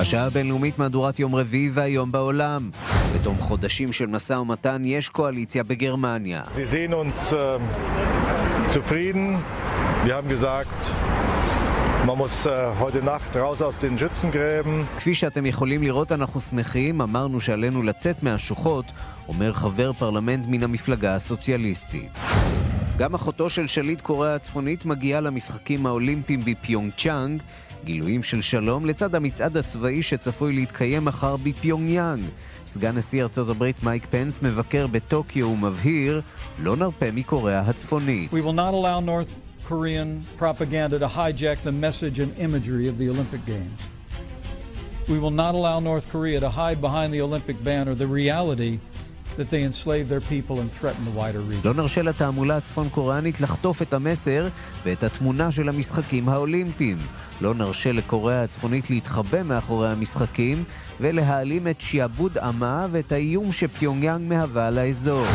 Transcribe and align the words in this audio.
השעה 0.00 0.26
הבינלאומית 0.26 0.78
מהדורת 0.78 1.18
יום 1.18 1.34
רביעי 1.34 1.70
והיום 1.72 2.12
בעולם. 2.12 2.70
בתום 3.14 3.40
חודשים 3.40 3.92
של 3.92 4.06
משא 4.06 4.32
ומתן 4.32 4.82
יש 4.84 5.08
קואליציה 5.08 5.62
בגרמניה. 5.62 6.42
Uns 7.02 7.32
äh, 7.32 7.36
zufrieden. 8.74 9.24
Wir 10.04 10.14
haben 10.16 10.28
gesagt, 10.28 10.78
man 12.06 12.16
muss 12.18 12.46
äh, 12.46 12.50
heute 12.80 13.02
Nacht 13.02 13.36
raus 13.36 13.62
aus 13.62 13.78
den 13.78 13.98
Schützengräben. 13.98 14.86
כפי 14.96 15.14
שאתם 15.14 15.46
יכולים 15.46 15.82
לראות, 15.82 16.12
אנחנו 16.12 16.40
שמחים, 16.40 17.00
אמרנו 17.00 17.40
שעלינו 17.40 17.82
לצאת 17.82 18.22
מהשוחות, 18.22 18.92
אומר 19.28 19.52
חבר 19.52 19.92
פרלמנט 19.92 20.46
מן 20.48 20.62
המפלגה 20.62 21.14
הסוציאליסטית. 21.14 22.10
גם 22.96 23.14
אחותו 23.14 23.50
של 23.50 23.66
שליט 23.66 24.00
קוריאה 24.00 24.34
הצפונית 24.34 24.84
מגיעה 24.84 25.20
למשחקים 25.20 25.86
האולימפיים 25.86 26.40
בפיונג 26.44 26.92
צ'אנג, 26.98 27.42
גילויים 27.84 28.22
של 28.22 28.40
שלום 28.40 28.86
לצד 28.86 29.14
המצעד 29.14 29.56
הצבאי 29.56 30.02
שצפוי 30.02 30.52
להתקיים 30.52 31.04
מחר 31.04 31.36
בפיונג 31.36 31.88
יאנג. 31.88 32.20
סגן 32.66 32.96
נשיא 32.96 33.22
ארצות 33.22 33.48
הברית 33.48 33.82
מייק 33.82 34.06
פנס 34.10 34.42
מבקר 34.42 34.86
בטוקיו 34.86 35.48
ומבהיר, 35.48 36.20
לא 36.58 36.76
נרפה 36.76 37.10
מקוריאה 37.10 37.60
הצפונית. 37.60 38.30
Korean 39.70 40.24
propaganda 40.36 40.98
to 40.98 41.06
hijack 41.06 41.58
the 41.62 41.70
message 41.86 42.18
and 42.18 42.30
imagery 42.46 42.88
of 42.88 42.98
the 42.98 43.08
Olympic 43.08 43.42
Games. 43.46 43.80
We 45.08 45.18
will 45.22 45.36
not 45.44 45.54
allow 45.54 45.78
North 45.78 46.06
Korea 46.10 46.40
to 46.40 46.50
hide 46.50 46.80
behind 46.80 47.14
the 47.14 47.20
Olympic 47.20 47.62
banner 47.62 47.94
the 47.94 48.06
reality 48.06 48.72
that 49.40 49.50
they 49.54 49.62
enslave 49.70 50.06
their 50.12 50.24
people 50.34 50.56
and 50.62 50.70
threaten 50.78 51.02
the 51.08 51.14
wider 51.20 51.40
region. 51.40 51.64
לא 51.64 51.74
נרשה 51.74 52.02
לתעמולה 52.02 52.56
הצפון 52.56 52.88
קוריאנית 52.88 53.40
לחטוף 53.40 53.82
את 53.82 53.94
המסר 53.94 54.48
ואת 54.84 55.04
התמונה 55.04 55.52
של 55.52 55.68
המשחקים 55.68 56.28
האולימפיים. 56.28 56.96
לא 57.40 57.54
נרשה 57.54 57.92
לקוריאה 57.92 58.42
הצפונית 58.42 58.90
להתחבא 58.90 59.42
מאחורי 59.42 59.90
המשחקים 59.90 60.64
ולהעלים 61.00 61.68
את 61.68 61.80
שעבוד 61.80 62.38
עמה 62.38 62.86
ואת 62.90 63.12
האיום 63.12 63.52
שפיונגיאנג 63.52 64.28
מהווה 64.28 64.66
על 64.66 64.78
האזור. 64.78 65.26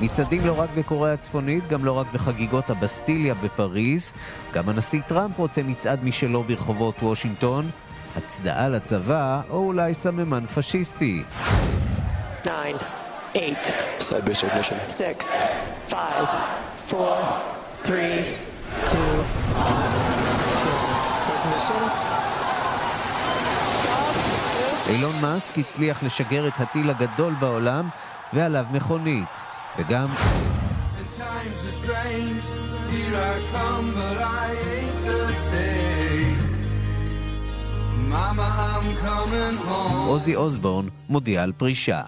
מצעדים 0.00 0.46
לא 0.46 0.60
רק 0.60 0.70
בקוריאה 0.76 1.14
הצפונית, 1.14 1.66
גם 1.66 1.84
לא 1.84 1.92
רק 1.92 2.06
בחגיגות 2.12 2.70
הבסטיליה 2.70 3.34
בפריז. 3.34 4.12
גם 4.52 4.68
הנשיא 4.68 5.00
טראמפ 5.00 5.38
רוצה 5.38 5.62
מצעד 5.62 6.04
משלו 6.04 6.42
ברחובות 6.42 6.94
וושינגטון. 7.02 7.70
הצדעה 8.16 8.68
לצבא, 8.68 9.40
או 9.50 9.56
אולי 9.56 9.94
סממן 9.94 10.46
פשיסטי. 10.46 11.22
nine, 12.44 12.78
eight, 13.34 13.64
Side 14.00 14.24
base 14.26 14.42
ignition. 14.46 14.78
six, 14.88 15.18
five, 15.88 16.26
four, 16.90 17.16
three, 17.84 18.16
two, 18.90 19.14
Ignition. 21.34 21.84
אילון 24.88 25.14
מאסק 25.22 25.58
הצליח 25.58 26.02
לשגר 26.02 26.48
את 26.48 26.60
הטיל 26.60 26.90
הגדול 26.90 27.34
בעולם, 27.40 27.88
ועליו 28.32 28.66
מכונית. 28.72 29.40
וגם 29.78 30.06
The 30.06 31.20
times 31.20 31.58
are 31.68 31.84
strange. 31.84 32.44
Here 32.94 33.16
I 33.16 33.36
come, 33.54 33.86
but 33.98 34.18
I 34.46 34.73
עוזי 40.06 40.36
אוסבורן 40.36 40.86
מודיע 41.08 41.42
על 41.42 41.52
פרישה. 41.52 42.02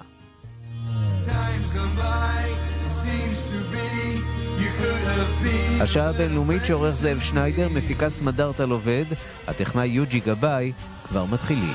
השעה 5.80 6.08
הבינלאומית 6.08 6.64
שעורך 6.64 6.94
זאב 6.94 7.20
שניידר, 7.20 7.68
מפיקה 7.68 8.10
סמדארטה 8.10 8.64
עובד, 8.64 9.04
הטכנאי 9.46 9.86
יוג'י 9.86 10.20
גבאי, 10.20 10.72
כבר 11.08 11.24
מתחילים. 11.24 11.74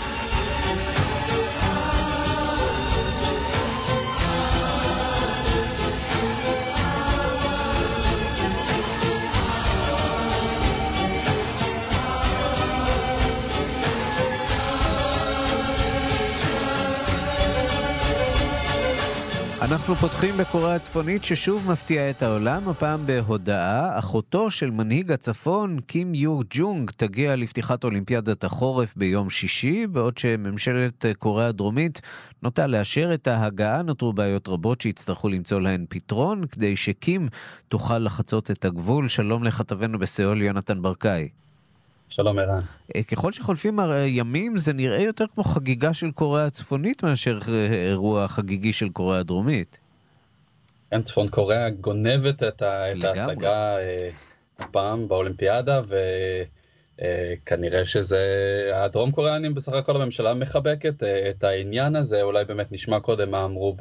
אנחנו 19.72 19.96
פותחים 19.96 20.38
בקוריאה 20.38 20.76
הצפונית 20.76 21.24
ששוב 21.24 21.72
מפתיעה 21.72 22.10
את 22.10 22.24
העולם, 22.24 22.70
הפעם 22.70 23.08
בהודעה, 23.08 24.00
אחותו 24.00 24.52
של 24.52 24.72
מנהיג 24.72 25.12
הצפון, 25.12 25.80
קים 25.88 26.16
יו 26.16 26.40
ג'ונג, 26.50 26.92
תגיע 26.92 27.36
לפתיחת 27.36 27.84
אולימפיאדת 27.84 28.44
החורף 28.44 28.96
ביום 28.96 29.30
שישי, 29.30 29.88
בעוד 29.88 30.18
שממשלת 30.18 31.06
קוריאה 31.20 31.48
הדרומית 31.48 32.02
נוטה 32.44 32.68
לאשר 32.68 33.14
את 33.14 33.28
ההגעה, 33.28 33.82
נותרו 33.82 34.14
בעיות 34.14 34.48
רבות 34.48 34.82
שיצטרכו 34.82 35.30
למצוא 35.30 35.62
להן 35.62 35.86
פתרון, 35.90 36.48
כדי 36.48 36.76
שקים 36.76 37.30
תוכל 37.68 37.98
לחצות 37.98 38.52
את 38.52 38.66
הגבול. 38.66 39.08
שלום 39.08 39.44
לכתבנו 39.44 40.00
בסיאול, 40.00 40.42
יונתן 40.42 40.82
ברקאי. 40.82 41.41
שלום 42.11 42.39
ערן. 42.39 42.61
אה, 42.97 43.03
ככל 43.03 43.33
שחולפים 43.33 43.81
הימים 43.81 44.57
זה 44.57 44.73
נראה 44.73 45.03
יותר 45.03 45.25
כמו 45.35 45.45
חגיגה 45.45 45.95
של 45.95 46.11
קוריאה 46.11 46.47
הצפונית 46.47 47.05
מאשר 47.05 47.39
אה, 47.49 47.89
אירוע 47.91 48.29
חגיגי 48.29 48.73
של 48.73 48.89
קוריאה 48.89 49.21
הדרומית. 49.21 49.79
כן, 50.91 51.03
צפון 51.03 51.29
קוריאה 51.29 51.71
גונבת 51.71 52.43
את, 52.43 52.63
ה, 52.63 52.93
את 52.93 52.99
לגמרי. 52.99 53.21
ההצגה 53.21 53.79
אה, 53.79 54.11
הפעם 54.59 55.09
באולימפיאדה, 55.09 55.81
וכנראה 56.99 57.87
שזה, 57.87 58.21
הדרום 58.75 59.11
קוריאנים 59.11 59.55
בסך 59.55 59.73
הכל 59.73 59.97
הממשלה 59.97 60.35
מחבקת 60.35 61.03
אה, 61.03 61.31
את 61.31 61.45
העניין 61.45 61.97
הזה, 61.97 62.23
אולי 62.23 62.45
באמת 62.45 62.73
נשמע 62.73 63.01
קודם 63.01 63.31
מה 63.31 63.45
אמרו 63.45 63.77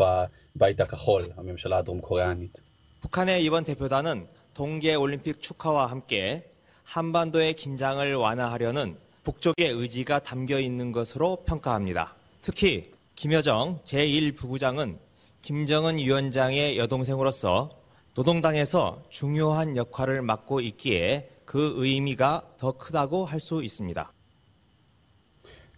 בבית 0.56 0.82
הכחול, 0.82 1.22
הממשלה 1.38 1.78
הדרום 1.78 2.02
קוריאנית. 2.02 2.62
북한의 3.06 3.44
이번 3.44 3.64
대표단은 3.64 4.26
동계 4.56 4.96
올림픽 4.96 5.40
축하와 5.40 5.86
함께 5.86 6.44
한반도의 6.91 7.55
긴장을 7.55 8.15
완화하려는 8.17 8.99
북쪽의 9.23 9.69
의지가 9.69 10.19
담겨 10.19 10.59
있는 10.59 10.91
것으로 10.91 11.45
평가합니다. 11.47 12.17
특히 12.41 12.91
김여정 13.15 13.79
제1부부장은 13.85 14.99
김정은 15.41 15.99
위원장의 15.99 16.79
여동생으로서 16.79 17.71
노동당에서 18.17 19.05
중요한 19.09 19.77
역할을 19.77 20.23
맡고 20.23 20.61
있기에 20.63 21.31
그 21.45 21.75
의미가 21.77 22.51
더 22.59 22.73
크다고 22.73 23.25
할 23.25 23.39
수 23.39 23.63
있습니다. 23.63 24.13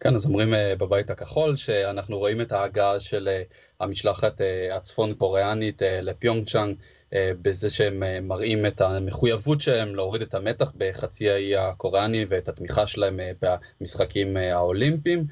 כן, 0.03 0.15
אז 0.15 0.27
אומרים 0.27 0.55
אה, 0.55 0.75
בבית 0.77 1.11
הכחול 1.11 1.57
שאנחנו 1.57 2.19
רואים 2.19 2.41
את 2.41 2.53
ההגעה 2.53 3.01
של 3.01 3.29
אה, 3.29 3.43
המשלחת 3.81 4.41
אה, 4.41 4.77
הצפון 4.77 5.15
קוריאנית 5.15 5.83
לפיונג 5.85 6.49
צ'אנג 6.49 6.77
אה, 7.15 7.33
בזה 7.43 7.71
שהם 7.71 8.03
מראים 8.29 8.67
את 8.67 8.81
המחויבות 8.81 9.61
שלהם 9.61 9.95
להוריד 9.95 10.23
את 10.23 10.35
המתח 10.35 10.73
בחצי 10.77 11.31
האי 11.31 11.57
הקוריאני 11.57 12.27
ואת 12.29 12.49
התמיכה 12.49 12.87
שלהם 12.87 13.21
במשחקים 13.43 14.37
האולימפיים. 14.37 15.27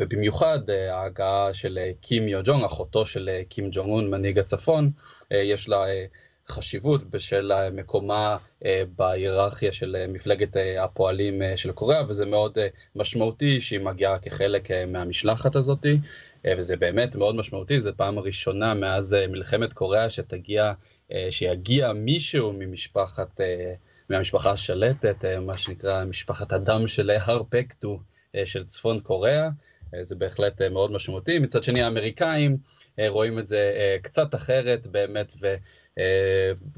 ובמיוחד 0.00 0.70
ההגעה 0.70 1.54
של 1.54 1.78
קים 2.00 2.28
יו 2.28 2.40
ג'ונג, 2.44 2.64
אחותו 2.64 3.06
של 3.06 3.30
קים 3.48 3.68
ג'ונג 3.72 3.90
און, 3.90 4.10
מנהיג 4.10 4.38
הצפון, 4.38 4.90
יש 5.30 5.68
לה 5.68 5.84
חשיבות 6.48 7.10
בשל 7.10 7.52
אה, 7.52 7.70
מקומה 7.70 8.36
אה, 8.64 8.82
בהיררכיה 8.96 9.72
של 9.72 9.96
אה, 9.96 10.06
מפלגת 10.06 10.56
הפועלים 10.80 11.42
של 11.56 11.72
קוריאה, 11.72 12.02
וזה 12.08 12.26
מאוד 12.26 12.58
משמעותי 12.96 13.60
שהיא 13.60 13.80
מגיעה 13.80 14.18
כחלק 14.18 14.68
מהמשלחת 14.86 15.56
הזאת, 15.56 15.86
וזה 16.58 16.76
באמת 16.76 17.16
מאוד 17.16 17.34
משמעותי, 17.34 17.80
זו 17.80 17.90
פעם 17.96 18.18
הראשונה 18.18 18.74
מאז 18.74 19.16
מלחמת 19.28 19.72
קוריאה 19.72 20.10
שתגיע, 20.10 20.72
שיגיע 21.30 21.92
מישהו 21.92 22.52
ממשפחת, 22.52 23.40
מהמשפחה 24.10 24.50
השלטת, 24.50 25.24
מה 25.24 25.58
שנקרא 25.58 26.04
משפחת 26.04 26.52
הדם 26.52 26.86
של 26.86 27.10
הרפקטו 27.10 27.98
אה, 28.36 28.46
של 28.46 28.64
צפון 28.64 29.00
קוריאה, 29.00 29.48
אה, 29.94 30.04
זה 30.04 30.16
בהחלט 30.16 30.62
מאוד 30.62 30.92
משמעותי. 30.92 31.38
מצד 31.38 31.62
שני 31.62 31.82
האמריקאים 31.82 32.58
רואים 32.98 33.38
את 33.38 33.46
זה 33.46 33.72
אה, 33.76 33.96
קצת 34.02 34.34
אחרת 34.34 34.86
באמת, 34.86 35.32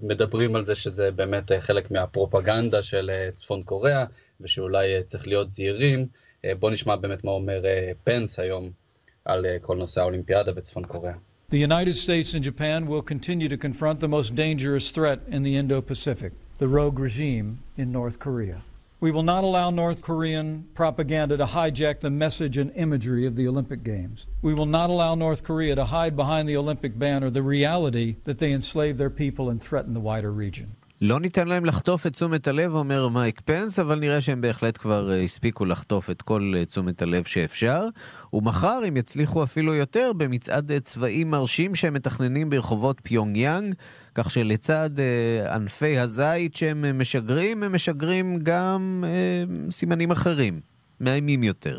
ומדברים 0.02 0.56
על 0.56 0.62
זה 0.62 0.74
שזה 0.74 1.10
באמת 1.10 1.52
אה, 1.52 1.60
חלק 1.60 1.90
מהפרופגנדה 1.90 2.82
של 2.82 3.10
אה, 3.14 3.30
צפון 3.30 3.62
קוריאה, 3.62 4.04
ושאולי 4.40 4.96
אה, 4.96 5.02
צריך 5.02 5.26
להיות 5.26 5.50
זהירים. 5.50 6.06
אה, 6.44 6.54
בואו 6.54 6.72
נשמע 6.72 6.96
באמת 6.96 7.24
מה 7.24 7.30
אומר 7.30 7.66
אה, 7.66 7.90
פנס 8.04 8.38
היום 8.40 8.70
על 9.24 9.46
אה, 9.46 9.56
כל 9.60 9.76
נושא 9.76 10.00
האולימפיאדה 10.00 10.52
בצפון 10.52 10.84
קוריאה. 10.84 11.14
The 11.50 11.56
United 11.56 11.94
States 11.94 12.34
and 12.34 12.42
Japan 12.42 12.86
will 12.86 13.02
continue 13.02 13.48
to 13.48 13.56
confront 13.56 14.00
the 14.00 14.08
most 14.08 14.34
dangerous 14.34 14.90
threat 14.90 15.20
in 15.34 15.42
the 15.42 15.56
Indo 15.56 15.80
Pacific, 15.80 16.32
the 16.58 16.68
rogue 16.68 16.98
regime 16.98 17.48
in 17.78 17.90
North 17.90 18.18
Korea. 18.18 18.67
We 19.00 19.12
will 19.12 19.22
not 19.22 19.44
allow 19.44 19.70
North 19.70 20.02
Korean 20.02 20.66
propaganda 20.74 21.36
to 21.36 21.46
hijack 21.46 22.00
the 22.00 22.10
message 22.10 22.58
and 22.58 22.72
imagery 22.74 23.26
of 23.26 23.36
the 23.36 23.46
Olympic 23.46 23.84
Games. 23.84 24.26
We 24.42 24.54
will 24.54 24.66
not 24.66 24.90
allow 24.90 25.14
North 25.14 25.44
Korea 25.44 25.76
to 25.76 25.84
hide 25.84 26.16
behind 26.16 26.48
the 26.48 26.56
Olympic 26.56 26.98
banner 26.98 27.30
the 27.30 27.44
reality 27.44 28.16
that 28.24 28.38
they 28.38 28.50
enslave 28.50 28.98
their 28.98 29.08
people 29.08 29.50
and 29.50 29.62
threaten 29.62 29.94
the 29.94 30.00
wider 30.00 30.32
region. 30.32 30.74
לא 31.00 31.20
ניתן 31.20 31.48
להם 31.48 31.64
לחטוף 31.64 32.06
את 32.06 32.12
תשומת 32.12 32.48
הלב, 32.48 32.74
אומר 32.74 33.08
מייק 33.08 33.40
פנס, 33.40 33.78
אבל 33.78 33.98
נראה 33.98 34.20
שהם 34.20 34.40
בהחלט 34.40 34.78
כבר 34.78 35.10
אה, 35.10 35.20
הספיקו 35.20 35.64
לחטוף 35.64 36.10
את 36.10 36.22
כל 36.22 36.52
אה, 36.56 36.64
תשומת 36.64 37.02
הלב 37.02 37.24
שאפשר. 37.24 37.84
ומחר 38.32 38.80
הם 38.86 38.96
יצליחו 38.96 39.44
אפילו 39.44 39.74
יותר 39.74 40.12
במצעד 40.16 40.72
אה, 40.72 40.80
צבאי 40.80 41.24
מרשים 41.24 41.74
שהם 41.74 41.94
מתכננים 41.94 42.50
ברחובות 42.50 43.00
פיונג 43.02 43.36
יאנג, 43.36 43.74
כך 44.14 44.30
שלצד 44.30 44.90
ענפי 45.50 45.98
הזית 45.98 46.56
שהם 46.56 46.98
משגרים, 46.98 47.62
הם 47.62 47.74
משגרים 47.74 48.38
גם 48.42 49.04
סימנים 49.70 50.10
אחרים, 50.10 50.60
מאיימים 51.00 51.42
יותר. 51.42 51.78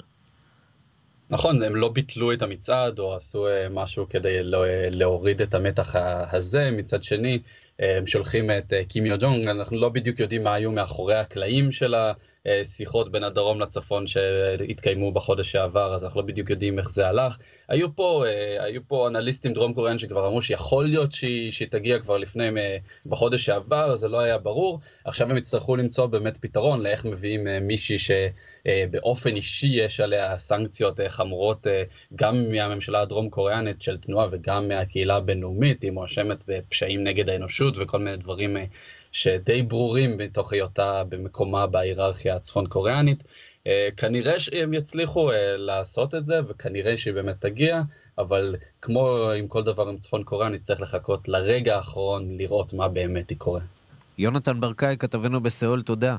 נכון, 1.30 1.64
הם 1.64 1.76
לא 1.76 1.90
ביטלו 1.90 2.34
את 2.34 2.42
המצעד 2.42 3.00
או 3.00 3.16
עשו 3.16 3.46
משהו 3.70 4.10
כדי 4.10 4.44
לא, 4.44 4.64
להוריד 4.92 5.42
את 5.42 5.54
המתח 5.54 5.96
הזה, 6.32 6.72
מצד 6.72 7.04
שני, 7.04 7.40
שולחים 8.06 8.52
את 8.52 8.74
אה, 8.74 8.84
קים 8.86 9.06
יו 9.06 9.18
ג'ונג, 9.20 9.48
אנחנו 9.48 9.78
לא 9.78 9.90
בדיוק 9.90 10.20
יודעים 10.20 10.44
מה 10.44 10.54
היו 10.54 10.72
מאחורי 10.72 11.16
הקלעים 11.16 11.72
של 11.72 11.96
השיחות 12.62 13.12
בין 13.12 13.24
הדרום 13.24 13.62
לצפון 13.62 14.08
שהתקיימו 14.08 15.12
בחודש 15.12 15.52
שעבר, 15.52 15.96
אז 15.96 16.04
אנחנו 16.04 16.22
לא 16.22 16.28
בדיוק 16.28 16.50
יודעים 16.50 16.80
איך 16.80 16.90
זה 16.90 17.08
הלך. 17.08 17.38
היו 17.68 17.96
פה, 17.96 18.26
אה, 18.28 18.64
היו 18.64 18.82
פה 18.88 19.08
אנליסטים 19.08 19.54
דרום 19.54 19.74
קוריאן 19.74 19.98
שכבר 19.98 20.28
אמרו 20.28 20.42
שיכול 20.42 20.86
להיות 20.86 21.12
שהיא, 21.12 21.52
שהיא 21.52 21.68
תגיע 21.72 22.00
כבר 22.00 22.18
לפני, 22.18 22.50
בחודש 23.06 23.46
שעבר, 23.46 23.96
זה 23.96 24.08
לא 24.08 24.20
היה 24.20 24.38
ברור. 24.38 24.80
עכשיו 25.06 25.30
הם 25.30 25.38
יצטרכו 25.38 25.76
למצוא 25.76 26.06
באמת 26.06 26.38
פתרון 26.38 26.82
לאיך 26.82 27.06
מביאים 27.06 27.48
אה, 27.48 27.60
מישהי 27.60 27.98
שבאופן 28.00 29.36
אישי 29.36 29.68
יש 29.68 30.00
עליה 30.00 30.40
סנקציות 30.40 31.00
חמורות 31.08 31.68
גם 32.16 32.52
מהממשלה 32.52 33.02
הדרום 33.02 33.30
קוריאנית 33.30 33.82
של 33.82 33.98
תנועה 33.98 34.28
וגם 34.32 34.68
מהקהילה 34.68 35.16
הבינלאומית, 35.16 35.82
היא 35.82 35.92
מואשמת 35.92 36.44
בפשעים 36.48 37.04
נגד 37.04 37.30
האנושות 37.30 37.74
וכל 37.78 38.00
מיני 38.00 38.18
דברים 38.18 38.58
שדי 39.12 39.64
ברורים 39.64 40.18
מתוך 40.18 40.54
היותה 40.54 41.04
במקומה 41.10 41.68
בהיררכיה 41.68 42.36
הצפון 42.36 42.68
קוריאנית. 42.68 43.24
אה, 43.68 43.90
כנראה 43.98 44.40
שהם 44.40 44.74
יצליחו 44.74 45.32
אה, 45.32 45.58
לעשות 45.58 46.16
את 46.16 46.26
זה, 46.26 46.40
וכנראה 46.48 46.98
שהיא 46.98 47.14
באמת 47.14 47.36
תגיע, 47.40 47.82
אבל 48.18 48.56
כמו 48.82 49.30
עם 49.38 49.48
כל 49.48 49.64
דבר 49.64 49.90
עם 49.90 49.98
צפון 49.98 50.24
קוריאה, 50.24 50.50
נצטרך 50.50 50.82
לחכות 50.82 51.28
לרגע 51.28 51.76
האחרון 51.76 52.38
לראות 52.38 52.74
מה 52.74 52.88
באמת 52.88 53.32
יקרה. 53.32 53.60
יונתן 54.18 54.60
ברקאי, 54.60 54.96
כתבנו 55.00 55.42
בסיאול, 55.42 55.82
תודה. 55.82 56.16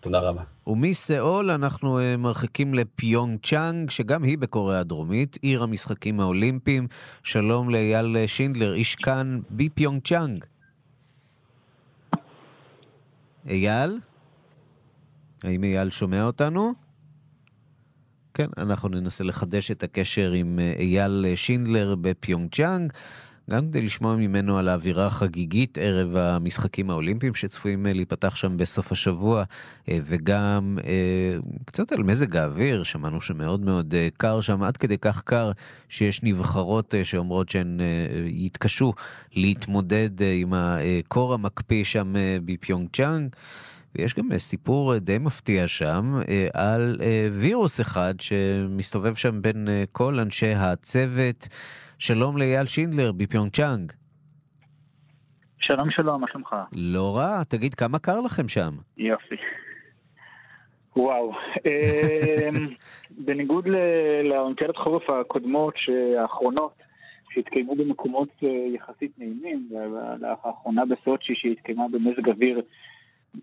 תודה 0.00 0.18
רבה. 0.18 0.42
ומסיאול 0.66 1.50
אנחנו 1.50 1.98
אה, 1.98 2.16
מרחיקים 2.16 2.74
לפיונג 2.74 3.38
צ'אנג, 3.42 3.90
שגם 3.90 4.22
היא 4.22 4.38
בקוריאה 4.38 4.80
הדרומית, 4.80 5.38
עיר 5.42 5.62
המשחקים 5.62 6.20
האולימפיים. 6.20 6.88
שלום 7.22 7.70
לאייל 7.70 8.26
שינדלר, 8.26 8.74
איש 8.74 8.94
כאן 8.94 9.40
בפיונג 9.50 10.02
צ'אנג. 10.04 10.44
אייל? 13.48 14.00
האם 15.44 15.64
אייל 15.64 15.90
שומע 15.90 16.22
אותנו? 16.22 16.72
כן, 18.34 18.48
אנחנו 18.58 18.88
ננסה 18.88 19.24
לחדש 19.24 19.70
את 19.70 19.82
הקשר 19.82 20.32
עם 20.32 20.58
אה, 20.58 20.74
אייל 20.78 21.26
שינדלר 21.34 21.94
בפיונג 22.00 22.54
צ'אנג. 22.54 22.92
גם 23.50 23.68
כדי 23.68 23.80
לשמוע 23.80 24.16
ממנו 24.16 24.58
על 24.58 24.68
האווירה 24.68 25.06
החגיגית 25.06 25.78
ערב 25.78 26.16
המשחקים 26.16 26.90
האולימפיים 26.90 27.34
שצפויים 27.34 27.86
אה, 27.86 27.92
להיפתח 27.92 28.36
שם 28.36 28.56
בסוף 28.56 28.92
השבוע, 28.92 29.44
אה, 29.88 29.98
וגם 30.04 30.78
אה, 30.84 31.38
קצת 31.64 31.92
על 31.92 32.02
מזג 32.02 32.36
האוויר, 32.36 32.82
שמענו 32.82 33.20
שמאוד 33.20 33.60
מאוד 33.60 33.94
קר 34.16 34.40
שם, 34.40 34.62
עד 34.62 34.76
כדי 34.76 34.98
כך 34.98 35.22
קר 35.22 35.52
שיש 35.88 36.22
נבחרות 36.22 36.94
שאומרות 37.02 37.48
שהן 37.48 37.80
יתקשו 38.26 38.92
להתמודד 39.34 40.10
עם 40.22 40.52
הקור 40.56 41.34
המקפיא 41.34 41.84
שם 41.84 42.14
בפיונג 42.44 42.88
צ'אנג. 42.92 43.36
ויש 43.94 44.14
גם 44.14 44.38
סיפור 44.38 44.98
די 44.98 45.18
מפתיע 45.18 45.66
שם 45.66 46.20
על 46.54 47.00
וירוס 47.32 47.80
אחד 47.80 48.14
שמסתובב 48.20 49.14
שם 49.14 49.42
בין 49.42 49.68
כל 49.92 50.20
אנשי 50.20 50.54
הצוות. 50.54 51.48
שלום 51.98 52.36
לאייל 52.36 52.66
שינדלר 52.66 53.12
בפיונג 53.12 53.50
צ'אנג. 53.50 53.92
שלום 55.58 55.90
שלום, 55.90 56.20
מה 56.20 56.26
שלומך? 56.32 56.56
לא 56.72 57.16
רע, 57.16 57.44
תגיד 57.44 57.74
כמה 57.74 57.98
קר 57.98 58.20
לכם 58.20 58.48
שם. 58.48 58.70
יופי. 58.96 59.34
וואו. 60.96 61.32
אמ, 61.66 62.68
בניגוד 63.26 63.68
לאולימפיאדת 64.24 64.76
חורף 64.76 65.10
הקודמות, 65.10 65.74
האחרונות, 66.18 66.72
שהתקיימו 67.30 67.74
במקומות 67.74 68.28
אה, 68.42 68.48
יחסית 68.74 69.18
נעימים, 69.18 69.68
לאחרונה 70.20 70.82
בסוצ'י 70.84 71.32
שהתקיימה 71.36 71.84
במזג 71.92 72.28
אוויר 72.28 72.62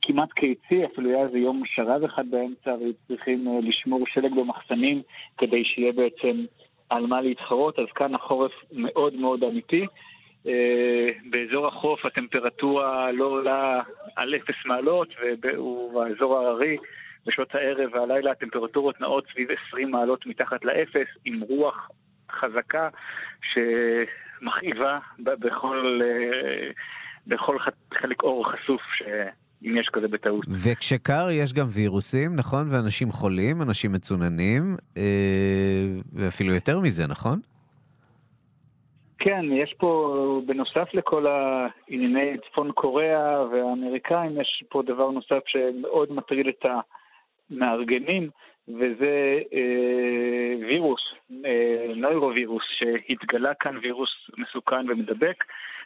כמעט 0.01 0.31
קיצי, 0.31 0.85
אפילו 0.85 1.09
היה 1.09 1.25
איזה 1.25 1.38
יום 1.38 1.63
שרב 1.65 2.03
אחד 2.03 2.31
באמצע, 2.31 2.69
והיו 2.69 2.94
צריכים 3.07 3.47
אה, 3.47 3.59
לשמור 3.61 4.03
שלג 4.07 4.33
במחסנים 4.35 5.01
כדי 5.38 5.63
שיהיה 5.65 5.91
בעצם 5.91 6.45
על 6.89 7.06
מה 7.06 7.21
להתחרות, 7.21 7.80
אז 7.80 7.85
כאן 7.95 8.15
החורף 8.15 8.51
מאוד 8.71 9.13
מאוד 9.15 9.44
אמיתי. 9.44 9.85
אה, 10.47 11.09
באזור 11.30 11.68
החוף 11.68 12.06
הטמפרטורה 12.06 13.12
לא 13.12 13.25
עולה 13.25 13.80
על 14.15 14.35
אפס 14.35 14.56
מעלות, 14.65 15.07
ובאזור 15.19 16.38
ההררי 16.38 16.77
בשעות 17.25 17.56
הערב 17.56 17.89
והלילה 17.94 18.31
הטמפרטורות 18.31 19.01
נעות 19.01 19.25
סביב 19.33 19.47
20 19.68 19.91
מעלות 19.91 20.25
מתחת 20.25 20.65
לאפס, 20.65 21.07
עם 21.25 21.39
רוח 21.41 21.89
חזקה 22.31 22.89
שמכאיבה 23.53 25.00
בכל, 25.19 26.01
אה, 26.03 26.69
בכל 27.27 27.57
חלק 27.94 28.24
אור 28.24 28.51
חשוף 28.51 28.81
ש... 28.97 29.03
אם 29.65 29.77
יש 29.77 29.89
כזה 29.94 30.07
בטעות. 30.07 30.45
וכשקר 30.50 31.27
יש 31.31 31.54
גם 31.54 31.65
וירוסים, 31.69 32.36
נכון? 32.36 32.68
ואנשים 32.71 33.12
חולים, 33.12 33.62
אנשים 33.62 33.92
מצוננים, 33.92 34.75
אה, 34.98 35.04
ואפילו 36.13 36.54
יותר 36.54 36.80
מזה, 36.80 37.07
נכון? 37.07 37.39
כן, 39.19 39.45
יש 39.51 39.75
פה, 39.77 40.42
בנוסף 40.45 40.88
לכל 40.94 41.25
הענייני 41.27 42.38
צפון 42.50 42.71
קוריאה 42.71 43.44
והאמריקאים, 43.44 44.42
יש 44.42 44.63
פה 44.69 44.83
דבר 44.86 45.12
נוסף 45.12 45.44
שמאוד 45.48 46.12
מטריד 46.12 46.48
את 46.48 46.65
המארגנים, 47.53 48.29
וזה 48.67 49.39
אה, 49.53 50.67
וירוס, 50.67 51.01
אה, 51.45 51.85
נוירו-וירוס, 51.95 52.63
שהתגלה 52.77 53.53
כאן 53.53 53.77
וירוס 53.81 54.09
מסוכן 54.38 54.89
ומדבק, 54.89 55.43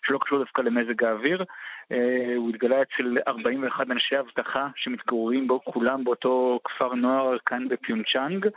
שלא 0.07 0.19
קשור 0.21 0.39
דווקא 0.39 0.61
למזג 0.61 1.03
האוויר. 1.03 1.43
אה, 1.91 2.33
הוא 2.35 2.49
התגלה 2.49 2.81
אצל 2.81 3.17
41 3.27 3.91
אנשי 3.91 4.19
אבטחה 4.19 4.67
שמתגוררים 4.75 5.47
בו 5.47 5.61
כולם 5.63 6.03
באותו 6.03 6.59
כפר 6.63 6.93
נוער 6.93 7.37
כאן 7.45 7.67
בפיונצ'אנג. 7.67 8.47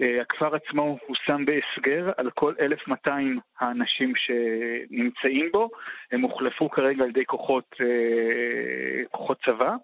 אה, 0.00 0.20
הכפר 0.20 0.54
עצמו 0.54 0.98
הושם 1.06 1.44
בהסגר 1.44 2.10
על 2.16 2.30
כל 2.30 2.54
1,200 2.60 3.38
האנשים 3.60 4.12
שנמצאים 4.16 5.48
בו. 5.52 5.70
הם 6.12 6.20
הוחלפו 6.20 6.70
כרגע 6.70 7.04
על 7.04 7.10
ידי 7.10 7.24
כוחות, 7.24 7.76
אה, 7.80 9.04
כוחות 9.10 9.38
צבא. 9.44 9.76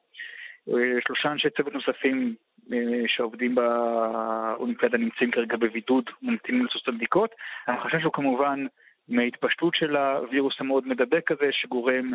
שלושה 1.06 1.32
אנשי 1.32 1.50
צוות 1.50 1.74
נוספים 1.74 2.34
שעובדים 3.06 3.54
באולימפיאדה 3.54 4.98
נמצאים 4.98 5.30
כרגע 5.30 5.56
בבידוד 5.56 6.10
וממתינים 6.22 6.64
לעשות 6.64 6.82
את 6.82 6.88
הבדיקות. 6.88 7.30
החשש 7.66 8.04
הוא 8.04 8.12
כמובן 8.12 8.66
מההתפשטות 9.08 9.74
של 9.74 9.96
הווירוס 9.96 10.54
המאוד 10.60 10.88
מדבק 10.88 11.30
הזה 11.30 11.48
שגורם 11.50 12.12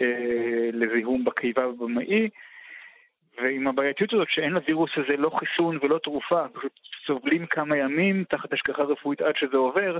אה, 0.00 0.70
לזיהום 0.72 1.24
בקיבה 1.24 1.68
ובמעי, 1.68 2.28
ועם 3.42 3.68
הבעייתיות 3.68 4.12
הזאת 4.12 4.28
שאין 4.30 4.52
לווירוס 4.52 4.90
הזה 4.96 5.16
לא 5.16 5.30
חיסון 5.30 5.78
ולא 5.82 5.98
תרופה, 5.98 6.48
פשוט 6.48 6.72
סובלים 7.06 7.46
כמה 7.46 7.76
ימים 7.76 8.24
תחת 8.24 8.52
השגחה 8.52 8.82
רפואית 8.82 9.20
עד 9.20 9.36
שזה 9.36 9.56
עובר, 9.56 9.98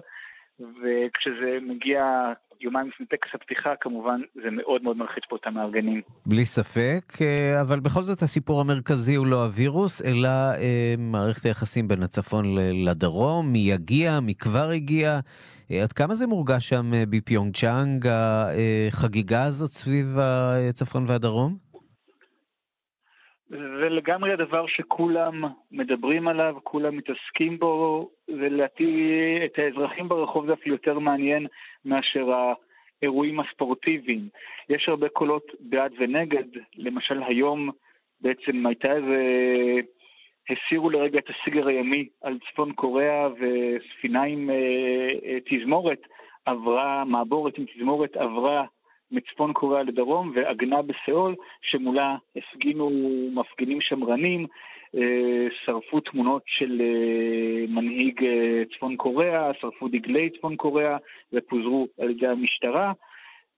וכשזה 0.60 1.58
מגיע 1.62 2.32
יומיים 2.60 2.88
לפני 2.88 3.06
טקס 3.06 3.28
הפתיחה, 3.34 3.70
כמובן, 3.80 4.20
זה 4.34 4.50
מאוד 4.50 4.82
מאוד 4.82 4.96
מלחיץ 4.96 5.24
פה 5.28 5.36
את 5.36 5.46
המארגנים. 5.46 6.00
בלי 6.26 6.44
ספק, 6.44 7.18
אה, 7.20 7.60
אבל 7.60 7.80
בכל 7.80 8.02
זאת 8.02 8.22
הסיפור 8.22 8.60
המרכזי 8.60 9.14
הוא 9.14 9.26
לא 9.26 9.44
הווירוס, 9.44 10.02
אלא 10.02 10.28
אה, 10.28 10.94
מערכת 10.98 11.44
היחסים 11.44 11.88
בין 11.88 12.02
הצפון 12.02 12.44
לדרום, 12.84 13.52
מי 13.52 13.58
יגיע, 13.58 14.20
מי 14.20 14.34
כבר 14.34 14.70
הגיע. 14.70 15.20
אה, 15.70 15.82
עד 15.82 15.92
כמה 15.92 16.14
זה 16.14 16.26
מורגש 16.26 16.68
שם 16.68 16.90
בפיונג 17.10 17.56
צ'אנג, 17.56 18.06
החגיגה 18.88 19.44
הזאת 19.44 19.70
סביב 19.70 20.18
הצפון 20.18 21.04
והדרום? 21.08 21.67
זה 23.48 23.88
לגמרי 23.88 24.32
הדבר 24.32 24.66
שכולם 24.66 25.44
מדברים 25.72 26.28
עליו, 26.28 26.56
כולם 26.62 26.96
מתעסקים 26.96 27.58
בו, 27.58 28.10
ולדעתי 28.28 29.12
את 29.44 29.58
האזרחים 29.58 30.08
ברחוב 30.08 30.46
זה 30.46 30.52
אפילו 30.52 30.74
יותר 30.74 30.98
מעניין 30.98 31.46
מאשר 31.84 32.26
האירועים 33.02 33.40
הספורטיביים. 33.40 34.28
יש 34.68 34.88
הרבה 34.88 35.08
קולות 35.08 35.46
בעד 35.60 35.92
ונגד, 35.98 36.44
למשל 36.76 37.22
היום 37.22 37.70
בעצם 38.20 38.66
הייתה 38.66 38.92
איזה... 38.92 39.16
הסירו 40.50 40.90
לרגע 40.90 41.18
את 41.18 41.28
הסגר 41.30 41.66
הימי 41.66 42.08
על 42.22 42.38
צפון 42.38 42.72
קוריאה 42.72 43.28
וספינה 43.28 44.22
עם 44.22 44.50
אה, 44.50 44.54
אה, 45.24 45.38
תזמורת 45.50 46.00
עברה, 46.44 47.04
מעבורת 47.04 47.58
עם 47.58 47.64
תזמורת 47.74 48.16
עברה 48.16 48.64
מצפון 49.12 49.52
קוריאה 49.52 49.82
לדרום 49.82 50.32
ועגנה 50.34 50.82
בסיאול, 50.82 51.34
שמולה 51.62 52.16
הפגינו 52.36 52.90
מפגינים 53.34 53.80
שמרנים, 53.80 54.46
אה, 54.94 55.46
שרפו 55.64 56.00
תמונות 56.00 56.42
של 56.46 56.80
אה, 56.80 57.64
מנהיג 57.68 58.24
אה, 58.24 58.62
צפון 58.76 58.96
קוריאה, 58.96 59.50
שרפו 59.60 59.88
דגלי 59.88 60.30
צפון 60.30 60.56
קוריאה 60.56 60.96
ופוזרו 61.32 61.88
על 62.00 62.10
ידי 62.10 62.26
המשטרה. 62.26 62.92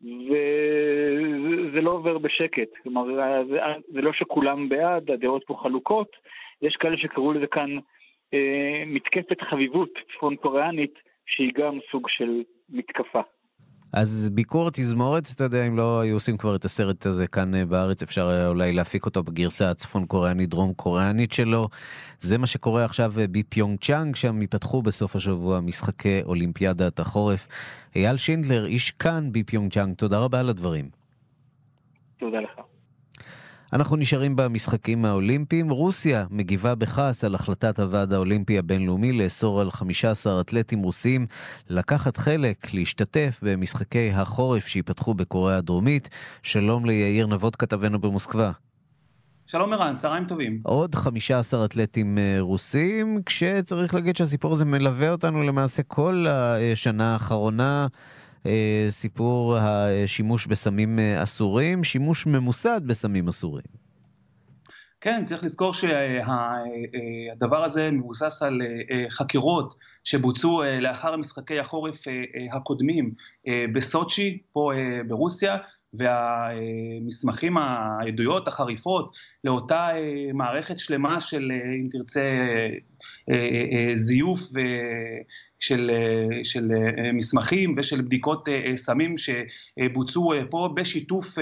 וזה 0.02 1.83
לא 1.83 1.90
עובר 1.90 2.19
בשקט. 2.19 2.69
כלומר, 2.83 3.04
זה, 3.49 3.61
זה 3.88 4.00
לא 4.00 4.12
שכולם 4.12 4.69
בעד, 4.69 5.11
הדעות 5.11 5.45
פה 5.47 5.54
חלוקות. 5.62 6.16
יש 6.62 6.76
כאלה 6.76 6.97
שקראו 6.97 7.33
לזה 7.33 7.47
כאן 7.47 7.78
אה, 8.35 8.83
מתקפת 8.87 9.40
חביבות 9.40 9.90
צפון 10.12 10.37
קוריאנית, 10.37 10.95
שהיא 11.26 11.52
גם 11.54 11.78
סוג 11.90 12.09
של 12.09 12.42
מתקפה. 12.69 13.21
אז 13.92 14.30
ביקור 14.32 14.68
התזמורת, 14.68 15.28
אתה 15.35 15.44
יודע, 15.44 15.66
אם 15.66 15.76
לא 15.76 16.00
היו 16.00 16.16
עושים 16.16 16.37
כבר 16.37 16.56
את 16.56 16.64
הסרט 16.64 17.06
הזה 17.06 17.26
כאן 17.26 17.54
אה, 17.54 17.64
בארץ, 17.64 18.02
אפשר 18.02 18.28
היה 18.28 18.49
אולי 18.49 18.73
להפיק 18.73 19.06
אותו 19.06 19.23
בגרסה 19.23 19.70
הצפון 19.70 20.06
קוריאנית, 20.06 20.49
דרום 20.49 20.73
קוריאנית 20.75 21.32
שלו. 21.32 21.68
זה 22.20 22.38
מה 22.38 22.47
שקורה 22.47 22.85
עכשיו 22.85 23.12
אה, 23.20 23.25
בפיונג 23.30 23.78
צ'אנג, 23.80 24.16
שם 24.16 24.40
ייפתחו 24.40 24.82
בסוף 24.82 25.16
השבוע 25.16 25.61
משחקי 25.61 26.23
אולימפיאדת 26.23 27.00
החורף. 27.00 27.49
אייל 27.97 28.16
שינדלר, 28.16 28.66
איש 28.66 28.90
כאן 28.90 29.28
בפיונג 29.32 29.73
צ'אנג, 29.73 29.94
תודה 29.94 30.18
רבה 30.18 30.40
על 30.40 30.49
הדברים. 30.49 30.88
תודה 32.18 32.40
לך. 32.40 32.70
אנחנו 33.73 33.97
נשארים 33.97 34.37
במשחקים 34.37 35.05
האולימפיים. 35.05 35.71
רוסיה 35.71 36.27
מגיבה 36.31 36.75
בכעס 36.75 37.25
על 37.25 37.35
החלטת 37.35 37.81
הוועד 37.81 38.12
האולימפי 38.12 38.59
הבינלאומי 38.59 39.12
לאסור 39.12 39.61
על 39.61 39.71
15 39.71 40.41
אתלטים 40.41 40.83
רוסים 40.83 41.27
לקחת 41.69 42.17
חלק, 42.17 42.75
להשתתף 42.75 43.41
במשחקי 43.43 44.11
החורף 44.11 44.67
שייפתחו 44.67 45.15
בקוריאה 45.15 45.59
הדרומית. 45.59 46.09
שלום 46.43 46.87
ליאיר 46.87 47.27
נבות 47.27 47.57
כתבנו 47.57 47.99
במוסקבה. 47.99 48.50
שלום 49.47 49.73
ערן, 49.73 49.97
צהריים 49.97 50.25
טובים. 50.25 50.61
עוד 50.62 50.95
15 50.95 51.65
אתלטים 51.65 52.19
אה, 52.19 52.37
רוסים, 52.41 53.23
כשצריך 53.27 53.95
להגיד 53.95 54.17
שהסיפור 54.17 54.53
הזה 54.53 54.65
מלווה 54.65 55.11
אותנו 55.11 55.43
למעשה 55.43 55.83
כל 55.83 56.27
השנה 56.29 57.12
האחרונה. 57.12 57.87
אה, 58.47 58.87
סיפור 58.90 59.56
השימוש 59.56 60.47
בסמים 60.47 60.99
אה, 60.99 61.23
אסורים, 61.23 61.85
שימוש 61.85 62.26
ממוסד 62.26 62.80
בסמים 62.87 63.28
אסורים. 63.28 63.80
כן, 65.00 65.25
צריך 65.25 65.44
לזכור 65.44 65.73
שהדבר 65.75 67.64
הזה 67.64 67.90
מבוסס 67.90 68.42
על 68.42 68.61
חקירות 69.11 69.75
שבוצעו 70.04 70.62
לאחר 70.80 71.16
משחקי 71.16 71.59
החורף 71.61 72.04
הקודמים 72.52 73.12
בסוצ'י, 73.75 74.38
פה 74.52 74.70
ברוסיה, 75.09 75.56
והמסמכים, 75.94 77.56
העדויות 77.56 78.49
החריפות 78.49 79.12
לאותה 79.44 79.88
מערכת 80.35 80.76
שלמה 80.76 81.20
של, 81.20 81.52
אם 81.52 81.88
תרצה, 81.90 82.30
זיוף 83.94 84.40
של, 85.59 85.90
של 86.42 86.68
מסמכים 87.14 87.75
ושל 87.76 88.00
בדיקות 88.00 88.49
סמים 88.75 89.14
שבוצעו 89.18 90.32
פה 90.50 90.68
בשיתוף, 90.76 91.35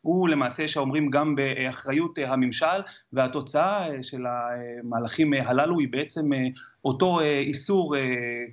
הוא 0.00 0.28
למעשה 0.28 0.68
שאומרים 0.68 1.10
גם 1.10 1.34
באחריות 1.34 2.18
הממשל, 2.18 2.80
והתוצאה 3.12 3.88
של 4.02 4.24
המהלכים 4.26 5.32
הללו 5.32 5.78
היא 5.78 5.88
בעצם 5.90 6.30
אותו 6.84 7.20
איסור 7.20 7.96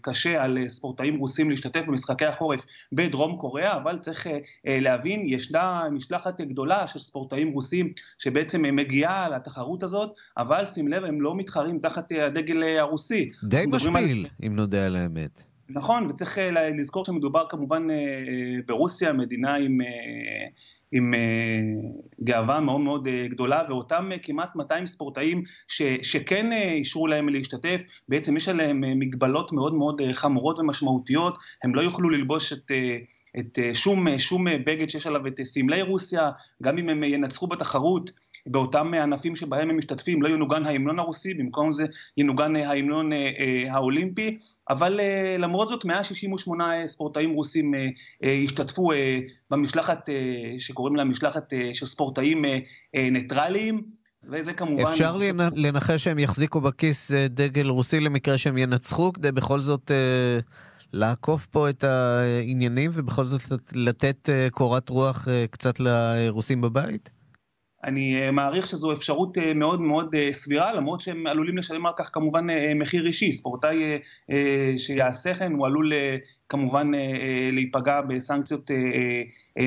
קשה 0.01 0.43
על 0.43 0.57
ספורטאים 0.67 1.17
רוסים 1.17 1.49
להשתתף 1.49 1.81
במשחקי 1.87 2.25
החורף 2.25 2.65
בדרום 2.91 3.37
קוריאה, 3.37 3.75
אבל 3.75 3.97
צריך 3.97 4.27
להבין, 4.65 5.21
ישנה 5.25 5.83
משלחת 5.91 6.41
גדולה 6.41 6.87
של 6.87 6.99
ספורטאים 6.99 7.51
רוסים 7.51 7.93
שבעצם 8.17 8.61
מגיעה 8.75 9.29
לתחרות 9.29 9.83
הזאת, 9.83 10.13
אבל 10.37 10.65
שים 10.65 10.87
לב, 10.87 11.03
הם 11.03 11.21
לא 11.21 11.35
מתחרים 11.35 11.79
תחת 11.79 12.11
הדגל 12.11 12.63
הרוסי. 12.63 13.29
די 13.43 13.63
משפיל, 13.67 13.95
על... 13.95 14.47
אם 14.47 14.55
נודה 14.55 14.85
על 14.85 14.95
האמת. 14.95 15.43
נכון, 15.69 16.05
וצריך 16.05 16.37
לזכור 16.77 17.05
שמדובר 17.05 17.45
כמובן 17.49 17.87
ברוסיה, 18.65 19.13
מדינה 19.13 19.55
עם, 19.55 19.77
עם 20.91 21.13
גאווה 22.23 22.59
מאוד 22.59 22.81
מאוד 22.81 23.07
גדולה, 23.29 23.63
ואותם 23.69 24.09
כמעט 24.23 24.55
200 24.55 24.87
ספורטאים 24.87 25.43
ש, 25.67 25.81
שכן 26.01 26.51
אישרו 26.51 27.07
להם 27.07 27.29
להשתתף, 27.29 27.81
בעצם 28.09 28.37
יש 28.37 28.49
עליהם 28.49 28.81
מגבלות 28.99 29.51
מאוד 29.51 29.73
מאוד 29.73 30.01
חמורות 30.11 30.59
ומשמעותיות, 30.59 31.37
הם 31.63 31.75
לא 31.75 31.81
יוכלו 31.81 32.09
ללבוש 32.09 32.53
את... 32.53 32.71
את 33.39 33.59
שום, 33.73 34.19
שום 34.19 34.45
בגד 34.65 34.89
שיש 34.89 35.07
עליו 35.07 35.27
את 35.27 35.43
סמלי 35.43 35.81
רוסיה, 35.81 36.29
גם 36.63 36.77
אם 36.77 36.89
הם 36.89 37.03
ינצחו 37.03 37.47
בתחרות, 37.47 38.11
באותם 38.47 38.93
ענפים 38.93 39.35
שבהם 39.35 39.69
הם 39.69 39.77
משתתפים 39.77 40.21
לא 40.21 40.29
ינוגן 40.29 40.65
ההמנון 40.65 40.99
הרוסי, 40.99 41.33
במקום 41.33 41.73
זה 41.73 41.85
ינוגן 42.17 42.55
ההמנון 42.55 43.11
האולימפי, 43.69 44.37
אבל 44.69 44.99
למרות 45.39 45.67
זאת 45.67 45.85
168 45.85 46.73
ספורטאים 46.85 47.33
רוסים 47.33 47.73
השתתפו 48.45 48.89
במשלחת 49.51 50.09
שקוראים 50.59 50.95
לה 50.95 51.03
משלחת 51.03 51.53
של 51.73 51.85
ספורטאים 51.85 52.45
ניטרליים. 52.95 53.81
וזה 54.31 54.53
כמובן... 54.53 54.83
אפשר 54.83 55.17
לנחש 55.55 56.03
שהם 56.03 56.19
יחזיקו 56.19 56.61
בכיס 56.61 57.11
דגל 57.29 57.67
רוסי 57.67 57.99
למקרה 57.99 58.37
שהם 58.37 58.57
ינצחו, 58.57 59.13
כדי 59.13 59.31
בכל 59.31 59.61
זאת 59.61 59.91
לעקוף 60.93 61.45
פה 61.45 61.69
את 61.69 61.83
העניינים 61.83 62.91
ובכל 62.93 63.25
זאת 63.25 63.41
לתת 63.75 64.29
קורת 64.51 64.89
רוח 64.89 65.27
קצת 65.51 65.79
לרוסים 65.79 66.61
בבית? 66.61 67.16
אני 67.83 68.21
אה, 68.21 68.31
מעריך 68.31 68.67
שזו 68.67 68.93
אפשרות 68.93 69.37
אה, 69.37 69.53
מאוד 69.53 69.81
מאוד 69.81 70.15
אה, 70.15 70.31
סבירה, 70.31 70.73
למרות 70.73 71.01
שהם 71.01 71.27
עלולים 71.27 71.57
לשלם 71.57 71.85
על 71.85 71.93
כך 71.97 72.09
כמובן 72.13 72.47
מחיר 72.75 73.07
אישי. 73.07 73.33
ספורטאי 73.33 73.99
שיעשה 74.77 75.33
כן, 75.33 75.51
הוא 75.51 75.67
עלול 75.67 75.91
כמובן 76.49 76.91
להיפגע 77.51 78.01
בסנקציות 78.01 78.71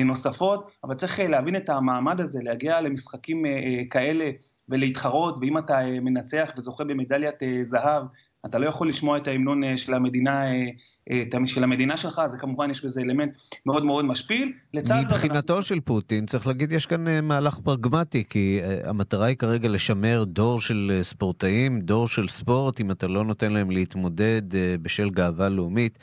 נוספות, 0.05 0.71
אבל 0.83 0.93
צריך 0.93 1.19
להבין 1.19 1.55
את 1.55 1.69
המעמד 1.69 2.21
הזה, 2.21 2.39
להגיע 2.43 2.81
למשחקים 2.81 3.43
כאלה 3.89 4.29
ולהתחרות, 4.69 5.35
ואם 5.41 5.57
אתה 5.57 5.79
מנצח 6.01 6.53
וזוכה 6.57 6.83
במדליית 6.83 7.35
זהב, 7.61 8.03
אתה 8.45 8.59
לא 8.59 8.65
יכול 8.65 8.89
לשמוע 8.89 9.17
את 9.17 9.27
ההמנון 9.27 9.63
אה, 9.63 9.77
של 9.77 9.93
המדינה, 9.93 10.45
אה, 10.45 10.65
אה, 11.11 11.45
של 11.45 11.63
המדינה 11.63 11.97
שלך, 11.97 12.21
זה 12.25 12.37
כמובן 12.37 12.69
יש 12.69 12.85
בזה 12.85 13.01
אלמנט 13.01 13.33
מאוד 13.65 13.85
מאוד 13.85 14.05
משפיל. 14.05 14.53
מבחינתו 14.73 15.53
זאת... 15.53 15.63
של 15.63 15.79
פוטין, 15.79 16.25
צריך 16.25 16.47
להגיד, 16.47 16.71
יש 16.71 16.85
כאן 16.85 17.27
מהלך 17.27 17.59
פרגמטי, 17.63 18.23
כי 18.29 18.59
המטרה 18.83 19.25
היא 19.25 19.37
כרגע 19.37 19.69
לשמר 19.69 20.23
דור 20.23 20.61
של 20.61 20.99
ספורטאים, 21.03 21.81
דור 21.81 22.07
של 22.07 22.27
ספורט, 22.27 22.79
אם 22.81 22.91
אתה 22.91 23.07
לא 23.07 23.25
נותן 23.25 23.53
להם 23.53 23.71
להתמודד 23.71 24.41
בשל 24.81 25.09
גאווה 25.09 25.49
לאומית. 25.49 25.97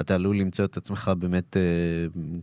אתה 0.00 0.14
עלול 0.14 0.38
למצוא 0.38 0.64
את 0.64 0.76
עצמך 0.76 1.12
באמת 1.18 1.56
אה, 1.56 1.62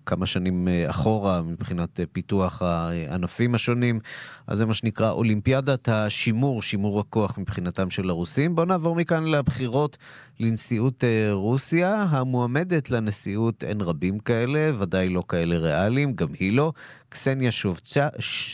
כמה 0.06 0.26
שנים 0.26 0.68
אה, 0.68 0.90
אחורה 0.90 1.42
מבחינת 1.42 2.00
אה, 2.00 2.06
פיתוח 2.12 2.62
הענפים 2.62 3.56
השונים. 3.56 4.00
אז 4.48 4.58
זה 4.58 4.66
מה 4.66 4.74
שנקרא 4.74 5.12
אולימפיאדת 5.12 5.90
השימור, 5.90 6.62
שימור 6.62 7.00
הכוח 7.00 7.38
מבחינתם 7.38 7.90
של 7.90 8.10
הרוסים. 8.10 8.56
בואו 8.56 8.66
נעבור 8.66 8.96
מכאן 8.96 9.26
לבחירות 9.26 9.98
לנשיאות 10.40 11.04
רוסיה. 11.32 12.06
המועמדת 12.10 12.92
לנשיאות 12.92 13.64
אין 13.64 13.82
רבים 13.82 14.20
כאלה, 14.20 14.72
ודאי 14.80 15.10
לא 15.10 15.24
כאלה 15.28 15.58
ריאליים, 15.58 16.14
גם 16.14 16.28
היא 16.40 16.52
לא. 16.52 16.74
קסניה 17.12 17.52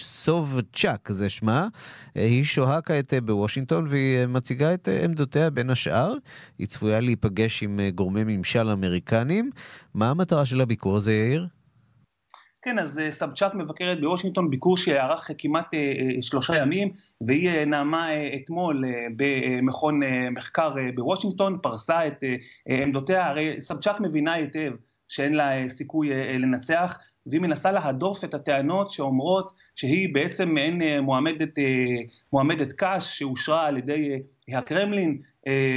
סובצ'ק, 0.04 1.10
זה 1.10 1.30
שמה. 1.30 1.68
היא 2.16 2.44
שוהה 2.44 2.82
כעת 2.82 3.14
בוושינגטון 3.14 3.88
והיא 3.90 4.26
מציגה 4.26 4.74
את 4.74 4.88
עמדותיה 5.04 5.50
בין 5.50 5.70
השאר. 5.70 6.14
היא 6.60 6.68
צפויה 6.68 7.00
להיפגש 7.00 7.64
עם 7.64 7.80
גורמי 7.96 8.24
ממשל 8.24 8.70
אמריקנים. 8.70 9.50
מה 9.94 10.10
המטרה 10.10 10.46
של 10.46 10.62
הביקור 10.62 10.98
הזה, 10.98 11.14
יאיר? 11.14 11.48
כן, 12.62 12.80
אז 12.80 13.02
סבצ'ק 13.10 13.52
מבקרת 13.54 14.02
בוושינגטון 14.02 14.50
ביקור 14.50 14.78
שיארך 14.78 15.30
כמעט 15.38 15.68
שלושה 16.22 16.58
ימים, 16.58 16.92
והיא 17.28 17.66
נעמה 17.66 18.08
אתמול 18.36 18.84
במכון 19.18 20.00
מחקר 20.32 20.74
בוושינגטון, 20.96 21.58
פרסה 21.62 22.08
את 22.08 22.24
עמדותיה, 22.68 23.28
הרי 23.28 23.60
סבצ'ק 23.60 23.96
מבינה 24.00 24.34
היטב 24.34 24.74
שאין 25.10 25.34
לה 25.34 25.70
סיכוי 25.70 26.10
לנצח, 26.38 26.98
והיא 27.29 27.41
מנסה 27.41 27.72
להדוף 27.72 28.24
את 28.24 28.34
הטענות 28.34 28.91
שאומרות 28.91 29.51
שהיא 29.75 30.13
בעצם 30.13 30.50
מעין 30.50 30.81
אה, 30.81 31.01
מועמדת, 31.01 31.60
אה, 31.60 31.63
מועמדת 32.34 32.74
קש 32.74 33.19
שאושרה 33.19 33.67
על 33.67 33.77
ידי 33.77 34.19
אה, 34.50 34.57
הקרמלין, 34.57 35.17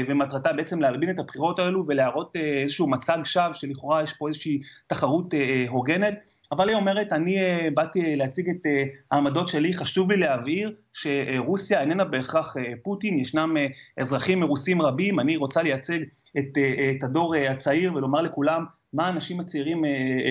ומטרתה 0.09 0.53
בעצם 0.53 0.81
להלבין 0.81 1.11
את 1.11 1.19
הבחירות 1.19 1.59
האלו 1.59 1.85
ולהראות 1.87 2.37
איזשהו 2.37 2.91
מצג 2.91 3.19
שווא 3.25 3.53
שלכאורה 3.53 4.03
יש 4.03 4.13
פה 4.13 4.29
איזושהי 4.29 4.59
תחרות 4.87 5.35
הוגנת. 5.69 6.15
אבל 6.53 6.69
היא 6.69 6.77
אומרת, 6.77 7.13
אני 7.13 7.37
באתי 7.75 8.17
להציג 8.17 8.51
את 8.51 8.67
העמדות 9.11 9.49
שלי, 9.49 9.75
חשוב 9.75 10.11
לי 10.11 10.17
להבהיר 10.17 10.75
שרוסיה 10.93 11.81
איננה 11.81 12.05
בהכרח 12.05 12.57
פוטין, 12.83 13.19
ישנם 13.19 13.57
אזרחים 13.97 14.43
רוסים 14.43 14.83
רבים, 14.83 15.21
אני 15.21 15.37
רוצה 15.37 15.63
לייצג 15.63 15.99
את, 16.39 16.59
את 16.97 17.05
הדור 17.05 17.35
הצעיר 17.37 17.95
ולומר 17.95 18.21
לכולם 18.21 18.65
מה 18.93 19.07
האנשים 19.07 19.41
הצעירים 19.41 19.85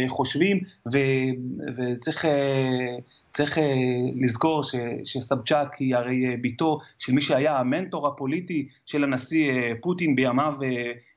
חושבים, 0.07 0.59
ו, 0.93 0.97
וצריך 1.77 2.25
צריך 3.31 3.57
לזכור 4.21 4.63
ש, 4.63 4.75
שסבצ'אק 5.03 5.75
היא 5.75 5.95
הרי 5.95 6.37
בתו 6.41 6.77
של 6.97 7.13
מי 7.13 7.21
שהיה 7.21 7.57
המנטור 7.57 8.07
הפוליטי 8.07 8.67
של 8.85 9.03
הנשיא 9.03 9.51
פוטין 9.81 10.15
בימיו 10.15 10.53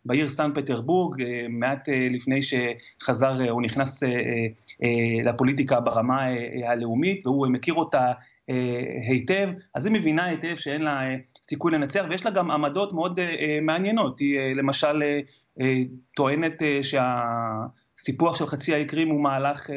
בעיר 0.05 0.29
סן 0.29 0.51
פטרבורג, 0.55 1.23
מעט 1.49 1.89
לפני 2.11 2.41
שחזר, 2.43 3.51
הוא 3.51 3.63
נכנס 3.63 4.03
לפוליטיקה 5.25 5.81
ברמה 5.81 6.27
הלאומית, 6.67 7.27
והוא 7.27 7.47
מכיר 7.47 7.75
אותה 7.75 8.13
היטב, 9.09 9.49
אז 9.75 9.87
היא 9.87 9.95
מבינה 9.95 10.25
היטב 10.25 10.55
שאין 10.55 10.83
לה 10.83 11.01
סיכוי 11.43 11.73
לנצח, 11.73 12.05
ויש 12.11 12.25
לה 12.27 12.31
גם 12.31 12.51
עמדות 12.51 12.93
מאוד 12.93 13.21
מעניינות. 13.63 14.19
היא 14.19 14.39
למשל 14.55 15.03
טוענת 16.17 16.63
שהסיפוח 16.83 18.37
של 18.37 18.47
חצי 18.47 18.75
האי 18.75 18.85
קרים 18.85 19.09
הוא 19.09 19.23
מהלך 19.23 19.71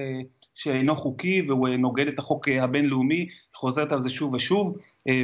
שאינו 0.55 0.95
חוקי 0.95 1.41
והוא 1.47 1.69
נוגד 1.69 2.07
את 2.07 2.19
החוק 2.19 2.47
הבינלאומי, 2.47 3.27
חוזרת 3.55 3.91
על 3.91 3.99
זה 3.99 4.09
שוב 4.09 4.33
ושוב, 4.33 4.75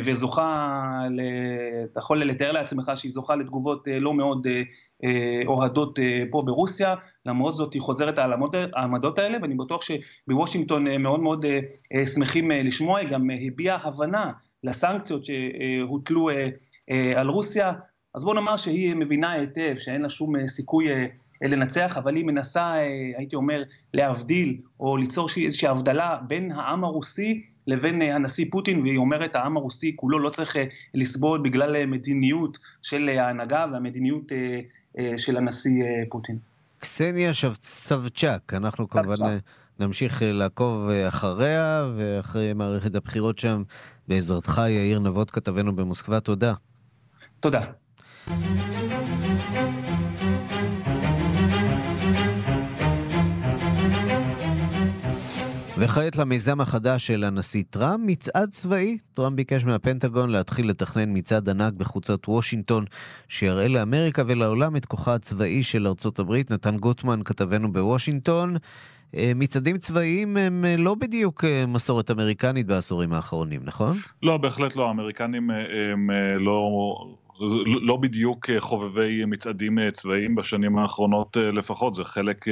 וזוכה, 0.05 0.79
אתה 1.91 1.99
יכול 1.99 2.23
לתאר 2.23 2.51
לעצמך 2.51 2.91
שהיא 2.95 3.11
זוכה 3.11 3.35
לתגובות 3.35 3.87
לא 4.01 4.13
מאוד 4.13 4.47
אוהדות 5.47 5.99
פה 6.31 6.43
ברוסיה, 6.45 6.95
למרות 7.25 7.55
זאת 7.55 7.73
היא 7.73 7.81
חוזרת 7.81 8.17
על 8.19 8.31
העמדות 8.73 9.19
האלה, 9.19 9.37
ואני 9.41 9.55
בטוח 9.55 9.81
שבוושינגטון 9.81 10.97
מאוד 10.97 11.19
מאוד 11.19 11.45
שמחים 12.13 12.51
לשמוע, 12.51 12.99
היא 12.99 13.09
גם 13.09 13.27
הביעה 13.47 13.77
הבנה 13.83 14.31
לסנקציות 14.63 15.23
שהוטלו 15.25 16.29
על 17.15 17.27
רוסיה, 17.27 17.71
אז 18.15 18.23
בוא 18.25 18.35
נאמר 18.35 18.57
שהיא 18.57 18.95
מבינה 18.95 19.31
היטב 19.31 19.75
שאין 19.77 20.01
לה 20.01 20.09
שום 20.09 20.47
סיכוי 20.47 20.87
לנצח, 21.41 21.97
אבל 21.97 22.15
היא 22.15 22.25
מנסה, 22.25 22.73
הייתי 23.17 23.35
אומר, 23.35 23.63
להבדיל 23.93 24.57
או 24.79 24.97
ליצור 24.97 25.27
איזושהי 25.45 25.67
הבדלה 25.67 26.17
בין 26.27 26.51
העם 26.51 26.83
הרוסי 26.83 27.41
לבין 27.67 28.01
הנשיא 28.01 28.45
פוטין, 28.51 28.81
והיא 28.81 28.97
אומרת 28.97 29.35
העם 29.35 29.57
הרוסי 29.57 29.95
כולו 29.95 30.19
לא 30.19 30.29
צריך 30.29 30.55
לסבול 30.93 31.41
בגלל 31.41 31.85
מדיניות 31.85 32.57
של 32.81 33.09
ההנהגה 33.09 33.65
והמדיניות 33.73 34.31
של 35.17 35.37
הנשיא 35.37 35.83
פוטין. 36.09 36.37
קסניה 36.79 37.31
סבצ'אק, 37.63 38.53
אנחנו 38.53 38.89
כמובן 38.89 39.37
נמשיך 39.79 40.21
לעקוב 40.25 40.89
אחריה 41.07 41.89
ואחרי 41.97 42.53
מערכת 42.53 42.95
הבחירות 42.95 43.39
שם 43.39 43.63
בעזרתך, 44.07 44.61
יאיר 44.67 44.99
נבות, 44.99 45.31
כתבנו 45.31 45.75
במוסקבה. 45.75 46.19
תודה. 46.19 46.53
תודה. 47.39 47.61
וכעת 55.77 56.15
למיזם 56.15 56.61
החדש 56.61 57.07
של 57.07 57.23
הנשיא 57.23 57.63
טראמפ, 57.69 58.03
מצעד 58.05 58.49
צבאי. 58.49 58.97
טראמפ 59.13 59.35
ביקש 59.35 59.65
מהפנטגון 59.65 60.29
להתחיל 60.29 60.69
לתכנן 60.69 61.17
מצעד 61.17 61.49
ענק 61.49 61.73
בחוצות 61.73 62.27
וושינגטון, 62.27 62.85
שיראה 63.27 63.67
לאמריקה 63.67 64.23
ולעולם 64.27 64.75
את 64.75 64.85
כוחה 64.85 65.13
הצבאי 65.13 65.63
של 65.63 65.87
ארצות 65.87 66.19
הברית. 66.19 66.51
נתן 66.51 66.77
גוטמן, 66.77 67.19
כתבנו 67.25 67.73
בוושינגטון. 67.73 68.55
מצעדים 69.35 69.77
צבאיים 69.77 70.37
הם 70.37 70.65
לא 70.77 70.95
בדיוק 70.95 71.45
מסורת 71.67 72.11
אמריקנית 72.11 72.67
בעשורים 72.67 73.13
האחרונים, 73.13 73.61
נכון? 73.63 73.97
לא, 74.23 74.37
בהחלט 74.37 74.75
לא. 74.75 74.87
האמריקנים 74.87 75.49
הם 75.93 76.09
לא... 76.39 76.71
לא 77.81 77.97
בדיוק 77.97 78.49
חובבי 78.59 79.25
מצעדים 79.25 79.91
צבאיים 79.91 80.35
בשנים 80.35 80.77
האחרונות 80.77 81.37
לפחות, 81.37 81.95
זה 81.95 82.03
חלק 82.03 82.45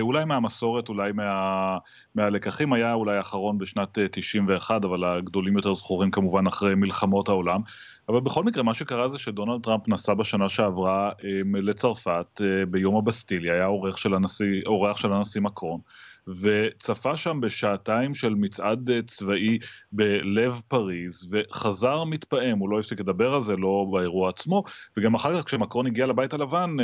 אולי 0.00 0.24
מהמסורת, 0.24 0.88
אולי 0.88 1.12
מה, 1.12 1.76
מהלקחים, 2.14 2.72
היה 2.72 2.94
אולי 2.94 3.16
האחרון 3.16 3.58
בשנת 3.58 3.98
91, 4.10 4.84
אבל 4.84 5.04
הגדולים 5.04 5.56
יותר 5.56 5.74
זכורים 5.74 6.10
כמובן 6.10 6.46
אחרי 6.46 6.74
מלחמות 6.74 7.28
העולם. 7.28 7.60
אבל 8.08 8.20
בכל 8.20 8.44
מקרה, 8.44 8.62
מה 8.62 8.74
שקרה 8.74 9.08
זה 9.08 9.18
שדונלד 9.18 9.62
טראמפ 9.62 9.88
נסע 9.88 10.14
בשנה 10.14 10.48
שעברה 10.48 11.10
לצרפת 11.54 12.40
ביום 12.70 12.96
הבסטיליה, 12.96 13.54
היה 13.54 13.66
אורח 13.66 13.96
של 13.96 14.14
הנשיא, 14.14 14.62
אורח 14.66 14.96
של 14.96 15.12
הנשיא 15.12 15.40
מקרון. 15.40 15.80
וצפה 16.28 17.16
שם 17.16 17.40
בשעתיים 17.40 18.14
של 18.14 18.34
מצעד 18.34 18.90
צבאי 19.06 19.58
בלב 19.92 20.60
פריז, 20.68 21.28
וחזר 21.30 22.04
מתפעם, 22.04 22.58
הוא 22.58 22.70
לא 22.70 22.78
הפסיק 22.78 23.00
לדבר 23.00 23.34
על 23.34 23.40
זה, 23.40 23.56
לא 23.56 23.86
באירוע 23.92 24.28
עצמו, 24.28 24.62
וגם 24.96 25.14
אחר 25.14 25.38
כך 25.38 25.46
כשמקרון 25.46 25.86
הגיע 25.86 26.06
לבית 26.06 26.32
הלבן, 26.32 26.76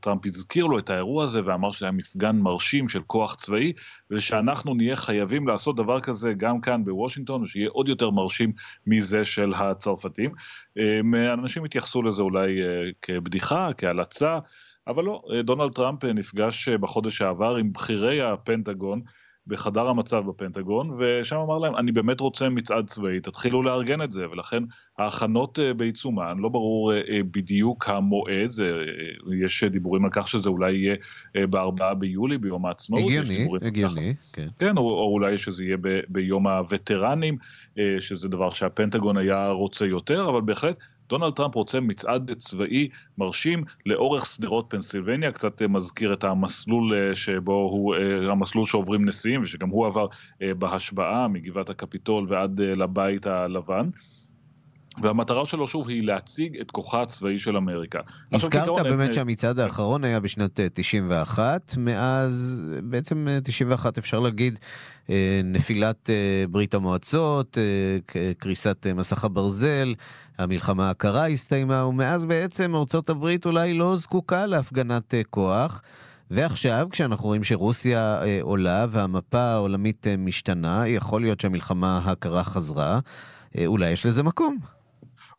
טראמפ 0.00 0.26
הזכיר 0.26 0.66
לו 0.66 0.78
את 0.78 0.90
האירוע 0.90 1.24
הזה 1.24 1.40
ואמר 1.44 1.70
שזה 1.70 1.86
היה 1.86 1.92
מפגן 1.92 2.36
מרשים 2.36 2.88
של 2.88 3.00
כוח 3.06 3.34
צבאי, 3.34 3.72
ושאנחנו 4.10 4.74
נהיה 4.74 4.96
חייבים 4.96 5.48
לעשות 5.48 5.76
דבר 5.76 6.00
כזה 6.00 6.32
גם 6.36 6.60
כאן 6.60 6.84
בוושינגטון, 6.84 7.42
ושיהיה 7.42 7.68
עוד 7.72 7.88
יותר 7.88 8.10
מרשים 8.10 8.52
מזה 8.86 9.24
של 9.24 9.52
הצרפתים. 9.54 10.30
אנשים 11.32 11.64
התייחסו 11.64 12.02
לזה 12.02 12.22
אולי 12.22 12.60
כבדיחה, 13.02 13.70
כהלצה. 13.78 14.38
אבל 14.88 15.04
לא, 15.04 15.22
דונלד 15.44 15.72
טראמפ 15.72 16.04
נפגש 16.04 16.68
בחודש 16.68 17.18
שעבר 17.18 17.56
עם 17.56 17.72
בכירי 17.72 18.22
הפנטגון 18.22 19.00
בחדר 19.48 19.88
המצב 19.88 20.24
בפנטגון, 20.28 20.96
ושם 20.98 21.36
אמר 21.36 21.58
להם, 21.58 21.76
אני 21.76 21.92
באמת 21.92 22.20
רוצה 22.20 22.48
מצעד 22.48 22.86
צבאי, 22.86 23.20
תתחילו 23.20 23.62
לארגן 23.62 24.02
את 24.02 24.12
זה, 24.12 24.30
ולכן 24.30 24.62
ההכנות 24.98 25.58
בעיצומן, 25.76 26.38
לא 26.38 26.48
ברור 26.48 26.92
בדיוק 27.30 27.88
המועד, 27.88 28.50
זה, 28.50 28.72
יש 29.42 29.64
דיבורים 29.64 30.04
על 30.04 30.10
כך 30.12 30.28
שזה 30.28 30.48
אולי 30.48 30.76
יהיה 30.76 30.96
בארבעה 31.46 31.94
ביולי, 31.94 32.38
ביום 32.38 32.66
העצמאות. 32.66 33.02
הגיוני, 33.02 33.48
הגיוני, 33.62 34.14
כן. 34.32 34.46
כן, 34.58 34.76
או, 34.76 34.82
או 34.82 35.12
אולי 35.12 35.38
שזה 35.38 35.64
יהיה 35.64 35.76
ב, 35.80 36.00
ביום 36.08 36.46
הווטרנים, 36.46 37.38
שזה 38.00 38.28
דבר 38.28 38.50
שהפנטגון 38.50 39.18
היה 39.18 39.48
רוצה 39.48 39.86
יותר, 39.86 40.28
אבל 40.28 40.40
בהחלט 40.40 40.76
דונלד 41.08 41.32
טראמפ 41.32 41.54
רוצה 41.54 41.80
מצעד 41.80 42.32
צבאי 42.32 42.88
מרשים 43.18 43.64
לאורך 43.86 44.26
שדרות 44.26 44.66
פנסילבניה, 44.68 45.32
קצת 45.32 45.62
מזכיר 45.62 46.12
את 46.12 46.24
המסלול 46.24 47.14
שבו 47.14 47.52
הוא, 47.52 47.94
המסלול 48.30 48.66
שעוברים 48.66 49.08
נשיאים, 49.08 49.40
ושגם 49.40 49.68
הוא 49.68 49.86
עבר 49.86 50.06
בהשבעה 50.40 51.28
מגבעת 51.28 51.70
הקפיטול 51.70 52.24
ועד 52.28 52.60
לבית 52.60 53.26
הלבן. 53.26 53.90
והמטרה 55.02 55.44
שלו 55.44 55.66
שוב 55.66 55.88
היא 55.88 56.02
להציג 56.02 56.60
את 56.60 56.70
כוחה 56.70 57.02
הצבאי 57.02 57.38
של 57.38 57.56
אמריקה. 57.56 57.98
הזכרת 58.32 58.82
באמת 58.82 59.14
שהמצעד 59.14 59.58
האחרון 59.58 60.04
היה 60.04 60.20
בשנת 60.20 60.60
91, 60.74 61.74
מאז 61.78 62.62
בעצם 62.82 63.28
91 63.44 63.98
אפשר 63.98 64.20
להגיד 64.20 64.58
נפילת 65.44 66.10
ברית 66.50 66.74
המועצות, 66.74 67.58
קריסת 68.38 68.86
מסך 68.94 69.24
הברזל, 69.24 69.94
המלחמה 70.38 70.90
הקרה 70.90 71.26
הסתיימה, 71.26 71.84
ומאז 71.84 72.24
בעצם 72.24 72.74
ארצות 72.74 73.10
הברית 73.10 73.46
אולי 73.46 73.74
לא 73.74 73.96
זקוקה 73.96 74.46
להפגנת 74.46 75.14
כוח. 75.30 75.82
ועכשיו, 76.30 76.88
כשאנחנו 76.90 77.24
רואים 77.24 77.44
שרוסיה 77.44 78.22
עולה 78.40 78.86
והמפה 78.90 79.40
העולמית 79.40 80.06
משתנה, 80.18 80.88
יכול 80.88 81.20
להיות 81.20 81.40
שהמלחמה 81.40 81.98
הקרה 82.04 82.44
חזרה, 82.44 82.98
אולי 83.66 83.90
יש 83.90 84.06
לזה 84.06 84.22
מקום. 84.22 84.75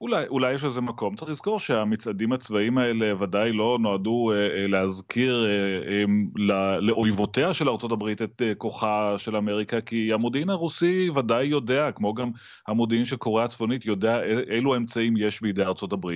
אולי, 0.01 0.27
אולי 0.27 0.53
יש 0.53 0.63
לזה 0.63 0.81
מקום. 0.81 1.15
צריך 1.15 1.31
לזכור 1.31 1.60
שהמצעדים 1.60 2.33
הצבאיים 2.33 2.77
האלה 2.77 3.23
ודאי 3.23 3.51
לא 3.51 3.77
נועדו 3.81 4.31
אה, 4.31 4.67
להזכיר 4.67 5.45
אה, 5.45 5.93
אה, 5.93 6.79
לאויבותיה 6.79 7.53
של 7.53 7.69
ארה"ב 7.69 8.07
את 8.23 8.41
אה, 8.41 8.55
כוחה 8.55 9.15
של 9.17 9.36
אמריקה, 9.36 9.81
כי 9.81 10.13
המודיעין 10.13 10.49
הרוסי 10.49 11.10
ודאי 11.15 11.45
יודע, 11.45 11.91
כמו 11.91 12.13
גם 12.13 12.31
המודיעין 12.67 13.05
של 13.05 13.15
קוריאה 13.15 13.45
הצפונית, 13.45 13.86
יודע 13.86 14.23
אילו 14.49 14.75
אמצעים 14.75 15.17
יש 15.17 15.41
בידי 15.41 15.63
ארה"ב. 15.63 16.07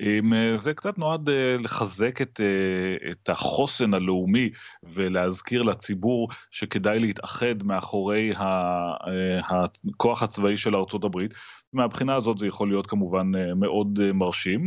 אה, 0.00 0.56
זה 0.56 0.74
קצת 0.74 0.98
נועד 0.98 1.28
אה, 1.28 1.56
לחזק 1.58 2.22
את, 2.22 2.40
אה, 2.40 3.10
את 3.10 3.28
החוסן 3.28 3.94
הלאומי 3.94 4.50
ולהזכיר 4.82 5.62
לציבור 5.62 6.28
שכדאי 6.50 6.98
להתאחד 6.98 7.62
מאחורי 7.62 8.32
הכוח 9.48 10.22
הצבאי 10.22 10.56
של 10.56 10.76
ארה"ב. 10.76 11.18
מהבחינה 11.72 12.14
הזאת 12.14 12.38
זה 12.38 12.46
יכול 12.46 12.68
להיות 12.68 12.86
כמובן 12.86 13.30
מאוד 13.56 13.98
מרשים. 14.14 14.66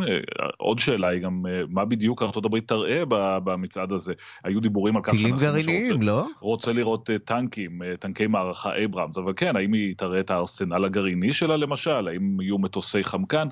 עוד 0.57 0.79
שאלה 0.79 1.07
היא 1.07 1.21
גם, 1.21 1.45
מה 1.69 1.85
בדיוק 1.85 2.23
ארה"ב 2.23 2.59
תראה 2.59 3.03
במצעד 3.43 3.91
הזה? 3.91 4.13
היו 4.43 4.59
דיבורים 4.59 4.95
על 4.95 5.03
כך... 5.03 5.11
טילים 5.11 5.35
גרעיניים, 5.35 6.01
לא? 6.01 6.25
רוצה 6.39 6.73
לראות 6.73 7.09
טנקים, 7.25 7.81
טנקי 7.99 8.27
מערכה 8.27 8.75
אייברמס, 8.75 9.17
אבל 9.17 9.33
כן, 9.35 9.55
האם 9.55 9.73
היא 9.73 9.95
תראה 9.97 10.19
את 10.19 10.31
הארסנל 10.31 10.85
הגרעיני 10.85 11.33
שלה 11.33 11.57
למשל? 11.57 12.07
האם 12.07 12.41
יהיו 12.41 12.57
מטוסי 12.57 13.03
חמקן? 13.03 13.47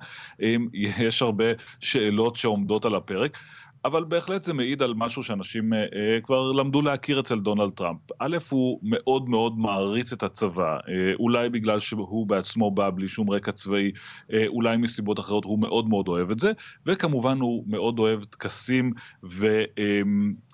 יש 0.97 1.21
הרבה 1.21 1.45
שאלות 1.79 2.35
שעומדות 2.35 2.85
על 2.85 2.95
הפרק. 2.95 3.37
אבל 3.85 4.03
בהחלט 4.03 4.43
זה 4.43 4.53
מעיד 4.53 4.81
על 4.81 4.93
משהו 4.95 5.23
שאנשים 5.23 5.73
אה, 5.73 5.85
אה, 5.95 6.19
כבר 6.23 6.51
למדו 6.51 6.81
להכיר 6.81 7.19
אצל 7.19 7.39
דונלד 7.39 7.71
טראמפ. 7.71 7.99
א', 8.19 8.37
הוא 8.49 8.79
מאוד 8.83 9.29
מאוד 9.29 9.59
מעריץ 9.59 10.13
את 10.13 10.23
הצבא, 10.23 10.77
אה, 10.89 11.13
אולי 11.19 11.49
בגלל 11.49 11.79
שהוא 11.79 12.27
בעצמו 12.27 12.71
בא 12.71 12.89
בלי 12.89 13.07
שום 13.07 13.29
רקע 13.29 13.51
צבאי, 13.51 13.91
אה, 14.33 14.47
אולי 14.47 14.77
מסיבות 14.77 15.19
אחרות 15.19 15.43
הוא 15.43 15.59
מאוד 15.59 15.89
מאוד 15.89 16.07
אוהב 16.07 16.31
את 16.31 16.39
זה, 16.39 16.51
וכמובן 16.85 17.39
הוא 17.39 17.63
מאוד 17.67 17.99
אוהב 17.99 18.23
טקסים 18.23 18.91
ומיצגים 19.23 19.77
אה, 19.79 20.50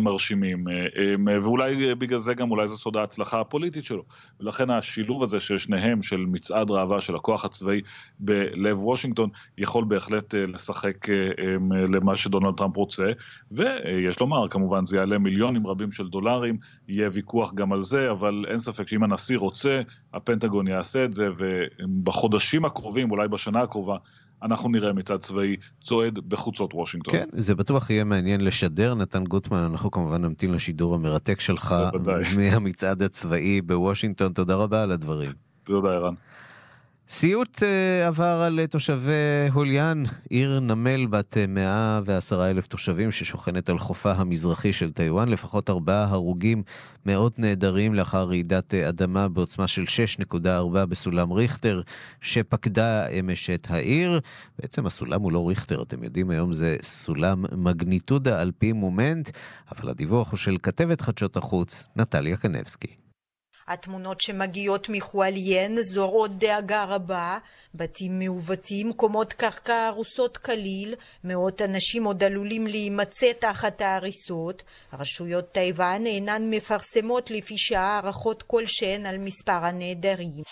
מרשימים, 0.00 0.68
אה, 0.68 0.86
אה, 0.96 1.40
ואולי 1.42 1.94
בגלל 1.94 2.18
זה 2.18 2.34
גם 2.34 2.50
אולי 2.50 2.68
זה 2.68 2.76
סוד 2.76 2.96
ההצלחה 2.96 3.40
הפוליטית 3.40 3.84
שלו. 3.84 4.04
ולכן 4.40 4.70
השילוב 4.70 5.22
הזה 5.22 5.40
של 5.40 5.58
שניהם, 5.58 6.02
של 6.02 6.16
מצעד 6.16 6.70
ראווה 6.70 7.00
של 7.00 7.16
הכוח 7.16 7.44
הצבאי 7.44 7.80
בלב 8.20 8.84
וושינגטון, 8.84 9.30
יכול 9.58 9.84
בהחלט 9.84 10.34
אה, 10.34 10.46
לשחק 10.46 11.10
אה, 11.10 11.14
אה, 11.14 11.56
למה 11.88 12.16
שדונלד 12.16 12.54
טראמפ 12.56 12.76
רוצה, 12.76 13.04
ויש 13.52 14.20
לומר, 14.20 14.48
כמובן 14.48 14.86
זה 14.86 14.96
יעלה 14.96 15.18
מיליונים 15.18 15.66
רבים 15.66 15.92
של 15.92 16.08
דולרים, 16.08 16.58
יהיה 16.88 17.10
ויכוח 17.12 17.54
גם 17.54 17.72
על 17.72 17.82
זה, 17.82 18.10
אבל 18.10 18.44
אין 18.48 18.58
ספק 18.58 18.88
שאם 18.88 19.02
הנשיא 19.02 19.38
רוצה, 19.38 19.80
הפנטגון 20.14 20.68
יעשה 20.68 21.04
את 21.04 21.14
זה, 21.14 21.28
ובחודשים 21.38 22.64
הקרובים, 22.64 23.10
אולי 23.10 23.28
בשנה 23.28 23.60
הקרובה, 23.60 23.96
אנחנו 24.42 24.68
נראה 24.68 24.92
מצד 24.92 25.16
צבאי 25.16 25.56
צועד 25.82 26.18
בחוצות 26.18 26.74
וושינגטון. 26.74 27.14
כן, 27.14 27.26
זה 27.32 27.54
בטוח 27.54 27.90
יהיה 27.90 28.04
מעניין 28.04 28.40
לשדר, 28.40 28.94
נתן 28.94 29.24
גוטמן, 29.24 29.58
אנחנו 29.58 29.90
כמובן 29.90 30.22
נמתין 30.22 30.52
לשידור 30.52 30.94
המרתק 30.94 31.40
שלך 31.40 31.74
בוודאי. 31.92 32.22
מהמצעד 32.36 33.02
הצבאי 33.02 33.60
בוושינגטון, 33.60 34.32
תודה 34.32 34.54
רבה 34.54 34.82
על 34.82 34.92
הדברים. 34.92 35.32
תודה, 35.64 35.88
ערן. 35.88 36.14
סיוט 37.10 37.62
uh, 37.62 38.06
עבר 38.06 38.42
על 38.46 38.60
uh, 38.64 38.66
תושבי 38.66 39.48
הוליאן, 39.52 40.02
עיר 40.30 40.60
נמל 40.60 41.06
בת 41.06 41.36
uh, 41.36 41.46
110 41.48 42.50
אלף 42.50 42.66
תושבים 42.66 43.12
ששוכנת 43.12 43.68
על 43.68 43.78
חופה 43.78 44.12
המזרחי 44.12 44.72
של 44.72 44.88
טיוואן, 44.88 45.28
לפחות 45.28 45.70
ארבעה 45.70 46.04
הרוגים, 46.04 46.62
מאות 47.06 47.38
נעדרים 47.38 47.94
לאחר 47.94 48.24
רעידת 48.24 48.74
אדמה 48.74 49.28
בעוצמה 49.28 49.66
של 49.66 49.84
6.4 50.32 50.38
בסולם 50.88 51.32
ריכטר, 51.32 51.82
שפקדה 52.20 53.06
אמש 53.06 53.50
את 53.50 53.66
העיר. 53.70 54.20
בעצם 54.58 54.86
הסולם 54.86 55.22
הוא 55.22 55.32
לא 55.32 55.48
ריכטר, 55.48 55.82
אתם 55.82 56.04
יודעים, 56.04 56.30
היום 56.30 56.52
זה 56.52 56.76
סולם 56.82 57.44
מגניטודה 57.52 58.40
על 58.40 58.52
פי 58.58 58.72
מומנט, 58.72 59.30
אבל 59.72 59.90
הדיווח 59.90 60.30
הוא 60.30 60.38
של 60.38 60.56
כתבת 60.62 61.00
חדשות 61.00 61.36
החוץ, 61.36 61.88
נטליה 61.96 62.36
קנבסקי. 62.36 63.07
התמונות 63.68 64.20
שמגיעות 64.20 64.88
מחואליין 64.88 65.76
זורות 65.82 66.38
דאגה 66.38 66.84
רבה, 66.84 67.38
בתים 67.74 68.18
מעוותים, 68.18 68.92
קומות 68.92 69.32
קרקע 69.32 69.86
הרוסות 69.86 70.36
כליל, 70.36 70.94
מאות 71.24 71.62
אנשים 71.62 72.04
עוד 72.04 72.24
עלולים 72.24 72.66
להימצא 72.66 73.32
תחת 73.40 73.80
ההריסות. 73.80 74.62
רשויות 74.92 75.52
טייוואן 75.52 76.06
אינן 76.06 76.50
מפרסמות 76.50 77.30
לפי 77.30 77.58
שעה 77.58 78.00
הערכות 78.00 78.42
כלשהן 78.42 79.06
על 79.06 79.18
מספר 79.18 79.52
הנעדרים. 79.52 80.42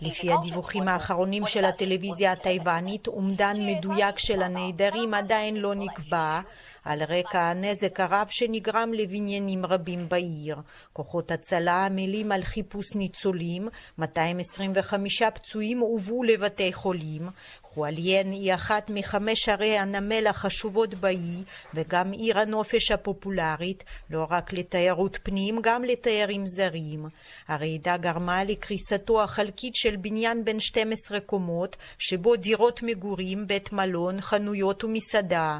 לפי 0.00 0.32
הדיווחים 0.32 0.88
האחרונים 0.88 1.46
של 1.46 1.64
הטלוויזיה 1.64 2.32
הטייוואנית, 2.32 3.06
אומדן 3.06 3.56
מדויק 3.58 4.18
של 4.18 4.42
הנעדרים 4.42 5.14
עדיין 5.14 5.56
לא 5.56 5.74
נקבע. 5.74 6.40
על 6.88 7.02
רקע 7.02 7.40
הנזק 7.40 8.00
הרב 8.00 8.26
שנגרם 8.30 8.92
לבניינים 8.92 9.66
רבים 9.66 10.08
בעיר. 10.08 10.56
כוחות 10.92 11.30
הצלה 11.30 11.86
עמלים 11.86 12.32
על 12.32 12.42
חיפוש 12.42 12.94
ניצולים, 12.94 13.68
225 13.98 15.22
פצועים 15.22 15.78
הובאו 15.78 16.22
לבתי 16.22 16.72
חולים. 16.72 17.22
חואליין 17.62 18.30
היא 18.30 18.54
אחת 18.54 18.90
מחמש 18.94 19.48
ערי 19.48 19.78
הנמל 19.78 20.26
החשובות 20.26 20.94
באי 20.94 21.44
וגם 21.74 22.12
עיר 22.12 22.38
הנופש 22.38 22.90
הפופולרית, 22.90 23.84
לא 24.10 24.26
רק 24.30 24.52
לתיירות 24.52 25.18
פנים, 25.22 25.58
גם 25.62 25.84
לתיירים 25.84 26.46
זרים. 26.46 27.06
הרעידה 27.48 27.96
גרמה 27.96 28.44
לקריסתו 28.44 29.22
החלקית 29.22 29.74
של 29.74 29.96
בניין 29.96 30.44
בן 30.44 30.60
12 30.60 31.20
קומות, 31.20 31.76
שבו 31.98 32.36
דירות 32.36 32.82
מגורים, 32.82 33.46
בית 33.46 33.72
מלון, 33.72 34.20
חנויות 34.20 34.84
ומסעדה. 34.84 35.58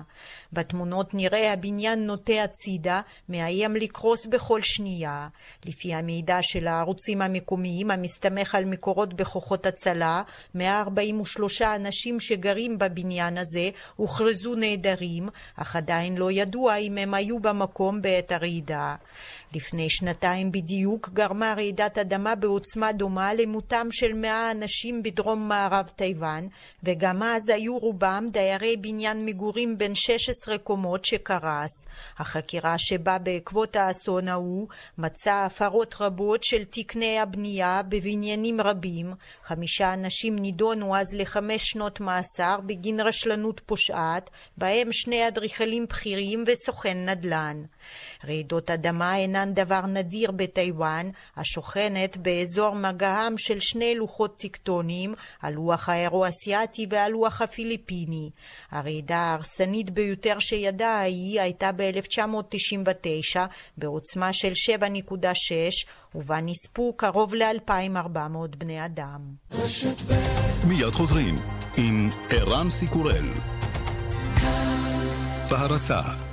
בתמונות 0.53 1.15
נראה 1.21 1.53
הבניין 1.53 2.07
נוטה 2.07 2.43
הצידה, 2.43 3.01
מאיים 3.29 3.77
לקרוס 3.77 4.27
בכל 4.27 4.63
שנייה. 4.63 5.29
לפי 5.65 5.95
המידע 5.95 6.39
של 6.41 6.67
הערוצים 6.67 7.23
המקומיים, 7.23 7.91
המסתמך 7.91 8.55
על 8.55 8.65
מקורות 8.65 9.15
בכוחות 9.15 9.67
הצלה, 9.67 10.23
143 10.55 11.63
אנשים 11.63 12.21
שגרים 12.21 12.79
בבניין 12.79 13.39
הזה 13.39 13.71
הוכרזו 13.97 14.55
נעדרים, 14.55 15.29
אך 15.57 15.77
עדיין 15.77 16.17
לא 16.17 16.31
ידוע 16.31 16.77
אם 16.77 16.99
הם 16.99 17.15
היו 17.15 17.39
במקום 17.39 18.03
בעת 18.03 18.33
הרעידה. 18.33 18.95
לפני 19.55 19.91
שנתיים 19.91 20.53
בדיוק 20.53 21.09
גרמה 21.09 21.55
רעידת 21.57 21.99
אדמה 21.99 22.35
בעוצמה 22.35 22.93
דומה 22.93 23.35
למותם 23.35 23.87
של 23.91 24.13
מאה 24.13 24.51
אנשים 24.51 25.03
בדרום 25.03 25.49
מערב 25.49 25.91
תיוואן, 25.97 26.47
וגם 26.83 27.23
אז 27.23 27.49
היו 27.49 27.79
רובם 27.79 28.27
דיירי 28.31 28.77
בניין 28.77 29.27
מגורים 29.27 29.79
בן 29.79 29.95
16 29.95 30.59
קומות 30.59 31.05
שקרס. 31.05 31.87
החקירה 32.19 32.75
שבאה 32.79 33.19
בעקבות 33.19 33.77
האסון 33.77 34.29
ההוא 34.29 34.69
מצאה 34.99 35.45
הפרות 35.45 35.95
רבות 36.01 36.45
של 36.45 36.65
תקני 36.65 37.19
הבנייה 37.19 37.83
בבניינים 37.89 38.61
רבים. 38.61 39.15
חמישה 39.43 39.95
אנשים 39.95 40.39
נידונו 40.39 40.97
אז 40.97 41.15
לחמש 41.15 41.63
שנות 41.65 42.01
מאסר 42.01 42.59
בגין 42.67 43.01
רשלנות 43.01 43.61
פושעת, 43.67 44.31
בהם 44.57 44.93
שני 44.93 45.29
אדריכלים 45.29 45.87
בכירים 45.87 46.45
וסוכן 46.47 47.09
נדל"ן. 47.09 47.63
רעידות 48.25 48.71
אדמה 48.71 49.17
אינן 49.17 49.55
דבר 49.55 49.87
נדיר 49.87 50.31
בטיוואן, 50.31 51.11
השוכנת 51.37 52.17
באזור 52.17 52.75
מגעם 52.75 53.39
של 53.39 53.61
שני 53.61 53.95
לוחות 53.95 54.37
טקטוניים, 54.37 55.15
הלוח 55.43 55.89
האירו-אסיאתי 55.89 56.87
והלוח 56.91 57.43
הפיליפיני. 57.43 58.31
הרעידה 58.71 59.17
ההרסנית 59.17 59.91
ביותר 59.91 60.39
שידע 60.39 60.89
ההיא 60.89 61.41
הייתה 61.41 61.71
ב-1999 61.77 63.39
בעוצמה 63.77 64.33
של 64.33 64.53
7.6 64.53 65.15
ובה 66.15 66.41
נספו 66.41 66.93
קרוב 66.97 67.35
ל-2,400 67.35 68.57
בני 68.59 68.85
אדם. 68.85 69.21
מיד 70.69 70.93
חוזרים 70.93 71.35
עם 71.79 72.11
ערן 72.31 72.71
סיקורל. 72.71 73.25
בהרצה 75.51 76.28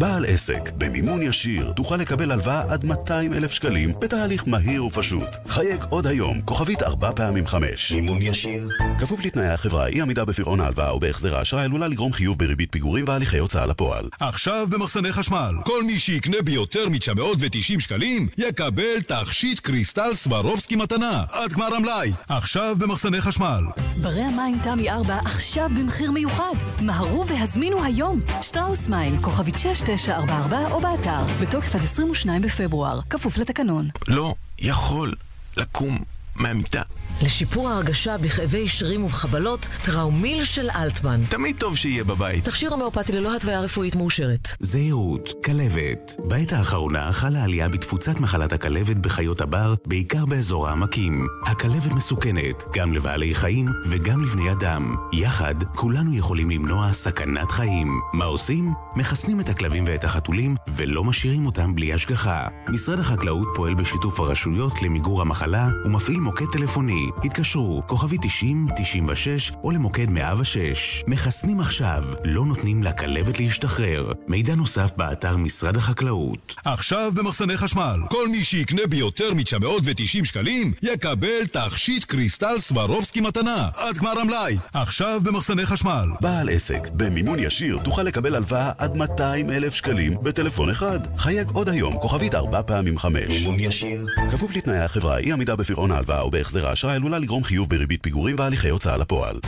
בעל 0.00 0.24
עסק, 0.24 0.70
במימון 0.78 1.22
ישיר, 1.22 1.72
תוכל 1.76 1.96
לקבל 1.96 2.32
הלוואה 2.32 2.72
עד 2.72 2.84
200 2.84 3.34
אלף 3.34 3.52
שקלים 3.52 3.92
בתהליך 4.00 4.48
מהיר 4.48 4.84
ופשוט. 4.84 5.28
חייג 5.48 5.84
עוד 5.88 6.06
היום, 6.06 6.40
כוכבית 6.44 6.82
4 6.82 7.10
פעמים 7.16 7.46
5. 7.46 7.92
מימון 7.92 8.22
ישיר. 8.22 8.68
כפוף 8.98 9.20
לתנאי 9.24 9.48
החברה, 9.48 9.86
אי 9.86 10.00
עמידה 10.00 10.24
בפירעון 10.24 10.60
ההלוואה 10.60 10.90
או 10.90 11.00
בהחזר 11.00 11.36
האשראי 11.36 11.64
עלולה 11.64 11.86
לגרום 11.86 12.12
חיוב 12.12 12.38
בריבית 12.38 12.72
פיגורים 12.72 13.04
והליכי 13.08 13.38
הוצאה 13.38 13.66
לפועל. 13.66 14.08
עכשיו 14.20 14.66
במחסני 14.70 15.12
חשמל, 15.12 15.54
כל 15.64 15.82
מי 15.82 15.98
שיקנה 15.98 16.42
ביותר 16.44 16.88
מ-990 16.88 17.80
שקלים, 17.80 18.28
יקבל 18.38 19.02
תכשיט 19.06 19.60
קריסטל 19.60 20.14
סברובסקי 20.14 20.76
מתנה. 20.76 21.24
עד 21.32 21.52
גמר 21.52 21.74
המלאי, 21.74 22.12
עכשיו 22.28 22.76
במחסני 22.78 23.20
חשמל. 23.20 23.64
ברי 24.02 24.22
המים 24.22 24.58
תמי 24.62 24.90
4 24.90 25.18
עכשיו 25.24 25.70
במחיר 25.76 26.10
מיוחד. 26.10 26.54
מהרו 26.82 27.26
והזמינו 27.26 27.84
היום. 27.84 28.20
שטראוס 28.42 28.88
מים, 28.88 29.22
כוכבית 29.22 29.58
6 29.58 29.89
944 29.96 30.58
או 30.70 30.80
באתר, 30.80 31.24
בתוקף 31.40 31.74
עד 31.74 31.80
22 31.80 32.42
בפברואר, 32.42 33.00
כפוף 33.10 33.38
לתקנון. 33.38 33.88
לא 34.08 34.34
יכול 34.58 35.14
לקום 35.56 35.98
מהמיטה. 36.36 36.82
לשיפור 37.22 37.68
ההרגשה 37.68 38.18
בכאבי 38.18 38.68
שרירים 38.68 39.04
ובחבלות, 39.04 39.68
טראומיל 39.82 40.44
של 40.44 40.70
אלטמן. 40.70 41.20
תמיד 41.28 41.56
טוב 41.58 41.76
שיהיה 41.76 42.04
בבית. 42.04 42.44
תכשיר 42.44 42.70
הומאופתי 42.70 43.12
ללא 43.12 43.36
התוויה 43.36 43.60
רפואית 43.60 43.96
מאושרת. 43.96 44.48
זהירות, 44.60 45.30
כלבת. 45.44 46.16
בעת 46.18 46.52
האחרונה 46.52 47.12
חלה 47.12 47.44
עלייה 47.44 47.68
בתפוצת 47.68 48.20
מחלת 48.20 48.52
הכלבת 48.52 48.96
בחיות 48.96 49.40
הבר, 49.40 49.74
בעיקר 49.86 50.26
באזור 50.26 50.68
העמקים. 50.68 51.26
הכלבת 51.46 51.92
מסוכנת, 51.92 52.64
גם 52.74 52.92
לבעלי 52.92 53.34
חיים 53.34 53.68
וגם 53.84 54.24
לבני 54.24 54.52
אדם. 54.52 54.96
יחד, 55.12 55.54
כולנו 55.74 56.14
יכולים 56.14 56.50
למנוע 56.50 56.92
סכנת 56.92 57.50
חיים. 57.50 58.00
מה 58.12 58.24
עושים? 58.24 58.72
מחסנים 58.96 59.40
את 59.40 59.48
הכלבים 59.48 59.84
ואת 59.86 60.04
החתולים, 60.04 60.54
ולא 60.68 61.04
משאירים 61.04 61.46
אותם 61.46 61.74
בלי 61.74 61.92
השגחה. 61.92 62.48
משרד 62.68 62.98
החקלאות 62.98 63.48
פועל 63.54 63.74
בשיתוף 63.74 64.20
הרשויות 64.20 64.82
למיגור 64.82 65.20
המחלה, 65.20 65.68
ומפעיל 65.84 66.20
מוקד 66.20 66.46
טלפוני 66.52 67.09
התקשרו, 67.24 67.82
כוכבי 67.86 68.16
90, 68.22 68.66
96 68.76 69.52
או 69.64 69.70
למוקד 69.70 70.10
106. 70.10 71.04
מחסנים 71.06 71.60
עכשיו, 71.60 72.04
לא 72.24 72.44
נותנים 72.44 72.82
לכלבת 72.82 73.40
להשתחרר. 73.40 74.12
מידע 74.28 74.54
נוסף 74.54 74.90
באתר 74.96 75.36
משרד 75.36 75.76
החקלאות. 75.76 76.54
עכשיו 76.64 77.12
במחסני 77.14 77.56
חשמל, 77.56 78.00
כל 78.10 78.28
מי 78.28 78.44
שיקנה 78.44 78.86
ביותר 78.86 79.34
מ-990 79.34 80.24
שקלים, 80.24 80.72
יקבל 80.82 81.46
תכשיט 81.52 82.04
קריסטל 82.04 82.58
סברובסקי 82.58 83.20
מתנה. 83.20 83.68
עד 83.76 83.96
גמר 83.96 84.20
המלאי, 84.20 84.56
עכשיו 84.74 85.20
במחסני 85.24 85.66
חשמל. 85.66 86.08
בעל 86.20 86.48
עסק, 86.48 86.88
במימון 86.92 87.38
ישיר 87.38 87.78
תוכל 87.84 88.02
לקבל 88.02 88.34
הלוואה 88.34 88.72
עד 88.78 88.96
200 88.96 89.50
אלף 89.50 89.74
שקלים 89.74 90.14
בטלפון 90.22 90.70
אחד. 90.70 91.00
חייג 91.16 91.50
עוד 91.50 91.68
היום, 91.68 91.92
כוכבית 91.98 92.34
4 92.34 92.62
פעמים 92.62 92.98
5. 92.98 93.14
מימון 93.28 93.60
ישיר. 93.60 94.06
כפוף 94.30 94.56
לתנאי 94.56 94.78
החברה, 94.78 95.18
אי 95.18 95.32
עמידה 95.32 95.56
בפירעון 95.56 95.90
ההלוואה 95.90 96.20
או 96.20 96.30
בהחזר 96.30 96.68
האשראי 96.68 96.98
עלולה 97.00 97.18
לגרום 97.18 97.44
חיוב 97.44 97.68
בריבית 97.68 98.02
פיגורים 98.02 98.36
והליכי 98.38 98.68
הוצאה 98.68 98.96
לפועל. 98.96 99.40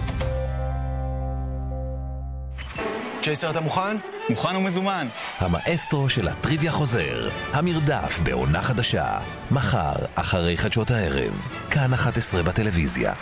צ'ייסר, 3.22 3.50
אתה 3.50 3.60
מוכן? 3.60 3.96
מוכן 4.30 4.56
ומזומן. 4.56 5.08
המאסטרו 5.38 6.08
של 6.08 6.28
הטריוויה 6.28 6.72
חוזר. 6.72 7.28
המרדף 7.52 8.20
בעונה 8.22 8.62
חדשה. 8.62 9.18
מחר, 9.50 9.92
אחרי 10.14 10.58
חדשות 10.58 10.90
הערב. 10.90 11.48
כאן 11.70 11.92
11 11.92 12.42
בטלוויזיה. 12.42 13.12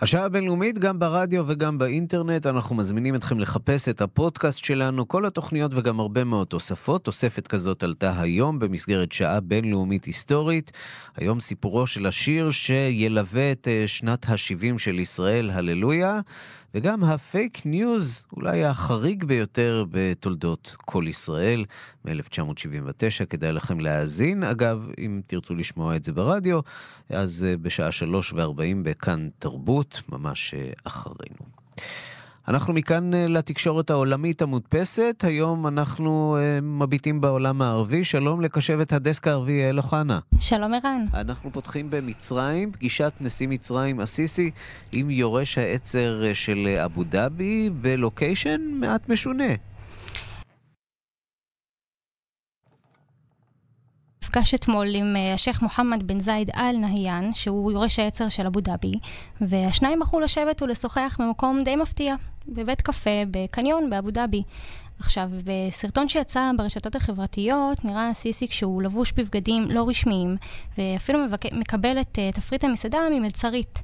השעה 0.00 0.24
הבינלאומית 0.24 0.78
גם 0.78 0.98
ברדיו 0.98 1.44
וגם 1.46 1.78
באינטרנט, 1.78 2.46
אנחנו 2.46 2.76
מזמינים 2.76 3.14
אתכם 3.14 3.38
לחפש 3.38 3.88
את 3.88 4.00
הפודקאסט 4.00 4.64
שלנו, 4.64 5.08
כל 5.08 5.26
התוכניות 5.26 5.72
וגם 5.74 6.00
הרבה 6.00 6.24
מאוד 6.24 6.46
תוספות. 6.46 7.04
תוספת 7.04 7.46
כזאת 7.46 7.82
עלתה 7.82 8.20
היום 8.20 8.58
במסגרת 8.58 9.12
שעה 9.12 9.40
בינלאומית 9.40 10.04
היסטורית. 10.04 10.72
היום 11.16 11.40
סיפורו 11.40 11.86
של 11.86 12.06
השיר 12.06 12.50
שילווה 12.50 13.52
את 13.52 13.68
אה, 13.68 13.84
שנת 13.86 14.28
ה-70 14.28 14.78
של 14.78 14.98
ישראל, 14.98 15.50
הללויה, 15.50 16.20
וגם 16.74 17.04
הפייק 17.04 17.66
ניוז, 17.66 18.24
אולי 18.36 18.64
החריג 18.64 19.24
ביותר 19.24 19.84
בתולדות 19.90 20.76
קול 20.78 21.04
ישראל, 21.08 21.64
מ-1979, 22.04 23.26
כדאי 23.30 23.52
לכם 23.52 23.80
להאזין. 23.80 24.42
אגב, 24.42 24.88
אם 24.98 25.20
תרצו 25.26 25.54
לשמוע 25.54 25.96
את 25.96 26.04
זה 26.04 26.12
ברדיו, 26.12 26.60
אז 27.10 27.46
אה, 27.48 27.56
בשעה 27.56 27.92
שלוש 27.92 28.32
וארבעים 28.32 28.82
בכאן 28.82 29.28
תרבות, 29.38 30.02
ממש 30.08 30.54
אה, 30.54 30.70
אחרינו. 30.84 31.58
אנחנו 32.48 32.74
מכאן 32.74 33.14
אה, 33.14 33.26
לתקשורת 33.28 33.90
העולמית 33.90 34.42
המודפסת, 34.42 35.24
היום 35.26 35.66
אנחנו 35.66 36.36
אה, 36.38 36.64
מביטים 36.64 37.20
בעולם 37.20 37.62
הערבי. 37.62 38.04
שלום 38.04 38.40
לקשבת 38.40 38.92
הדסק 38.92 39.28
הערבי 39.28 39.52
יעל 39.52 39.78
אוחנה. 39.78 40.18
שלום 40.40 40.74
ערן. 40.74 41.04
אנחנו 41.14 41.52
פותחים 41.52 41.90
במצרים, 41.90 42.72
פגישת 42.72 43.12
נשיא 43.20 43.48
מצרים 43.48 44.00
א-סיסי 44.00 44.50
עם 44.92 45.10
יורש 45.10 45.58
העצר 45.58 46.22
של 46.34 46.78
אבו 46.84 47.04
דאבי 47.04 47.70
בלוקיישן 47.70 48.60
מעט 48.80 49.08
משונה. 49.08 49.54
נפגש 54.28 54.54
אתמול 54.54 54.94
עם 54.94 55.16
השייח' 55.34 55.62
מוחמד 55.62 56.06
בן 56.06 56.20
זייד 56.20 56.50
אל 56.56 56.76
נהיאן, 56.76 57.30
שהוא 57.34 57.72
יורש 57.72 57.98
העצר 57.98 58.28
של 58.28 58.46
אבו 58.46 58.60
דאבי, 58.60 58.92
והשניים 59.40 60.00
בחרו 60.00 60.20
לשבת 60.20 60.62
ולשוחח 60.62 61.16
במקום 61.20 61.64
די 61.64 61.76
מפתיע, 61.76 62.14
בבית 62.48 62.80
קפה 62.80 63.10
בקניון 63.30 63.90
באבו 63.90 64.10
דאבי. 64.10 64.42
עכשיו, 65.00 65.30
בסרטון 65.44 66.08
שיצא 66.08 66.50
ברשתות 66.56 66.96
החברתיות, 66.96 67.84
נראה 67.84 68.14
סיסי 68.14 68.48
כשהוא 68.48 68.82
לבוש 68.82 69.12
בבגדים 69.12 69.64
לא 69.70 69.88
רשמיים, 69.88 70.36
ואפילו 70.78 71.18
מבק... 71.24 71.52
מקבל 71.52 72.00
את 72.00 72.18
uh, 72.18 72.36
תפריט 72.36 72.64
המסעדה 72.64 72.98
ממלצרית. 73.12 73.82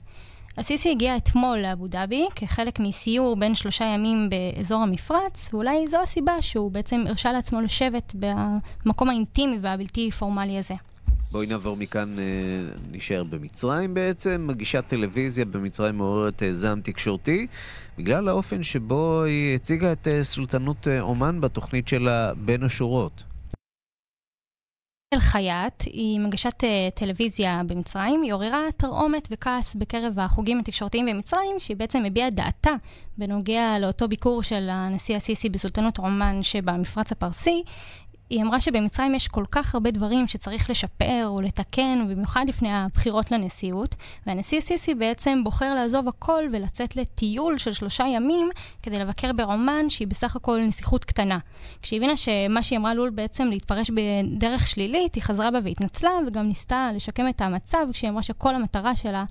הסיסי 0.59 0.90
הגיע 0.90 1.17
אתמול 1.17 1.59
לאבו 1.59 1.87
דאבי 1.87 2.27
כחלק 2.37 2.81
מסיור 2.81 3.37
בין 3.37 3.55
שלושה 3.55 3.85
ימים 3.85 4.29
באזור 4.31 4.83
המפרץ, 4.83 5.55
ואולי 5.55 5.88
זו 5.88 6.03
הסיבה 6.03 6.43
שהוא 6.43 6.71
בעצם 6.71 7.05
הרשה 7.09 7.33
לעצמו 7.33 7.61
לשבת 7.61 8.14
במקום 8.85 9.11
האינטימי 9.11 9.59
והבלתי 9.61 10.11
פורמלי 10.11 10.59
הזה. 10.59 10.75
בואי 11.33 11.47
נעבור 11.47 11.77
מכאן, 11.77 12.17
נשאר 12.93 13.23
במצרים 13.31 13.95
בעצם. 13.95 14.45
מגישת 14.47 14.85
טלוויזיה 14.88 15.45
במצרים 15.45 15.97
מעוררת 15.97 16.43
זעם 16.51 16.81
תקשורתי, 16.81 17.47
בגלל 17.99 18.29
האופן 18.29 18.62
שבו 18.62 19.23
היא 19.23 19.55
הציגה 19.55 19.93
את 19.93 20.09
סולטנות 20.23 20.88
אומן 21.01 21.40
בתוכנית 21.40 21.88
שלה 21.88 22.35
בין 22.35 22.62
השורות. 22.62 23.23
אל-חייאת 25.14 25.83
היא 25.83 26.20
מגשת 26.20 26.64
טלוויזיה 26.94 27.62
במצרים, 27.66 28.22
היא 28.22 28.33
עוררה 28.33 28.61
תרעומת 28.77 29.29
וכעס 29.31 29.74
בקרב 29.74 30.18
החוגים 30.18 30.59
התקשורתיים 30.59 31.07
במצרים, 31.07 31.57
שהיא 31.59 31.77
בעצם 31.77 32.05
הביעה 32.05 32.31
דעתה 32.31 32.70
בנוגע 33.18 33.79
לאותו 33.79 34.09
ביקור 34.09 34.42
של 34.42 34.68
הנשיא 34.70 35.16
א-סיסי 35.16 35.48
בסולטנות 35.48 35.98
עומאן 35.98 36.42
שבמפרץ 36.42 37.12
הפרסי. 37.12 37.62
היא 38.31 38.43
אמרה 38.43 38.61
שבמצרים 38.61 39.15
יש 39.15 39.29
כל 39.29 39.45
כך 39.51 39.75
הרבה 39.75 39.91
דברים 39.91 40.27
שצריך 40.27 40.71
לשפר 40.71 41.23
או 41.27 41.41
לתקן, 41.41 42.07
במיוחד 42.09 42.45
לפני 42.49 42.73
הבחירות 42.73 43.31
לנשיאות, 43.31 43.95
והנשיא 44.27 44.61
סיסי 44.61 44.95
בעצם 44.95 45.41
בוחר 45.45 45.75
לעזוב 45.75 46.09
הכל 46.09 46.43
ולצאת 46.53 46.97
לטיול 46.97 47.59
של 47.59 47.73
שלושה 47.73 48.05
ימים 48.07 48.51
כדי 48.83 48.99
לבקר 48.99 49.33
בעומאן, 49.33 49.91
שהיא 49.91 50.09
בסך 50.09 50.37
הכל 50.37 50.61
נסיכות 50.61 51.05
קטנה. 51.05 51.39
כשהיא 51.83 51.99
הבינה 51.99 52.17
שמה 52.17 52.63
שהיא 52.63 52.79
אמרה 52.79 52.91
עלול 52.91 53.11
בעצם 53.11 53.47
להתפרש 53.47 53.91
בדרך 53.91 54.67
שלילית, 54.67 55.15
היא 55.15 55.23
חזרה 55.23 55.51
בה 55.51 55.59
והתנצלה, 55.65 56.11
וגם 56.27 56.49
ניסתה 56.49 56.91
לשקם 56.95 57.29
את 57.29 57.41
המצב, 57.41 57.87
כשהיא 57.93 58.11
אמרה 58.11 58.23
שכל 58.23 58.55
המטרה 58.55 58.97
שלה 58.97 59.25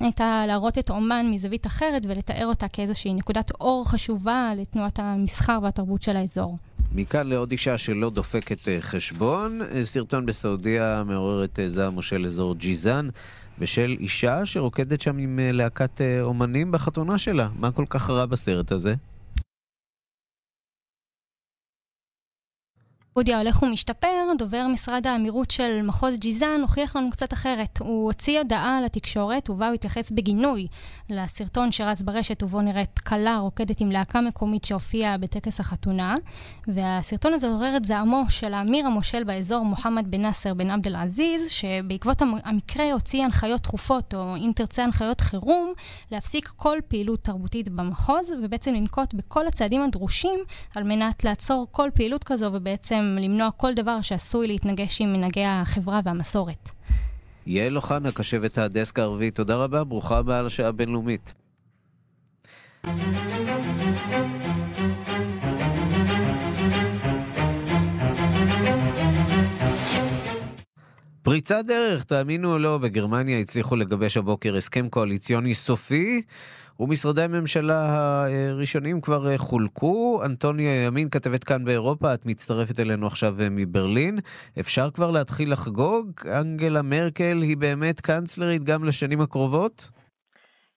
הייתה 0.00 0.44
להראות 0.46 0.78
את 0.78 0.90
אומן 0.90 1.30
מזווית 1.30 1.66
אחרת 1.66 2.02
ולתאר 2.08 2.46
אותה 2.46 2.68
כאיזושהי 2.68 3.14
נקודת 3.14 3.50
אור 3.60 3.88
חשובה 3.88 4.52
לתנועת 4.56 4.98
המסחר 4.98 5.58
והתרבות 5.62 6.02
של 6.02 6.16
האזור. 6.16 6.56
מכאן 6.94 7.26
לעוד 7.26 7.50
אישה 7.52 7.78
שלא 7.78 8.10
דופקת 8.10 8.58
חשבון, 8.80 9.60
סרטון 9.82 10.26
בסעודיה 10.26 11.02
מעורר 11.06 11.44
את 11.44 11.58
זעם 11.66 11.94
מושל 11.94 12.26
אזור 12.26 12.54
ג'יזן 12.54 13.08
בשל 13.58 13.96
אישה 14.00 14.46
שרוקדת 14.46 15.00
שם 15.00 15.18
עם 15.18 15.38
להקת 15.42 16.00
אומנים 16.20 16.72
בחתונה 16.72 17.18
שלה. 17.18 17.48
מה 17.58 17.72
כל 17.72 17.84
כך 17.88 18.10
רע 18.10 18.26
בסרט 18.26 18.72
הזה? 18.72 18.94
סעודיה 23.14 23.38
הולך 23.38 23.62
ומשתפר, 23.62 24.32
דובר 24.38 24.66
משרד 24.72 25.06
האמירות 25.06 25.50
של 25.50 25.82
מחוז 25.82 26.18
ג'יזן 26.18 26.60
הוכיח 26.62 26.96
לנו 26.96 27.10
קצת 27.10 27.32
אחרת. 27.32 27.78
הוא 27.80 28.04
הוציא 28.04 28.38
הודעה 28.38 28.80
לתקשורת 28.80 29.50
ובה 29.50 29.66
הוא 29.66 29.74
התייחס 29.74 30.10
בגינוי 30.10 30.66
לסרטון 31.10 31.72
שרץ 31.72 32.02
ברשת 32.02 32.42
ובו 32.42 32.60
נראית 32.60 32.98
כלה 32.98 33.38
רוקדת 33.38 33.80
עם 33.80 33.90
להקה 33.90 34.20
מקומית 34.20 34.64
שהופיעה 34.64 35.18
בטקס 35.18 35.60
החתונה 35.60 36.14
והסרטון 36.66 37.32
הזה 37.32 37.46
עורר 37.46 37.76
את 37.76 37.84
זעמו 37.84 38.24
של 38.28 38.54
האמיר 38.54 38.86
המושל 38.86 39.24
באזור 39.24 39.64
מוחמד 39.64 40.10
בן 40.10 40.22
נאסר 40.22 40.54
בן 40.54 40.70
עבד 40.70 40.86
אל-עזיז 40.86 41.50
שבעקבות 41.50 42.22
המקרה 42.44 42.92
הוציא 42.92 43.24
הנחיות 43.24 43.62
דחופות 43.62 44.14
או 44.14 44.36
אם 44.36 44.50
תרצה 44.56 44.84
הנחיות 44.84 45.20
חירום 45.20 45.72
להפסיק 46.10 46.48
כל 46.56 46.78
פעילות 46.88 47.24
תרבותית 47.24 47.68
במחוז 47.68 48.32
ובעצם 48.42 48.74
לנקוט 48.74 49.14
בכל 49.14 49.46
הצעדים 49.46 49.82
הדרושים 49.82 50.40
על 50.76 50.82
מנת 50.82 51.24
לעצור 51.24 51.66
כל 51.70 51.88
פעילות 51.94 52.24
כזו 52.24 52.50
ובעצם 52.52 53.01
למנוע 53.20 53.50
כל 53.50 53.74
דבר 53.74 54.00
שעשוי 54.00 54.46
להתנגש 54.46 55.00
עם 55.00 55.12
מנהגי 55.12 55.44
החברה 55.44 56.00
והמסורת. 56.04 56.70
יעל 57.46 57.76
אוחנה, 57.76 58.12
קשבת 58.12 58.58
הדסק 58.58 58.98
הערבי, 58.98 59.30
תודה 59.30 59.56
רבה, 59.56 59.84
ברוכה 59.84 60.18
הבאה 60.18 60.42
לשעה 60.42 60.68
הבינלאומית. 60.68 61.34
פריצת 71.22 71.64
דרך, 71.66 72.04
תאמינו 72.04 72.52
או 72.52 72.58
לא, 72.58 72.78
בגרמניה 72.78 73.38
הצליחו 73.38 73.76
לגבש 73.76 74.16
הבוקר 74.16 74.56
הסכם 74.56 74.88
קואליציוני 74.88 75.54
סופי, 75.54 76.22
ומשרדי 76.82 77.22
הממשלה 77.22 77.74
הראשונים 78.50 79.00
כבר 79.00 79.36
חולקו. 79.36 80.20
אנטוניה 80.26 80.84
ימין, 80.84 81.08
כתבת 81.10 81.44
כאן 81.44 81.64
באירופה, 81.64 82.14
את 82.14 82.26
מצטרפת 82.26 82.80
אלינו 82.80 83.06
עכשיו 83.06 83.34
מברלין. 83.50 84.18
אפשר 84.60 84.90
כבר 84.90 85.10
להתחיל 85.10 85.52
לחגוג? 85.52 86.06
אנגלה 86.40 86.82
מרקל 86.82 87.42
היא 87.42 87.56
באמת 87.56 88.00
קאנצלרית 88.00 88.64
גם 88.64 88.84
לשנים 88.84 89.20
הקרובות? 89.20 89.90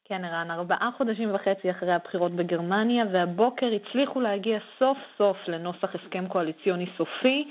כן, 0.08 0.26
ערן, 0.26 0.52
ארבעה 0.52 0.90
חודשים 0.98 1.36
וחצי 1.36 1.72
אחרי 1.72 1.94
הבחירות 1.94 2.32
בגרמניה, 2.32 3.04
והבוקר 3.14 3.66
הצליחו 3.76 4.22
להגיע 4.22 4.60
סוף 4.80 4.98
סוף 5.18 5.38
לנוסח 5.48 5.90
הסכם 5.96 6.28
קואליציוני 6.28 6.86
סופי. 6.98 7.48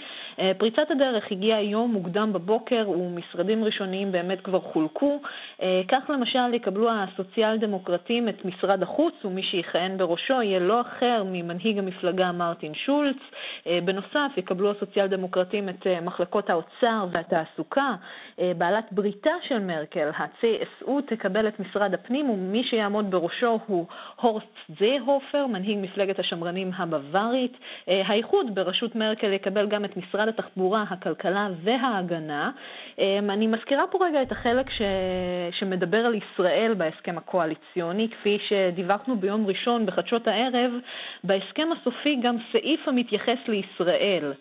פריצת 0.58 0.90
הדרך 0.90 1.32
הגיעה 1.32 1.58
היום 1.58 1.92
מוקדם 1.92 2.32
בבוקר 2.32 2.90
ומשרדים 2.90 3.64
ראשוניים 3.64 4.12
באמת 4.12 4.40
כבר 4.40 4.60
חולקו. 4.60 5.20
כך 5.88 6.10
למשל 6.10 6.54
יקבלו 6.54 6.90
הסוציאל 6.90 7.56
דמוקרטים 7.58 8.28
את 8.28 8.44
משרד 8.44 8.82
החוץ 8.82 9.14
ומי 9.24 9.42
שיכהן 9.42 9.98
בראשו 9.98 10.42
יהיה 10.42 10.58
לא 10.58 10.80
אחר 10.80 11.22
ממנהיג 11.26 11.78
המפלגה 11.78 12.32
מרטין 12.32 12.74
שולץ. 12.74 13.16
בנוסף 13.84 14.30
יקבלו 14.36 14.70
הסוציאל 14.70 15.06
דמוקרטים 15.06 15.68
את 15.68 15.86
מחלקות 16.02 16.50
האוצר 16.50 17.06
והתעסוקה. 17.12 17.94
בעלת 18.38 18.84
בריתה 18.92 19.30
של 19.48 19.58
מרקל, 19.58 20.10
ה-CSU, 20.16 20.90
תקבל 21.06 21.48
את 21.48 21.60
משרד 21.60 21.94
הפנים 21.94 22.30
ומי 22.30 22.64
שיעמוד 22.64 23.10
בראשו 23.10 23.58
הוא 23.66 23.86
הורסט 24.20 24.46
זייהופר, 24.78 25.46
מנהיג 25.46 25.78
מפלגת 25.82 26.18
השמרנים 26.18 26.70
הבווארית. 26.76 27.56
האיחוד 27.86 28.54
בראשות 28.54 28.96
מרקל 28.96 29.32
יקבל 29.32 29.66
גם 29.66 29.84
את 29.84 29.96
משרד 29.96 30.23
התחבורה, 30.28 30.84
הכלכלה 30.90 31.48
וההגנה. 31.62 32.50
אני 33.28 33.46
מזכירה 33.46 33.86
פה 33.90 33.98
רגע 34.06 34.22
את 34.22 34.32
החלק 34.32 34.70
ש... 34.70 34.82
שמדבר 35.58 35.98
על 36.06 36.14
ישראל 36.14 36.74
בהסכם 36.76 37.18
הקואליציוני, 37.18 38.08
כפי 38.08 38.38
שדיווחנו 38.48 39.16
ביום 39.16 39.46
ראשון 39.46 39.86
בחדשות 39.86 40.28
הערב, 40.28 40.72
בהסכם 41.24 41.68
הסופי 41.72 42.16
גם 42.22 42.36
סעיף 42.52 42.88
המתייחס 42.88 43.38
לישראל. 43.48 44.32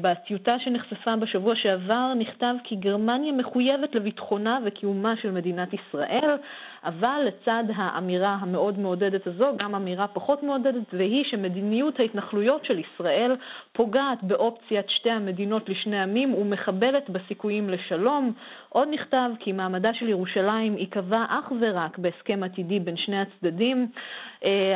בטיוטה 0.00 0.58
שנחשפה 0.58 1.16
בשבוע 1.16 1.54
שעבר 1.56 2.14
נכתב 2.14 2.54
כי 2.64 2.76
גרמניה 2.76 3.32
מחויבת 3.32 3.94
לביטחונה 3.94 4.58
וקיומה 4.64 5.16
של 5.16 5.30
מדינת 5.30 5.68
ישראל, 5.74 6.36
אבל 6.84 7.20
לצד 7.26 7.64
האמירה 7.76 8.36
המאוד 8.40 8.78
מעודדת 8.78 9.26
הזו, 9.26 9.56
גם 9.56 9.74
אמירה 9.74 10.06
פחות 10.06 10.42
מעודדת, 10.42 10.82
והיא 10.92 11.24
שמדיניות 11.24 12.00
ההתנחלויות 12.00 12.64
של 12.64 12.78
ישראל 12.78 13.36
פוגעת 13.72 14.22
באופציית 14.22 14.90
שתי 14.90 15.09
המדינות 15.12 15.68
לשני 15.68 16.02
עמים 16.02 16.34
ומחבלת 16.34 17.10
בסיכויים 17.10 17.70
לשלום. 17.70 18.32
עוד 18.72 18.88
נכתב 18.90 19.30
כי 19.38 19.52
מעמדה 19.52 19.94
של 19.94 20.08
ירושלים 20.08 20.78
ייקבע 20.78 21.24
אך 21.28 21.52
ורק 21.60 21.98
בהסכם 21.98 22.42
עתידי 22.42 22.80
בין 22.80 22.96
שני 22.96 23.20
הצדדים. 23.20 23.88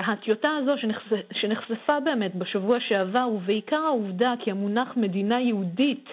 הטיוטה 0.07 0.49
הזו 0.63 0.73
שנחשפה 1.33 2.01
באמת 2.01 2.35
בשבוע 2.35 2.81
שעבר, 2.81 3.29
ובעיקר 3.35 3.77
העובדה 3.77 4.35
כי 4.39 4.51
המונח 4.51 4.97
מדינה 4.97 5.41
יהודית 5.41 6.09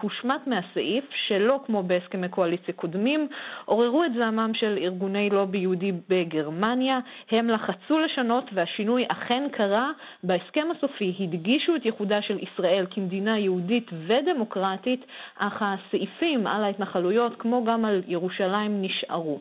הושמט 0.00 0.46
מהסעיף, 0.46 1.04
שלא 1.26 1.60
כמו 1.66 1.82
בהסכמי 1.82 2.28
קואליציה 2.28 2.74
קודמים, 2.74 3.28
עוררו 3.64 4.04
את 4.04 4.14
זעמם 4.14 4.50
של 4.54 4.78
ארגוני 4.82 5.30
לובי 5.30 5.58
יהודי 5.58 5.92
בגרמניה. 6.08 6.98
הם 7.30 7.50
לחצו 7.50 7.98
לשנות 7.98 8.44
והשינוי 8.52 9.04
אכן 9.08 9.42
קרה. 9.52 9.90
בהסכם 10.24 10.68
הסופי 10.76 11.14
הדגישו 11.20 11.76
את 11.76 11.84
ייחודה 11.84 12.22
של 12.22 12.38
ישראל 12.38 12.86
כמדינה 12.90 13.38
יהודית 13.38 13.90
ודמוקרטית, 14.06 15.06
אך 15.38 15.62
הסעיפים 15.62 16.46
על 16.46 16.64
ההתנחלויות, 16.64 17.19
כמו 17.38 17.64
גם 17.64 17.84
על 17.84 18.02
ירושלים, 18.06 18.82
נשארו. 18.82 19.40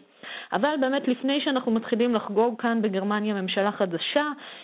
אבל 0.54 0.70
באמת 0.82 1.08
לפני 1.08 1.42
שאנחנו 1.44 1.72
מתחילים 1.72 2.16
לחגוג 2.16 2.62
כאן 2.62 2.82
בגרמניה 2.82 3.42
ממשלה 3.42 3.72
חדשה, 3.72 4.24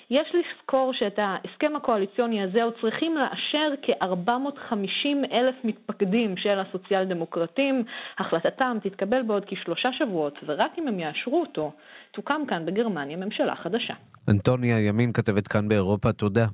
יש 0.10 0.28
לזכור 0.36 0.94
שאת 0.94 1.20
ההסכם 1.20 1.76
הקואליציוני 1.76 2.44
הזה 2.44 2.64
עוד 2.64 2.74
צריכים 2.82 3.18
לאשר 3.18 3.74
כ-450 3.82 5.32
אלף 5.32 5.56
מתפקדים 5.64 6.38
של 6.38 6.60
הסוציאל 6.60 7.06
דמוקרטים. 7.06 7.84
החלטתם 8.20 8.78
תתקבל 8.84 9.22
בעוד 9.22 9.44
כשלושה 9.48 9.94
שבועות, 9.94 10.40
ורק 10.46 10.72
אם 10.78 10.88
הם 10.88 11.00
יאשרו 11.00 11.42
אותו, 11.42 11.72
תוקם 12.12 12.42
כאן 12.48 12.66
בגרמניה 12.66 13.18
ממשלה 13.18 13.56
חדשה. 13.56 13.94
אנטוניה 14.30 14.80
ימין 14.88 15.14
כתבת 15.14 15.48
כאן 15.48 15.68
באירופה, 15.68 16.12
תודה. 16.12 16.46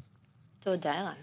תודה, 0.64 0.92
ערן. 0.92 1.14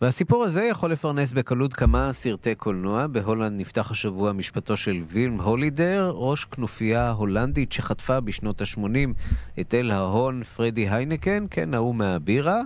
והסיפור 0.00 0.44
הזה 0.44 0.64
יכול 0.64 0.92
לפרנס 0.92 1.32
בקלות 1.32 1.74
כמה 1.74 2.12
סרטי 2.12 2.54
קולנוע. 2.54 3.06
בהולנד 3.06 3.60
נפתח 3.60 3.90
השבוע 3.90 4.32
משפטו 4.32 4.76
של 4.76 5.02
וילם 5.06 5.40
הולידר, 5.40 6.12
ראש 6.14 6.44
כנופיה 6.44 7.10
הולנדית 7.10 7.72
שחטפה 7.72 8.20
בשנות 8.20 8.60
ה-80 8.60 8.80
את 9.60 9.74
אל 9.74 9.90
ההון 9.90 10.42
פרדי 10.42 10.88
היינקן, 10.88 11.46
כן, 11.50 11.74
ההוא 11.74 11.94
מהבירה. 11.94 12.60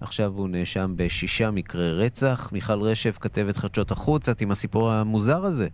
עכשיו 0.00 0.32
הוא 0.36 0.48
נאשם 0.48 0.92
בשישה 0.96 1.50
מקרי 1.50 1.92
רצח. 1.92 2.50
מיכל 2.52 2.80
רשף, 2.80 3.18
כתבת 3.20 3.56
חדשות 3.56 3.90
החוץ, 3.90 4.28
את 4.28 4.40
עם 4.40 4.50
הסיפור 4.50 4.90
המוזר 4.90 5.44
הזה. 5.44 5.68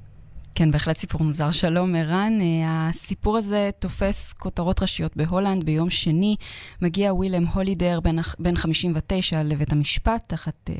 כן, 0.58 0.70
בהחלט 0.70 0.98
סיפור 0.98 1.22
מוזר. 1.24 1.50
שלום, 1.50 1.94
ערן. 1.94 2.38
הסיפור 2.66 3.36
הזה 3.36 3.70
תופס 3.78 4.32
כותרות 4.32 4.82
ראשיות 4.82 5.16
בהולנד. 5.16 5.64
ביום 5.64 5.90
שני 5.90 6.36
מגיע 6.82 7.14
ווילם 7.14 7.46
הולידר, 7.46 8.00
בן, 8.00 8.16
בן 8.38 8.56
59, 8.56 9.42
לבית 9.42 9.72
המשפט, 9.72 10.22
תחת, 10.26 10.70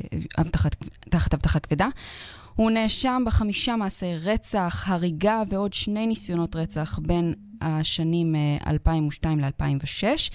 תחת, 0.51 0.75
תחת 1.09 1.33
אבטחה 1.33 1.59
כבדה. 1.59 1.87
הוא 2.55 2.71
נאשם 2.71 3.23
בחמישה 3.25 3.75
מעשי 3.75 4.15
רצח, 4.21 4.83
הריגה 4.87 5.43
ועוד 5.49 5.73
שני 5.73 6.07
ניסיונות 6.07 6.55
רצח 6.55 6.99
בין 7.01 7.33
השנים 7.61 8.35
2002 8.67 9.39
ל-2006. 9.39 10.31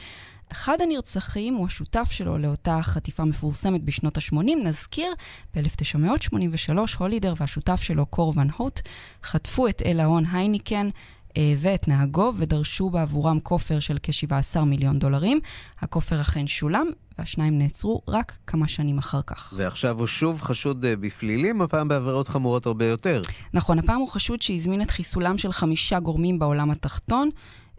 אחד 0.53 0.81
הנרצחים 0.81 1.55
הוא 1.55 1.67
השותף 1.67 2.09
שלו 2.11 2.39
לאותה 2.39 2.79
חטיפה 2.83 3.25
מפורסמת 3.25 3.85
בשנות 3.85 4.17
ה-80. 4.19 4.57
נזכיר, 4.65 5.15
ב-1983 5.55 6.79
הולידר 6.99 7.35
והשותף 7.37 7.83
שלו 7.83 8.07
קורבן 8.07 8.49
הוט 8.57 8.81
חטפו 9.25 9.69
את 9.69 9.83
אל 9.87 10.01
ההון 10.01 10.25
הייניקן 10.33 10.89
אה, 11.37 11.55
ואת 11.59 11.89
נהגו 11.89 12.33
ודרשו 12.39 12.91
בעבורם 12.91 13.41
כופר 13.41 13.81
של 13.81 13.97
כ-17 14.03 14.61
מיליון 14.61 14.99
דולרים. 14.99 15.41
הכופר 15.81 16.21
אכן 16.21 16.47
שולם, 16.47 16.87
והשניים 17.19 17.59
נעצרו 17.59 18.03
רק 18.09 18.37
כמה 18.47 18.69
שנים 18.69 18.99
אחר 18.99 19.23
כך. 19.23 19.55
ועכשיו 19.57 19.99
הוא 19.99 20.07
שוב 20.07 20.41
חשוד 20.41 20.79
בפלילים, 20.81 21.63
הפעם 21.63 21.89
בעבירות 21.89 22.29
חמורות 22.29 22.67
הרבה 22.67 22.87
יותר. 22.87 23.21
נכון, 23.55 23.79
הפעם 23.79 24.01
הוא 24.01 24.09
חשוד 24.09 24.43
שהזמין 24.43 24.83
את 24.83 24.91
חיסולם 24.91 25.39
של 25.39 25.53
חמישה 25.53 26.01
גורמים 26.01 26.39
בעולם 26.39 26.71
התחתון. 26.71 27.31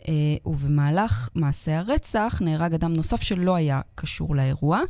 Uh, 0.04 0.06
ובמהלך 0.46 1.30
מעשה 1.36 1.80
הרצח 1.80 2.38
נהרג 2.42 2.74
אדם 2.74 2.94
נוסף 2.94 3.22
שלא 3.22 3.56
היה 3.56 3.82
קשור 3.96 4.36
לאירוע. 4.36 4.82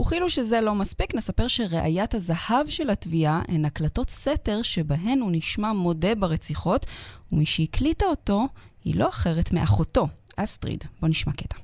וכאילו 0.00 0.30
שזה 0.30 0.60
לא 0.60 0.74
מספיק, 0.74 1.14
נספר 1.14 1.48
שראיית 1.48 2.14
הזהב 2.14 2.68
של 2.68 2.90
התביעה 2.90 3.42
הן 3.48 3.64
הקלטות 3.64 4.10
סתר 4.10 4.62
שבהן 4.62 5.20
הוא 5.20 5.30
נשמע 5.32 5.72
מודה 5.72 6.14
ברציחות, 6.14 6.86
ומי 7.32 7.46
שהקליטה 7.46 8.06
אותו 8.06 8.46
היא 8.84 8.96
לא 8.96 9.08
אחרת 9.08 9.52
מאחותו, 9.52 10.06
אסטריד. 10.36 10.84
בוא 11.00 11.08
נשמע 11.08 11.32
קטע. 11.32 11.56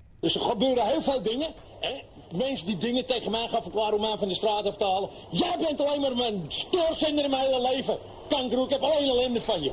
Er? 1.82 2.08
Mensen 2.32 2.66
die 2.66 2.76
dingen 2.76 3.06
tegen 3.06 3.30
mij 3.30 3.48
gaan 3.48 3.62
verklaren 3.62 3.94
om 3.94 4.00
mij 4.00 4.16
van 4.18 4.28
de 4.28 4.34
straat 4.34 4.64
af 4.64 4.76
te 4.76 4.84
halen. 4.84 5.10
Jij 5.30 5.56
bent 5.60 5.80
alleen 5.80 6.00
maar 6.00 6.16
mijn 6.16 6.44
stoorzender 6.48 7.24
in 7.24 7.30
mijn 7.30 7.42
hele 7.42 7.70
leven. 7.74 7.98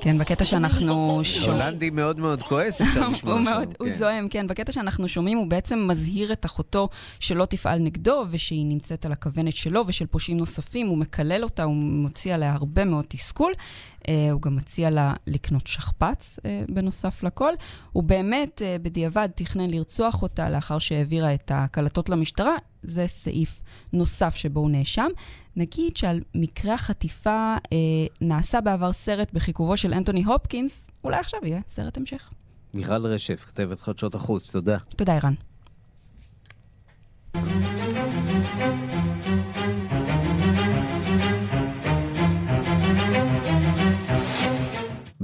כן, 0.02 0.18
בקטע 0.18 0.46
שאנחנו 0.46 1.20
שומעים... 1.24 1.62
הולנדי 1.62 1.90
מאוד 1.90 2.20
מאוד 2.20 2.42
כועס, 2.42 2.82
אפשר 2.82 3.08
לשמוע 3.12 3.42
שם. 3.46 3.52
הוא 3.80 3.90
זועם, 3.92 4.30
כן. 4.30 4.48
בקטע 4.48 4.72
שאנחנו 4.72 5.08
שומעים, 5.08 5.38
הוא 5.38 5.48
בעצם 5.48 5.88
מזהיר 5.88 6.34
את 6.34 6.46
אחותו 6.46 6.90
שלא 7.20 7.46
תפעל 7.46 7.80
נגדו, 7.80 8.26
ושהיא 8.30 8.66
נמצאת 8.66 9.06
על 9.06 9.12
הכוונת 9.12 9.56
שלו 9.56 9.84
ושל 9.88 10.06
פושעים 10.06 10.38
נוספים. 10.38 10.88
הוא 10.88 10.98
מקלל 10.98 11.44
אותה, 11.44 11.64
הוא 11.64 11.76
מוציא 11.76 12.34
עליה 12.34 12.54
הרבה 12.54 12.86
מאוד 12.86 13.06
תסכול. 13.08 13.54
Uh, 14.06 14.08
הוא 14.32 14.42
גם 14.42 14.56
מציע 14.56 14.90
לה 14.90 15.14
לקנות 15.28 15.68
שכפ"ץ 15.68 16.40
uh, 16.40 16.72
בנוסף 16.72 17.24
לכל. 17.24 17.54
הוא 17.92 18.04
באמת 18.04 18.62
uh, 18.62 18.82
בדיעבד 18.82 19.30
תכנן 19.36 19.70
לרצוח 19.70 20.24
אותה 20.24 20.50
לאחר 20.50 20.80
שהעבירה 20.80 21.34
את 21.34 21.52
הקלטות 21.54 22.10
למשטרה. 22.10 22.56
זה 22.88 23.08
סעיף 23.08 23.62
נוסף 23.94 24.36
שבו 24.36 24.60
הוא 24.60 24.70
נאשם. 24.70 25.08
נגיד 25.56 25.98
שעל 25.98 26.22
מקרה 26.36 26.74
החטיפה 26.74 27.56
uh, 27.58 27.70
נעשה 28.22 28.62
בעבר 28.62 28.94
סרט 28.94 29.34
בחיכובו 29.34 29.78
של 29.78 29.94
אנטוני 29.94 30.24
הופקינס, 30.24 30.90
אולי 31.04 31.18
עכשיו 31.18 31.40
יהיה 31.44 31.62
סרט 31.68 31.98
המשך. 31.98 32.30
מיכל 32.74 33.06
רשף, 33.06 33.46
כתבת 33.48 33.82
חדשות 33.82 34.16
החוץ, 34.16 34.52
תודה. 34.52 34.78
תודה, 34.96 35.16
ערן. 35.16 35.34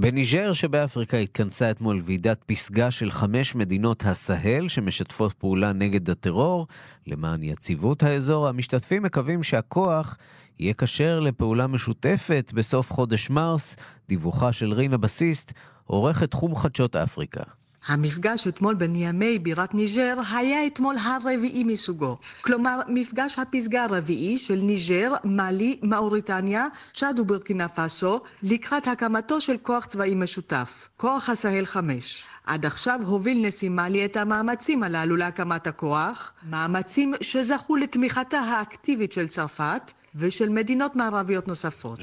בניג'ר 0.02 0.54
שבאפריקה 0.54 1.18
התכנסה 1.18 1.72
אתמול 1.72 2.02
ועידת 2.06 2.44
פסגה 2.46 2.92
של 2.92 3.12
חמש 3.12 3.56
מדינות 3.56 4.06
הסהל 4.06 4.68
שמשתפות 4.68 5.34
פעולה 5.34 5.74
נגד 5.74 6.10
הטרור. 6.10 6.68
למען 7.08 7.44
יציבות 7.44 8.04
האזור, 8.04 8.48
המשתתפים 8.48 9.04
מקווים 9.04 9.44
שהכוח 9.44 10.18
יהיה 10.60 10.74
כשר 10.74 11.20
לפעולה 11.20 11.68
משותפת 11.68 12.52
בסוף 12.56 12.92
חודש 12.92 13.30
מרס. 13.30 13.76
דיווחה 14.10 14.54
של 14.54 14.74
רינה 14.74 14.98
בסיסט, 14.98 15.54
עורכת 15.86 16.32
תחום 16.32 16.56
חדשות 16.56 16.96
אפריקה. 16.96 17.44
המפגש 17.88 18.48
אתמול 18.48 18.76
בניאמי 18.76 19.40
בירת 19.40 19.74
ניג'ר 19.74 20.16
היה 20.32 20.68
אתמול 20.68 20.96
הרביעי 20.98 21.64
מסוגו. 21.64 22.18
כלומר, 22.42 22.80
מפגש 22.88 23.40
הפסגה 23.40 23.84
הרביעי 23.84 24.38
של 24.38 24.56
ניג'ר, 24.56 25.14
מאלי, 25.24 25.80
מאוריטניה, 25.84 26.66
צ'אד 26.96 27.20
ובורקינה 27.20 27.68
פאסו, 27.68 28.20
לקראת 28.44 28.88
הקמתו 28.88 29.42
של 29.42 29.58
כוח 29.62 29.86
צבאי 29.86 30.16
משותף, 30.16 30.88
כוח 30.98 31.30
הסהל 31.30 31.66
5. 31.66 32.24
עד 32.46 32.66
עכשיו 32.66 33.00
הוביל 33.06 33.48
נשיא 33.48 33.70
מאלי 33.70 34.06
את 34.06 34.18
המאמצים 34.18 34.84
הללו 34.84 35.16
להקמת 35.16 35.68
הכוח, 35.68 36.34
מאמצים 36.50 37.14
שזכו 37.22 37.76
לתמיכתה 37.76 38.40
האקטיבית 38.40 39.12
של 39.12 39.28
צרפת, 39.28 39.92
ושל 40.16 40.50
מדינות 40.50 40.96
מערביות 40.96 41.48
נוספות. 41.48 42.00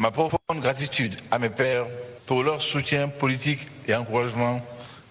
ma 0.00 0.10
profonde 0.10 0.60
gratitude 0.62 1.14
à 1.30 1.38
mes 1.38 1.50
pairs 1.50 1.86
pour 2.26 2.42
leur 2.42 2.62
soutien 2.62 3.08
politique 3.08 3.60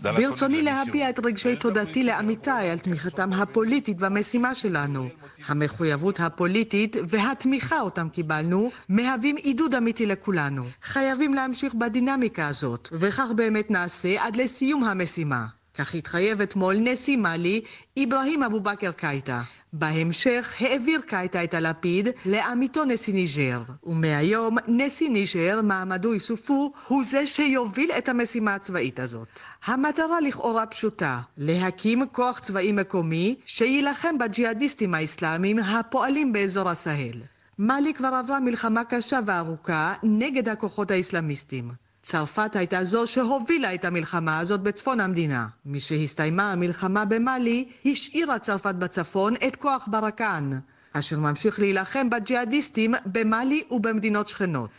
ברצוני 0.01 0.61
להביע 0.61 1.09
את 1.09 1.19
רגשי 1.25 1.55
תודתי 1.55 2.03
לעמיתיי 2.03 2.69
על 2.69 2.79
תמיכתם 2.79 3.33
הפוליטית 3.33 3.97
במשימה 3.97 4.55
שלנו. 4.55 5.09
המחויבות 5.47 6.19
הפוליטית 6.19 6.95
והתמיכה 7.07 7.79
אותם 7.79 8.09
קיבלנו 8.09 8.71
מהווים 8.89 9.35
עידוד 9.35 9.75
אמיתי 9.75 10.05
לכולנו. 10.05 10.63
חייבים 10.83 11.33
להמשיך 11.33 11.73
בדינמיקה 11.73 12.47
הזאת, 12.47 12.89
וכך 12.91 13.27
באמת 13.35 13.71
נעשה 13.71 14.23
עד 14.25 14.35
לסיום 14.35 14.83
המשימה. 14.83 15.45
כך 15.73 15.95
התחייב 15.95 16.41
אתמול 16.41 16.75
נשיא 16.79 17.17
מאלי, 17.17 17.61
איברהים 18.03 18.43
אבו 18.43 18.59
בכר 18.59 18.91
קייטה. 18.91 19.39
בהמשך 19.73 20.55
העביר 20.59 21.01
קייטה 21.05 21.43
את 21.43 21.53
הלפיד 21.53 22.07
לעמיתו 22.25 22.85
נשיא 22.85 23.13
ניג'ר, 23.13 23.61
ומהיום 23.83 24.57
נשיא 24.67 25.09
ניג'ר, 25.09 25.61
מעמדו 25.61 26.13
יסופו, 26.15 26.71
הוא 26.87 27.03
זה 27.03 27.27
שיוביל 27.27 27.91
את 27.91 28.09
המשימה 28.09 28.55
הצבאית 28.55 28.99
הזאת. 28.99 29.27
המטרה 29.65 30.21
לכאורה 30.21 30.65
פשוטה, 30.65 31.19
להקים 31.37 32.05
כוח 32.11 32.39
צבאי 32.39 32.71
מקומי 32.71 33.35
שיילחם 33.45 34.17
בג'יהאדיסטים 34.17 34.93
האסלאמיים 34.93 35.59
הפועלים 35.59 36.33
באזור 36.33 36.69
הסהל. 36.69 37.21
מאלי 37.59 37.93
כבר 37.93 38.07
עברה 38.07 38.39
מלחמה 38.39 38.83
קשה 38.83 39.19
וארוכה 39.25 39.93
נגד 40.03 40.49
הכוחות 40.49 40.91
האסלאמיסטים. 40.91 41.71
צרפת 42.09 42.55
הייתה 42.55 42.83
זו 42.83 43.07
שהובילה 43.07 43.73
את 43.73 43.85
המלחמה 43.85 44.39
הזאת 44.39 44.59
בצפון 44.61 44.99
המדינה. 44.99 45.47
משהסתיימה 45.65 46.51
המלחמה 46.51 47.05
במאלי, 47.05 47.69
השאירה 47.85 48.39
צרפת 48.39 48.75
בצפון 48.75 49.33
את 49.47 49.55
כוח 49.55 49.87
ברקן, 49.91 50.49
אשר 50.93 51.19
ממשיך 51.19 51.59
להילחם 51.59 52.09
בג'יהאדיסטים 52.09 52.93
במאלי 53.05 53.63
ובמדינות 53.71 54.27
שכנות. 54.27 54.69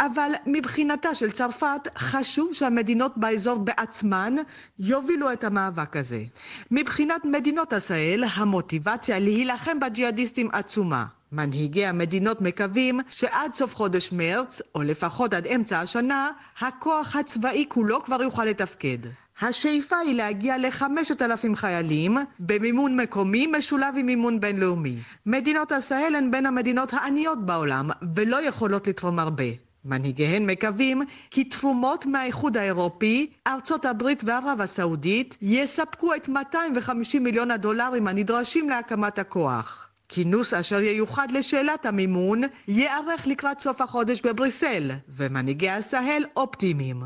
אבל 0.00 0.32
מבחינתה 0.46 1.14
של 1.14 1.30
צרפת 1.30 1.88
חשוב 1.98 2.52
שהמדינות 2.52 3.18
באזור 3.18 3.58
בעצמן 3.58 4.34
יובילו 4.78 5.32
את 5.32 5.44
המאבק 5.44 5.96
הזה. 5.96 6.22
מבחינת 6.70 7.24
מדינות 7.24 7.72
הסהל, 7.72 8.24
המוטיבציה 8.34 9.18
להילחם 9.18 9.80
בג'יהאדיסטים 9.80 10.48
עצומה. 10.52 11.04
מנהיגי 11.32 11.86
המדינות 11.86 12.40
מקווים 12.40 13.00
שעד 13.08 13.54
סוף 13.54 13.74
חודש 13.74 14.12
מרץ, 14.12 14.62
או 14.74 14.82
לפחות 14.82 15.34
עד 15.34 15.46
אמצע 15.46 15.80
השנה, 15.80 16.30
הכוח 16.60 17.16
הצבאי 17.16 17.64
כולו 17.68 18.02
כבר 18.02 18.22
יוכל 18.22 18.44
לתפקד. 18.44 18.98
השאיפה 19.40 19.96
היא 19.96 20.14
להגיע 20.14 20.58
לחמשת 20.58 21.22
אלפים 21.22 21.56
חיילים 21.56 22.18
במימון 22.38 23.00
מקומי 23.00 23.46
משולב 23.46 23.94
עם 23.96 24.06
מימון 24.06 24.40
בינלאומי. 24.40 24.96
מדינות 25.26 25.72
הסהל 25.72 26.14
הן 26.14 26.30
בין 26.30 26.46
המדינות 26.46 26.92
העניות 26.92 27.46
בעולם 27.46 27.90
ולא 28.14 28.42
יכולות 28.42 28.86
לתרום 28.86 29.18
הרבה. 29.18 29.67
מנהיגיהן 29.84 30.50
מקווים 30.50 31.02
כי 31.30 31.44
תרומות 31.44 32.06
מהאיחוד 32.06 32.56
האירופי, 32.56 33.30
ארצות 33.46 33.84
הברית 33.84 34.22
וערב 34.24 34.60
הסעודית 34.60 35.36
יספקו 35.42 36.14
את 36.14 36.28
250 36.28 37.24
מיליון 37.24 37.50
הדולרים 37.50 38.08
הנדרשים 38.08 38.68
להקמת 38.68 39.18
הכוח. 39.18 39.88
כינוס 40.08 40.54
אשר 40.54 40.80
ייוחד 40.80 41.30
לשאלת 41.30 41.86
המימון 41.86 42.42
ייערך 42.68 43.26
לקראת 43.26 43.60
סוף 43.60 43.80
החודש 43.80 44.20
בבריסל, 44.20 44.90
ומנהיגי 45.08 45.70
הסהל 45.70 46.24
אופטימיים. 46.36 47.02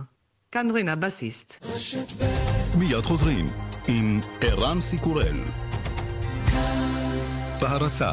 כאן 0.52 0.70
רינה 0.70 0.96
בסיסט. 0.96 1.66
מיד 2.78 3.00
חוזרים 3.00 3.46
עם 3.88 4.20
ערן 4.40 4.80
סיקורל. 4.80 5.36
בהרצה 7.60 8.12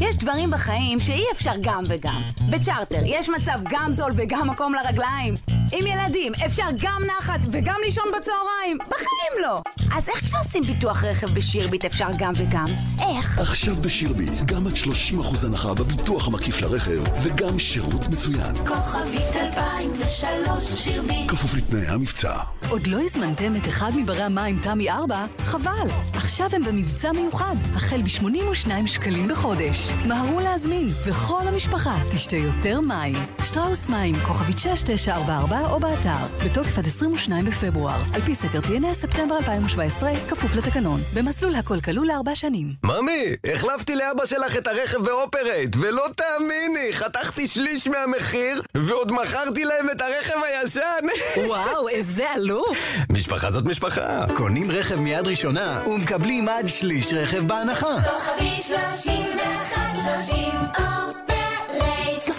יש 0.00 0.16
דברים 0.16 0.50
בחיים 0.50 1.00
שאי 1.00 1.24
אפשר 1.32 1.52
גם 1.62 1.84
וגם. 1.86 2.22
בצ'רטר 2.50 3.02
יש 3.04 3.28
מצב 3.28 3.58
גם 3.70 3.92
זול 3.92 4.12
וגם 4.16 4.50
מקום 4.50 4.74
לרגליים. 4.74 5.34
עם 5.78 5.86
ילדים 5.86 6.32
אפשר 6.46 6.66
גם 6.80 7.02
נחת 7.18 7.40
וגם 7.50 7.76
לישון 7.84 8.04
בצהריים. 8.16 8.78
בחיים 8.78 9.42
לא. 9.42 9.60
אז 9.96 10.08
איך 10.08 10.24
כשעושים 10.24 10.62
ביטוח 10.62 11.04
רכב 11.04 11.34
בשירביט 11.34 11.84
אפשר 11.84 12.08
גם 12.18 12.32
וגם? 12.36 12.66
איך? 13.00 13.38
עכשיו 13.38 13.74
בשירביט, 13.76 14.32
גם 14.44 14.66
עד 14.66 14.72
30% 14.72 15.46
הנחה 15.46 15.74
בביטוח 15.74 16.28
המקיף 16.28 16.60
לרכב 16.60 17.02
וגם 17.22 17.58
שירות 17.58 18.08
מצוין. 18.08 18.56
כוכבית 18.66 19.36
2003 19.36 20.64
שירביט. 20.84 21.30
כפוף 21.30 21.54
לתנאי 21.54 21.86
המבצע. 21.86 22.36
עוד 22.68 22.86
לא 22.86 23.00
הזמנתם 23.00 23.56
את 23.56 23.68
אחד 23.68 23.90
מברי 23.96 24.22
המים 24.22 24.58
תמי 24.58 24.90
4? 24.90 25.26
חבל! 25.44 25.88
עכשיו 26.14 26.48
הם 26.52 26.64
במבצע 26.64 27.12
מיוחד, 27.12 27.56
החל 27.74 28.02
ב-82 28.02 28.86
שקלים 28.86 29.28
בחודש. 29.28 29.90
מהרו 30.06 30.40
להזמין, 30.40 30.88
וכל 31.06 31.48
המשפחה 31.48 31.96
תשתה 32.10 32.36
יותר 32.36 32.80
מים. 32.80 33.16
שטראוס 33.42 33.88
מים, 33.88 34.14
כוכבית 34.26 34.58
6944 34.58 35.63
או 35.70 35.80
באתר, 35.80 36.26
בתוקף 36.44 36.78
עד 36.78 36.86
22 36.86 37.44
בפברואר. 37.44 38.02
על 38.14 38.20
פי 38.20 38.34
סקר 38.34 38.58
TNS, 38.60 38.92
ספטמבר 38.92 39.36
2017, 39.36 40.12
כפוף 40.28 40.54
לתקנון. 40.54 41.00
במסלול 41.14 41.54
הכל 41.54 41.80
כלול 41.80 42.06
לארבע 42.06 42.34
שנים. 42.34 42.72
ממי, 42.84 43.24
החלפתי 43.52 43.96
לאבא 43.96 44.26
שלך 44.26 44.56
את 44.56 44.66
הרכב 44.66 44.98
באופרייט, 45.04 45.76
ולא 45.76 46.04
תאמיני, 46.16 46.92
חתכתי 46.92 47.46
שליש 47.46 47.86
מהמחיר, 47.86 48.62
ועוד 48.74 49.12
מכרתי 49.12 49.64
להם 49.64 49.90
את 49.90 50.02
הרכב 50.02 50.34
הישן. 50.44 51.06
וואו, 51.46 51.88
איזה 51.88 52.30
עלוב. 52.30 52.66
משפחה 53.10 53.50
זאת 53.50 53.64
משפחה. 53.64 54.24
קונים 54.36 54.70
רכב 54.70 54.96
מיד 55.00 55.26
ראשונה, 55.26 55.82
ומקבלים 55.86 56.48
עד 56.48 56.68
שליש 56.68 57.12
רכב 57.12 57.46
בהנחה. 57.46 57.96
כוכבית 58.00 58.48
31 58.48 59.80
30 60.26 60.83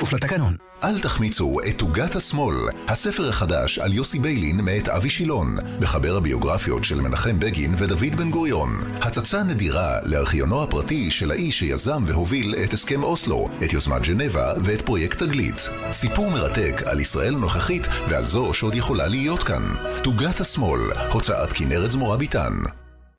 אופרייט. 0.05 0.23
כפוף 0.23 0.31
לתקנון. 0.31 0.55
אל 0.83 0.99
תחמיצו 0.99 1.57
את 1.69 1.81
עוגת 1.81 2.15
השמאל, 2.15 2.55
הספר 2.87 3.29
החדש 3.29 3.79
על 3.79 3.93
יוסי 3.93 4.19
ביילין 4.19 4.61
מאת 4.61 4.89
אבי 4.89 5.09
שילון, 5.09 5.55
מחבר 5.79 6.17
הביוגרפיות 6.17 6.83
של 6.83 7.01
מנחם 7.01 7.39
בגין 7.39 7.75
ודוד 7.77 8.15
בן 8.15 8.31
גוריון. 8.31 8.69
הצצה 9.01 9.43
נדירה 9.43 9.99
לארכיונו 10.03 10.63
הפרטי 10.63 11.11
של 11.11 11.31
האיש 11.31 11.59
שיזם 11.59 12.03
והוביל 12.05 12.55
את 12.63 12.73
הסכם 12.73 13.03
אוסלו, 13.03 13.49
את 13.65 13.73
יוזמת 13.73 14.01
ג'נבה 14.01 14.53
ואת 14.63 14.81
פרויקט 14.81 15.23
תגלית. 15.23 15.69
סיפור 15.91 16.31
מרתק 16.31 16.81
על 16.85 16.99
ישראל 16.99 17.35
נוכחית 17.35 17.87
ועל 18.09 18.25
זו 18.25 18.53
שעוד 18.53 18.75
יכולה 18.75 19.07
להיות 19.07 19.43
כאן. 19.43 19.63
עוגת 20.05 20.39
השמאל, 20.39 20.81
הוצאת 21.11 21.53
כנרת 21.53 21.91
זמורה 21.91 22.17
ביטן. 22.17 22.53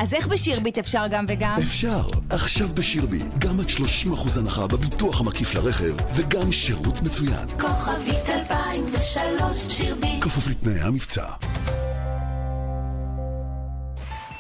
אז 0.03 0.15
איך 0.15 0.27
בשירביט 0.27 0.79
אפשר 0.79 1.05
גם 1.11 1.25
וגם? 1.29 1.57
אפשר. 1.63 2.03
עכשיו 2.31 2.69
בשירביט, 2.75 3.25
גם 3.39 3.61
עד 3.61 3.67
30% 3.67 4.39
הנחה 4.39 4.67
בביטוח 4.67 5.21
המקיף 5.21 5.55
לרכב, 5.55 5.95
וגם 6.15 6.53
שירות 6.53 7.03
מצוין. 7.03 7.49
כוכבית 7.61 8.29
2003 8.29 9.65
שירביט. 9.69 10.23
כפוף 10.23 10.49
לתנאי 10.49 10.81
המבצע. 10.81 11.27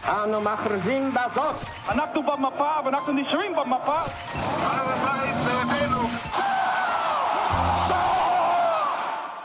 אנו 0.04 0.40
מכריזים 0.40 1.14
בזאת, 1.14 1.56
אנחנו 1.88 2.22
במפה 2.22 2.70
ואנחנו 2.84 3.12
נשארים 3.12 3.52
במפה. 3.56 3.98
הר 3.98 4.88
הבית 4.88 5.36
בידינו. 5.36 6.08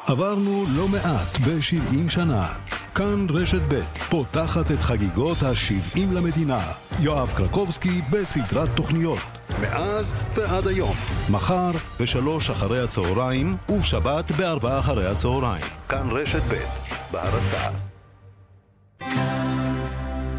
עברנו 0.07 0.65
לא 0.75 0.87
מעט 0.87 1.37
ב-70 1.37 2.09
שנה. 2.09 2.53
כאן 2.95 3.25
רשת 3.29 3.61
ב' 3.67 3.81
פותחת 4.09 4.71
את 4.71 4.79
חגיגות 4.79 5.43
ה-70 5.43 5.99
למדינה. 6.11 6.59
יואב 6.99 7.33
קרקובסקי 7.35 8.01
בסדרת 8.09 8.69
תוכניות. 8.75 9.19
מאז 9.61 10.15
ועד 10.33 10.67
היום. 10.67 10.95
מחר 11.29 11.71
בשלוש 11.99 12.49
אחרי 12.49 12.83
הצהריים 12.83 13.57
ושבת 13.79 14.31
בארבע 14.31 14.79
אחרי 14.79 15.05
הצהריים. 15.07 15.65
כאן 15.89 16.09
רשת 16.11 16.43
ב' 16.49 16.63
בהרצה. 17.11 17.69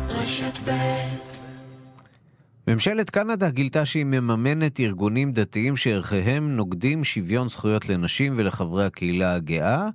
רשת 0.09 0.59
ב' 0.69 1.32
ממשלת 2.69 3.11
קנדה 3.11 3.51
גילתה 3.51 3.85
שהיא 3.85 4.05
מממנת 4.05 4.81
ארגונים 4.81 5.33
דתיים 5.33 5.77
שערכיהם 5.77 6.57
נוגדים 6.57 7.05
שוויון 7.05 7.49
זכויות 7.49 7.89
לנשים 7.89 8.35
ולחברי 8.37 8.85
הקהילה 8.85 9.35
הגאה. 9.35 9.89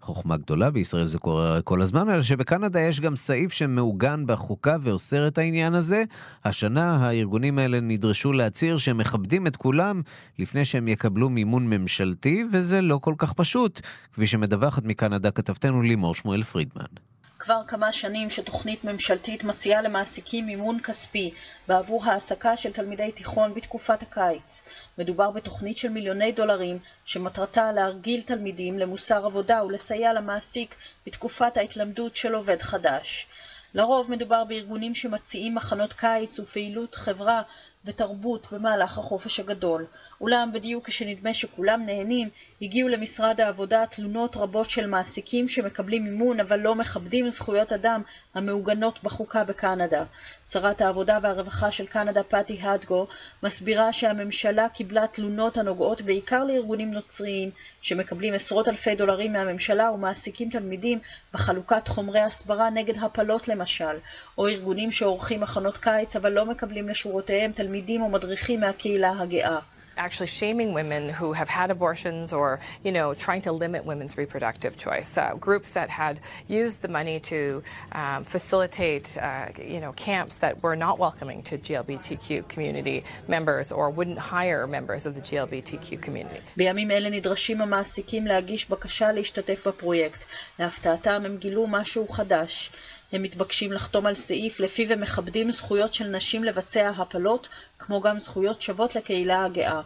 חוכמה 0.00 0.36
גדולה, 0.36 0.70
בישראל 0.70 1.06
זה 1.06 1.18
קורה 1.18 1.62
כל 1.62 1.82
הזמן, 1.82 2.08
אלא 2.08 2.22
שבקנדה 2.22 2.80
יש 2.80 3.00
גם 3.00 3.16
סעיף 3.16 3.52
שמעוגן 3.52 4.26
בחוקה 4.26 4.76
ואוסר 4.80 5.26
את 5.26 5.38
העניין 5.38 5.74
הזה. 5.74 6.04
השנה 6.44 6.96
הארגונים 6.96 7.58
האלה 7.58 7.80
נדרשו 7.80 8.32
להצהיר 8.32 8.78
שהם 8.78 8.98
מכבדים 8.98 9.46
את 9.46 9.56
כולם 9.56 10.02
לפני 10.38 10.64
שהם 10.64 10.88
יקבלו 10.88 11.30
מימון 11.30 11.66
ממשלתי, 11.66 12.44
וזה 12.52 12.80
לא 12.80 12.98
כל 13.02 13.14
כך 13.18 13.32
פשוט, 13.32 13.80
כפי 14.12 14.26
שמדווחת 14.26 14.84
מקנדה 14.84 15.30
כתבתנו 15.30 15.82
לימור 15.82 16.14
שמואל 16.14 16.42
פרידמן. 16.42 17.13
כבר 17.44 17.62
כמה 17.66 17.92
שנים 17.92 18.30
שתוכנית 18.30 18.84
ממשלתית 18.84 19.44
מציעה 19.44 19.82
למעסיקים 19.82 20.46
מימון 20.46 20.80
כספי 20.80 21.34
בעבור 21.68 22.04
העסקה 22.04 22.56
של 22.56 22.72
תלמידי 22.72 23.12
תיכון 23.12 23.54
בתקופת 23.54 24.02
הקיץ. 24.02 24.62
מדובר 24.98 25.30
בתוכנית 25.30 25.78
של 25.78 25.88
מיליוני 25.88 26.32
דולרים 26.32 26.78
שמטרתה 27.04 27.72
להרגיל 27.72 28.22
תלמידים 28.22 28.78
למוסר 28.78 29.26
עבודה 29.26 29.64
ולסייע 29.64 30.12
למעסיק 30.12 30.74
בתקופת 31.06 31.56
ההתלמדות 31.56 32.16
של 32.16 32.34
עובד 32.34 32.62
חדש. 32.62 33.26
לרוב 33.74 34.10
מדובר 34.10 34.44
בארגונים 34.44 34.94
שמציעים 34.94 35.54
מחנות 35.54 35.92
קיץ 35.92 36.38
ופעילות 36.38 36.94
חברה 36.94 37.42
ותרבות 37.84 38.52
במהלך 38.52 38.98
החופש 38.98 39.40
הגדול. 39.40 39.86
אולם 40.24 40.50
בדיוק 40.52 40.86
כשנדמה 40.86 41.34
שכולם 41.34 41.86
נהנים, 41.86 42.28
הגיעו 42.62 42.88
למשרד 42.88 43.40
העבודה 43.40 43.86
תלונות 43.86 44.36
רבות 44.36 44.70
של 44.70 44.86
מעסיקים 44.86 45.48
שמקבלים 45.48 46.04
מימון 46.04 46.40
אבל 46.40 46.60
לא 46.60 46.74
מכבדים 46.74 47.30
זכויות 47.30 47.72
אדם 47.72 48.02
המעוגנות 48.34 49.02
בחוקה 49.02 49.44
בקנדה. 49.44 50.04
שרת 50.46 50.80
העבודה 50.80 51.18
והרווחה 51.22 51.70
של 51.70 51.86
קנדה, 51.86 52.22
פטי 52.22 52.58
הדגו, 52.62 53.06
מסבירה 53.42 53.92
שהממשלה 53.92 54.68
קיבלה 54.68 55.06
תלונות 55.06 55.56
הנוגעות 55.56 56.02
בעיקר 56.02 56.44
לארגונים 56.44 56.90
נוצריים 56.90 57.50
שמקבלים 57.82 58.34
עשרות 58.34 58.68
אלפי 58.68 58.94
דולרים 58.94 59.32
מהממשלה 59.32 59.90
ומעסיקים 59.90 60.50
תלמידים 60.50 60.98
בחלוקת 61.34 61.88
חומרי 61.88 62.20
הסברה 62.20 62.70
נגד 62.70 62.98
הפלות 62.98 63.48
למשל, 63.48 63.96
או 64.38 64.48
ארגונים 64.48 64.90
שעורכים 64.90 65.40
מחנות 65.40 65.76
קיץ 65.76 66.16
אבל 66.16 66.32
לא 66.32 66.46
מקבלים 66.46 66.88
לשורותיהם 66.88 67.52
תלמידים 67.52 68.02
או 68.02 68.08
מדריכים 68.08 68.60
מהקהילה 68.60 69.12
הגאה. 69.18 69.58
actually 69.99 70.27
shaming 70.27 70.73
women 70.73 71.09
who 71.09 71.33
have 71.33 71.49
had 71.49 71.69
abortions 71.69 72.31
or, 72.33 72.59
you 72.85 72.91
know, 72.91 73.13
trying 73.13 73.41
to 73.41 73.51
limit 73.51 73.85
women's 73.85 74.17
reproductive 74.17 74.77
choice. 74.77 75.09
Uh, 75.17 75.35
groups 75.35 75.71
that 75.71 75.89
had 75.89 76.19
used 76.47 76.81
the 76.81 76.87
money 76.87 77.19
to 77.19 77.61
um, 77.91 78.23
facilitate, 78.23 79.17
uh, 79.17 79.47
you 79.75 79.81
know, 79.81 79.91
camps 79.93 80.35
that 80.37 80.63
were 80.63 80.75
not 80.75 80.97
welcoming 80.99 81.43
to 81.43 81.57
GLBTQ 81.57 82.47
community 82.47 83.03
members 83.27 83.71
or 83.71 83.89
wouldn't 83.89 84.17
hire 84.17 84.65
members 84.67 85.05
of 85.05 85.15
the 85.15 85.21
GLBTQ 85.21 86.01
community. 86.01 86.41
בימים 86.57 86.91
אלה 86.91 87.09
נדרשים 87.09 87.61
המעסיקים 87.61 88.27
להגיש 88.27 88.69
בקשה 88.69 89.11
להשתתף 89.11 89.67
בפרויקט. 89.67 90.25
להפתעתם 90.59 91.21
הם 91.25 91.37
גילו 91.37 91.67
משהו 91.67 92.07
חדש. 92.07 92.71
הם 93.12 93.22
מתבקשים 93.22 93.72
לחתום 93.72 94.06
על 94.06 94.14
סעיף 94.14 94.60
לפיו 94.60 94.92
הם 94.92 95.00
מכבדים 95.00 95.50
זכויות 95.50 95.94
של 95.94 96.06
נשים 96.06 96.44
לבצע 96.44 96.88
הפלות, 96.88 97.48
כמו 97.78 98.00
גם 98.00 98.18
זכויות 98.18 98.62
שוות 98.62 98.96
לקהילה 98.96 99.44
הגאה. 99.44 99.80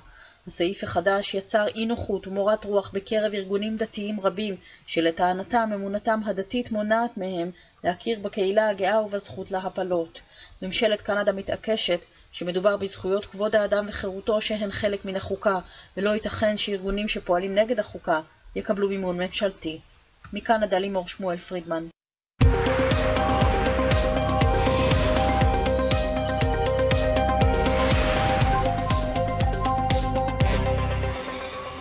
הסעיף 0.46 0.84
החדש 0.84 1.34
יצר 1.34 1.66
אי 1.66 1.86
נוחות 1.86 2.26
ומורת 2.26 2.64
רוח 2.64 2.90
בקרב 2.94 3.34
ארגונים 3.34 3.76
דתיים 3.76 4.20
רבים, 4.20 4.56
שלטענתם 4.86 5.70
אמונתם 5.74 6.20
הדתית 6.26 6.72
מונעת 6.72 7.16
מהם 7.16 7.50
להכיר 7.84 8.18
בקהילה 8.22 8.68
הגאה 8.68 9.02
ובזכות 9.02 9.50
להפלות. 9.50 10.20
ממשלת 10.62 11.00
קנדה 11.00 11.32
מתעקשת 11.32 12.00
שמדובר 12.32 12.76
בזכויות 12.76 13.24
כבוד 13.24 13.56
האדם 13.56 13.86
וחירותו 13.88 14.40
שהן 14.40 14.70
חלק 14.70 15.04
מן 15.04 15.16
החוקה, 15.16 15.58
ולא 15.96 16.10
ייתכן 16.10 16.58
שארגונים 16.58 17.08
שפועלים 17.08 17.54
נגד 17.54 17.80
החוקה 17.80 18.20
יקבלו 18.56 18.88
מימון 18.88 19.20
ממשלתי. 19.20 19.78
מקנדה 20.32 20.78
לימור 20.78 21.08
שמואל 21.08 21.36
פרידמן 21.36 21.88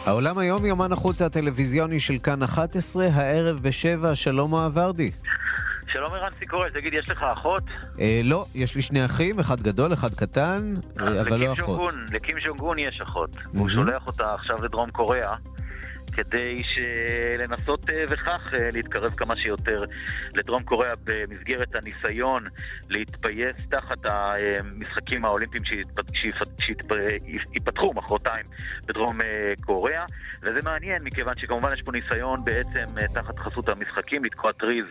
העולם 0.07 0.37
היום, 0.37 0.65
יומן 0.65 0.91
החוץ 0.91 1.21
הטלוויזיוני 1.21 1.99
של 1.99 2.17
כאן 2.23 2.43
11, 2.43 3.07
הערב 3.13 3.59
בשבע, 3.61 4.15
שלום 4.15 4.53
אוהב 4.53 4.77
ורדי. 4.77 5.11
שלום 5.87 6.13
ערן 6.13 6.31
סיקורל, 6.39 6.69
תגיד, 6.69 6.93
יש 6.93 7.09
לך 7.09 7.25
אחות? 7.33 7.63
אה, 7.99 8.21
לא, 8.23 8.45
יש 8.55 8.75
לי 8.75 8.81
שני 8.81 9.05
אחים, 9.05 9.39
אחד 9.39 9.61
גדול, 9.61 9.93
אחד 9.93 10.13
קטן, 10.15 10.73
אה, 11.01 11.21
אבל 11.21 11.39
לא 11.39 11.53
אחות. 11.53 11.93
לקים 12.11 12.39
שונג 12.39 12.59
גון 12.59 12.79
יש 12.79 13.01
אחות, 13.01 13.37
והוא 13.53 13.69
שולח 13.69 14.07
אותה 14.07 14.33
עכשיו 14.33 14.63
לדרום 14.63 14.91
קוריאה. 14.91 15.33
כדי 16.15 16.61
לנסות 17.37 17.89
אה, 17.89 18.03
וכך 18.09 18.53
אה, 18.53 18.71
להתקרב 18.71 19.09
כמה 19.09 19.35
שיותר 19.35 19.83
לדרום 20.33 20.63
קוריאה 20.63 20.93
במסגרת 21.03 21.75
הניסיון 21.75 22.47
להתפייס 22.89 23.55
תחת 23.69 23.97
המשחקים 24.03 25.25
האולימפיים 25.25 25.63
שיפתחו 26.13 27.93
מחרתיים 27.93 28.45
בדרום 28.85 29.21
אה, 29.21 29.53
קוריאה 29.65 30.05
וזה 30.41 30.59
מעניין 30.63 31.03
מכיוון 31.03 31.35
שכמובן 31.37 31.73
יש 31.73 31.81
פה 31.81 31.91
ניסיון 31.91 32.39
בעצם 32.45 32.85
תחת 33.13 33.39
חסות 33.39 33.69
המשחקים 33.69 34.23
לתקוע 34.23 34.51
טריז 34.51 34.85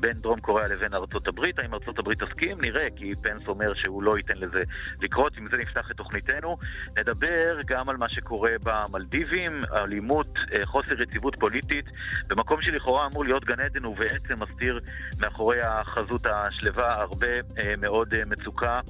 בין 0.00 0.12
דרום 0.12 0.40
קוריאה 0.40 0.68
לבין 0.68 0.94
ארצות 0.94 1.28
הברית. 1.28 1.58
האם 1.58 1.74
ארצות 1.74 1.98
הברית 1.98 2.22
תסכים? 2.22 2.60
נראה, 2.60 2.88
כי 2.96 3.10
פנס 3.22 3.48
אומר 3.48 3.74
שהוא 3.74 4.02
לא 4.02 4.16
ייתן 4.16 4.36
לזה 4.36 4.60
לקרות. 5.00 5.36
עם 5.36 5.48
זה 5.50 5.56
נפתח 5.56 5.90
את 5.90 5.96
תוכניתנו. 5.96 6.56
נדבר 6.98 7.60
גם 7.66 7.88
על 7.88 7.96
מה 7.96 8.08
שקורה 8.08 8.50
במלדיבים, 8.64 9.60
אלימות 9.76 10.38
חוסר 10.64 11.02
יציבות 11.02 11.36
פוליטית, 11.40 11.84
במקום 12.26 12.62
שלכאורה 12.62 13.06
אמור 13.06 13.24
להיות 13.24 13.44
גן 13.44 13.60
עדן 13.60 13.84
ובעצם 13.84 14.34
מסתיר 14.40 14.80
מאחורי 15.20 15.60
החזות 15.60 16.26
השלווה 16.26 17.00
הרבה 17.00 17.26
אה, 17.58 17.74
מאוד 17.78 18.14
אה, 18.14 18.22
מצוקה. 18.26 18.80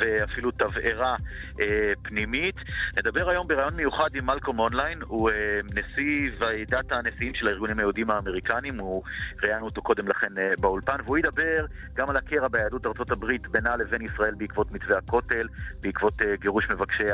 ואפילו 0.00 0.50
תבערה 0.50 1.16
אה, 1.60 1.92
פנימית. 2.02 2.54
נדבר 2.98 3.30
היום 3.30 3.48
בריאיון 3.48 3.74
מיוחד 3.76 4.14
עם 4.14 4.26
מלקום 4.26 4.58
אונליין, 4.58 4.98
הוא 5.02 5.30
אה, 5.30 5.60
נשיא 5.64 6.30
ועידת 6.38 6.92
הנשיאים 6.92 7.34
של 7.34 7.46
הארגונים 7.46 7.78
היהודים 7.78 8.10
האמריקנים, 8.10 8.78
הוא 8.78 9.02
ראיינו 9.42 9.64
אותו 9.64 9.82
קודם 9.82 10.08
לכן 10.08 10.38
אה, 10.38 10.52
באולפן, 10.60 10.96
והוא 11.04 11.18
ידבר 11.18 11.66
גם 11.94 12.10
על 12.10 12.16
הקרע 12.16 12.48
ביהדות 12.48 12.86
ארצות 12.86 13.10
הברית 13.10 13.48
בינה 13.48 13.76
לבין 13.76 14.02
ישראל 14.02 14.34
בעקבות 14.34 14.72
מתווה 14.72 14.98
הכותל, 14.98 15.48
בעקבות 15.80 16.22
אה, 16.22 16.36
גירוש 16.36 16.70
מבקשי 16.70 17.06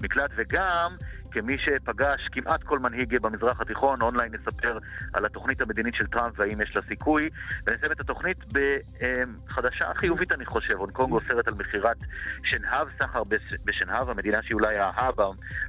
המקלט, 0.00 0.30
וגם 0.36 0.90
כמי 1.30 1.58
שפגש 1.58 2.28
כמעט 2.32 2.62
כל 2.62 2.78
מנהיג 2.78 3.18
במזרח 3.18 3.60
התיכון, 3.60 4.02
אונליין 4.02 4.32
נספר 4.34 4.78
על 5.12 5.24
התוכנית 5.24 5.60
המדינית 5.60 5.94
של 5.94 6.06
טראמפ 6.06 6.34
והאם 6.38 6.60
יש 6.60 6.76
לה 6.76 6.82
סיכוי. 6.88 7.28
ונסיים 7.66 7.92
את 7.92 8.00
התוכנית 8.00 8.38
בחדשה 8.52 9.94
חיובית, 9.94 10.32
אני 10.32 10.46
חושב. 10.46 10.74
הונג 10.74 10.92
קונג 10.92 11.12
אוסרת 11.12 11.48
על 11.48 11.54
מכירת 11.58 11.96
שנהב, 12.44 12.88
סחר 12.98 13.22
בשנהב, 13.64 14.08
המדינה 14.08 14.38
שהיא 14.42 14.54
אולי 14.54 14.78
ההאב 14.78 15.14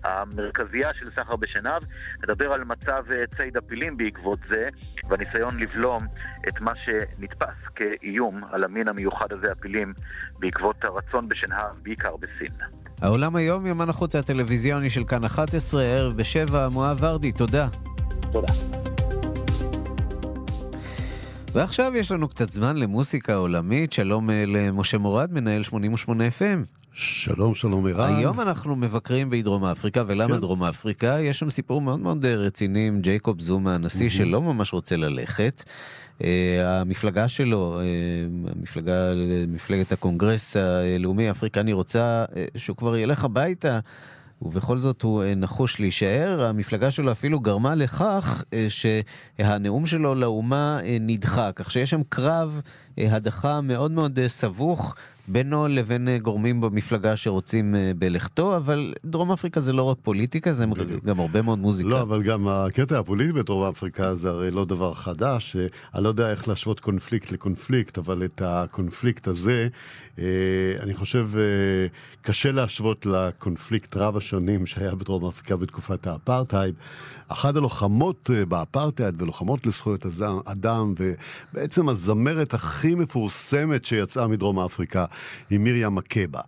המרכזייה 0.03 0.93
של 0.93 1.09
סחר 1.11 1.35
בשנהב. 1.35 1.83
נדבר 2.23 2.53
על 2.53 2.63
מצב 2.63 3.03
ציד 3.37 3.57
הפילים 3.57 3.97
בעקבות 3.97 4.39
זה, 4.49 4.69
והניסיון 5.09 5.59
לבלום 5.59 6.03
את 6.47 6.61
מה 6.61 6.75
שנתפס 6.75 7.57
כאיום 7.75 8.43
על 8.51 8.63
המין 8.63 8.87
המיוחד 8.87 9.31
הזה, 9.31 9.51
הפילים, 9.51 9.93
בעקבות 10.39 10.85
הרצון 10.85 11.29
בשנהב, 11.29 11.75
בעיקר 11.83 12.15
בסין. 12.17 12.55
העולם 13.01 13.35
היום, 13.35 13.65
יומן 13.65 13.89
החוץ 13.89 14.15
הטלוויזיוני 14.15 14.89
של 14.89 15.03
כאן 15.03 15.23
11, 15.23 15.48
ערב 15.79 16.17
בשבע, 16.17 16.69
מואב 16.69 16.97
ורדי, 17.01 17.31
תודה. 17.31 17.67
תודה. 18.31 18.53
ועכשיו 21.53 21.91
יש 21.95 22.11
לנו 22.11 22.27
קצת 22.27 22.51
זמן 22.51 22.77
למוסיקה 22.77 23.35
עולמית. 23.35 23.93
שלום 23.93 24.29
אה, 24.29 24.43
למשה 24.47 24.97
מורד, 24.97 25.33
מנהל 25.33 25.63
88 25.63 26.23
FM. 26.27 26.67
שלום, 26.93 27.55
שלום 27.55 27.87
ערן. 27.87 28.15
היום 28.15 28.39
אנחנו 28.39 28.75
מבקרים 28.75 29.29
בדרום 29.29 29.65
אפריקה, 29.65 30.03
ולמה 30.07 30.35
כן. 30.35 30.41
דרום 30.41 30.63
אפריקה? 30.63 31.19
יש 31.21 31.39
שם 31.39 31.49
סיפור 31.49 31.81
מאוד 31.81 31.99
מאוד 31.99 32.25
אה, 32.25 32.35
רציני 32.35 32.87
עם 32.87 33.01
ג'ייקוב 33.01 33.41
זומה, 33.41 33.75
הנשיא 33.75 34.07
mm-hmm. 34.07 34.13
שלא 34.13 34.41
ממש 34.41 34.73
רוצה 34.73 34.97
ללכת. 34.97 35.63
Uh, 36.19 36.23
המפלגה 36.63 37.27
שלו, 37.27 37.79
uh, 37.81 38.51
המפלגה, 38.55 39.13
מפלגת 39.47 39.91
הקונגרס 39.91 40.57
הלאומי 40.57 41.27
האפריקני 41.27 41.73
רוצה 41.73 42.25
uh, 42.25 42.35
שהוא 42.57 42.77
כבר 42.77 42.97
ילך 42.97 43.23
הביתה. 43.23 43.79
ובכל 44.41 44.79
זאת 44.79 45.01
הוא 45.01 45.23
נחוש 45.37 45.79
להישאר. 45.79 46.43
המפלגה 46.43 46.91
שלו 46.91 47.11
אפילו 47.11 47.39
גרמה 47.39 47.75
לכך 47.75 48.43
שהנאום 48.69 49.85
שלו 49.85 50.15
לאומה 50.15 50.79
נדחה, 50.99 51.51
כך 51.51 51.71
שיש 51.71 51.89
שם 51.89 52.01
קרב 52.09 52.61
הדחה 52.97 53.61
מאוד 53.61 53.91
מאוד 53.91 54.19
סבוך 54.27 54.95
בינו 55.31 55.67
לבין 55.67 56.07
אה, 56.07 56.17
גורמים 56.17 56.61
במפלגה 56.61 57.15
שרוצים 57.15 57.75
אה, 57.75 57.91
בלכתו, 57.97 58.57
אבל 58.57 58.93
דרום 59.05 59.31
אפריקה 59.31 59.59
זה 59.59 59.73
לא 59.73 59.83
רק 59.83 59.97
פוליטיקה, 60.03 60.53
זה 60.53 60.65
גם 61.05 61.19
הרבה 61.19 61.41
מאוד 61.41 61.59
מוזיקה. 61.59 61.89
לא, 61.89 62.01
אבל 62.01 62.23
גם 62.23 62.47
הקטע 62.47 62.99
הפוליטי 62.99 63.33
בדרום 63.33 63.63
אפריקה 63.63 64.15
זה 64.15 64.29
הרי 64.29 64.51
לא 64.51 64.65
דבר 64.65 64.93
חדש. 64.93 65.55
אה, 65.55 65.67
אני 65.95 66.03
לא 66.03 66.09
יודע 66.09 66.31
איך 66.31 66.47
להשוות 66.47 66.79
קונפליקט 66.79 67.31
לקונפליקט, 67.31 67.97
אבל 67.97 68.25
את 68.25 68.41
הקונפליקט 68.45 69.27
הזה, 69.27 69.67
אני 70.79 70.93
חושב, 70.93 71.29
קשה 72.21 72.51
להשוות 72.51 73.05
לקונפליקט 73.05 73.97
רב 73.97 74.17
השנים 74.17 74.65
שהיה 74.65 74.95
בדרום 74.95 75.25
אפריקה 75.25 75.55
בתקופת 75.55 76.07
האפרטהייד. 76.07 76.75
אחת 77.27 77.55
הלוחמות 77.55 78.29
באפרטהייד 78.47 79.21
ולוחמות 79.21 79.65
לזכויות 79.65 80.05
אדם, 80.45 80.93
ובעצם 80.99 81.89
הזמרת 81.89 82.53
הכי 82.53 82.95
מפורסמת 82.95 83.85
שיצאה 83.85 84.27
מדרום 84.27 84.59
אפריקה. 84.59 85.05
היא 85.49 85.59
מרים 85.59 85.95
מקבה. 85.95 86.41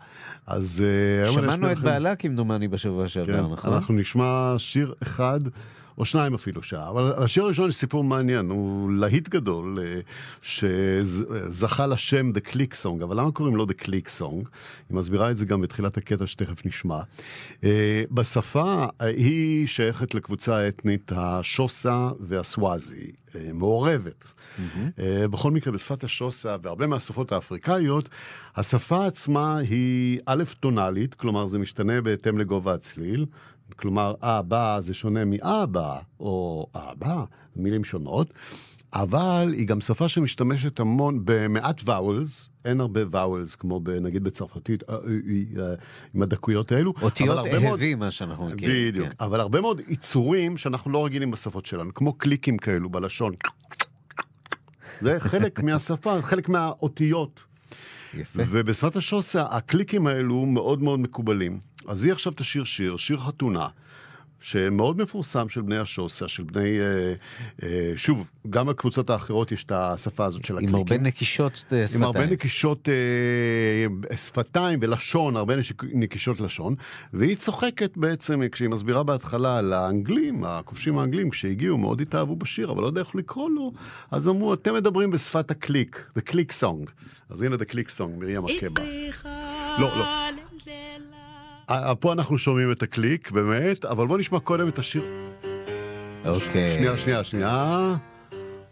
אז... 0.48 0.84
אה, 1.26 1.32
שמענו 1.32 1.72
את 1.72 1.80
בעלה 1.80 2.16
כמדומני 2.16 2.68
בשבוע 2.68 3.08
שעבר, 3.08 3.48
כן, 3.48 3.54
נכון? 3.54 3.74
אנחנו 3.74 3.94
נשמע 3.94 4.54
שיר 4.58 4.94
אחד, 5.04 5.40
או 5.98 6.06
שניים 6.06 6.34
אפילו 6.34 6.64
שלה. 6.64 6.90
אבל 6.90 7.14
השיר 7.18 7.44
הראשון 7.44 7.70
יש 7.70 7.76
סיפור 7.76 8.04
מעניין, 8.04 8.50
הוא 8.50 8.92
להיט 8.92 9.30
גדול, 9.30 9.80
אה, 9.82 10.00
שזכה 10.42 11.88
לשם 11.88 12.32
The 12.36 12.50
Click 12.50 12.74
Song, 12.84 13.04
אבל 13.04 13.20
למה 13.20 13.32
קוראים 13.32 13.56
לו 13.56 13.66
The 13.66 13.84
Click 13.84 14.20
Song? 14.20 14.48
היא 14.90 14.98
מסבירה 14.98 15.32
את 15.32 15.38
זה 15.38 15.46
גם 15.46 15.62
בתחילת 15.62 15.98
הקטע 15.98 16.28
שתכף 16.28 16.66
נשמע. 16.66 17.02
אה, 17.64 18.04
בשפה 18.12 18.86
אה, 19.02 19.06
היא 19.08 19.68
שייכת 19.68 20.16
לקבוצה 20.16 20.58
האתנית 20.58 21.12
השוסה 21.16 22.10
והסוואזי, 22.20 23.12
מעורבת. 23.54 24.26
Mm-hmm. 24.58 25.02
בכל 25.28 25.52
מקרה, 25.52 25.74
בשפת 25.74 26.04
השוסה 26.04 26.56
והרבה 26.62 26.88
מהשפות 26.88 27.32
האפריקאיות, 27.32 28.10
השפה 28.56 29.06
עצמה 29.06 29.58
היא 29.58 30.20
א' 30.26 30.44
טונאלית, 30.60 31.14
כלומר 31.14 31.46
זה 31.46 31.60
משתנה 31.60 32.02
בהתאם 32.02 32.38
לגובה 32.38 32.74
הצליל. 32.74 33.26
כלומר, 33.76 34.14
אבא 34.22 34.78
זה 34.80 34.94
שונה 34.94 35.26
מאבא, 35.26 36.00
או 36.20 36.68
אבא, 36.76 37.24
מילים 37.56 37.84
שונות. 37.84 38.34
אבל 38.94 39.54
היא 39.58 39.68
גם 39.68 39.82
שפה 39.82 40.08
שמשתמשת 40.08 40.80
המון 40.80 41.20
במעט 41.24 41.82
ואולס, 41.86 42.50
אין 42.66 42.82
הרבה 42.82 43.02
ואולס, 43.12 43.56
כמו 43.56 43.80
ב, 43.80 43.90
נגיד 43.90 44.24
בצרפתית, 44.24 44.84
אה, 44.90 44.96
אה, 44.96 45.74
עם 46.14 46.22
הדקויות 46.22 46.72
האלו. 46.72 46.94
אותיות 47.02 47.46
אהבי, 47.46 47.96
מה 47.96 48.12
שאנחנו 48.12 48.46
מכירים. 48.46 48.92
בדיוק, 48.92 49.08
כן. 49.08 49.14
אבל 49.20 49.40
הרבה 49.40 49.62
מאוד 49.62 49.82
יצורים 49.88 50.58
שאנחנו 50.58 50.92
לא 50.92 51.06
רגילים 51.06 51.32
בשפות 51.32 51.66
שלנו, 51.66 51.94
כמו 51.94 52.14
קליקים 52.14 52.58
כאלו 52.58 52.90
בלשון. 52.90 53.34
זה 55.02 55.20
חלק 55.20 55.60
מהשפה, 55.60 56.22
חלק 56.22 56.50
מהאותיות. 56.50 57.44
יפה. 58.14 58.44
ובשפת 58.50 58.96
השוסה 58.96 59.42
הקליקים 59.42 60.08
האלו 60.08 60.46
מאוד 60.46 60.82
מאוד 60.82 61.00
מקובלים. 61.00 61.60
אז 61.88 62.04
היא 62.04 62.12
עכשיו 62.14 62.34
תשיר 62.36 62.64
שיר, 62.64 62.98
שיר 62.98 63.18
חתונה. 63.18 63.68
שמאוד 64.42 65.02
מפורסם 65.02 65.50
של 65.50 65.62
בני 65.62 65.78
השוסה, 65.78 66.28
של 66.28 66.44
בני, 66.44 66.80
אה, 66.80 67.14
אה, 67.64 67.94
שוב, 67.96 68.26
גם 68.50 68.68
בקבוצות 68.68 69.10
האחרות 69.10 69.52
יש 69.52 69.64
את 69.64 69.72
השפה 69.72 70.26
הזאת 70.26 70.46
של 70.46 70.54
הקליקים. 70.58 70.76
עם 70.76 70.82
הרבה 70.82 70.98
נקישות 70.98 71.56
שפתיים. 71.56 71.86
עם 71.96 72.04
הרבה 72.04 72.26
נקישות 72.26 72.90
אה, 72.90 74.16
שפתיים 74.18 74.80
ולשון, 74.82 75.36
הרבה 75.36 75.54
נקישות 75.94 76.42
לשון, 76.42 76.76
והיא 77.14 77.36
צוחקת 77.36 77.98
בעצם, 77.98 78.42
כשהיא 78.52 78.70
מסבירה 78.70 79.04
בהתחלה 79.04 79.58
על 79.58 79.74
האנגלים, 79.74 80.44
הכובשים 80.44 80.98
האנגלים, 80.98 81.30
כשהגיעו, 81.30 81.78
מאוד 81.78 82.02
התאהבו 82.02 82.36
בשיר, 82.36 82.72
אבל 82.72 82.82
לא 82.82 82.88
יודע 82.88 83.02
איך 83.02 83.16
לקרוא 83.16 83.50
לו, 83.50 83.72
אז 84.12 84.28
אמרו, 84.28 84.54
אתם 84.54 84.74
מדברים 84.74 85.12
בשפת 85.12 85.52
הקליק, 85.52 86.04
the 86.20 86.22
click 86.32 86.62
song. 86.62 86.92
אז 87.30 87.42
הנה 87.42 87.56
the 87.56 87.72
click 87.72 87.98
song, 87.98 88.20
מרים 88.20 88.46
עקבה. 88.46 88.84
לא, 89.80 89.88
לא. 89.98 90.41
אה, 91.70 91.96
פה 91.96 92.14
אנחנו 92.14 92.38
שומעים 92.38 92.72
את 92.72 92.84
הקליק, 92.84 93.32
באמת, 93.32 93.86
אבל 93.86 94.08
בוא 94.08 94.18
נשמע 94.18 94.40
קודם 94.40 94.68
את 94.68 94.80
השיר. 94.80 95.04
אוקיי. 96.26 96.74
שנייה, 96.76 96.98
שנייה, 96.98 97.24
שנייה. 97.24 97.96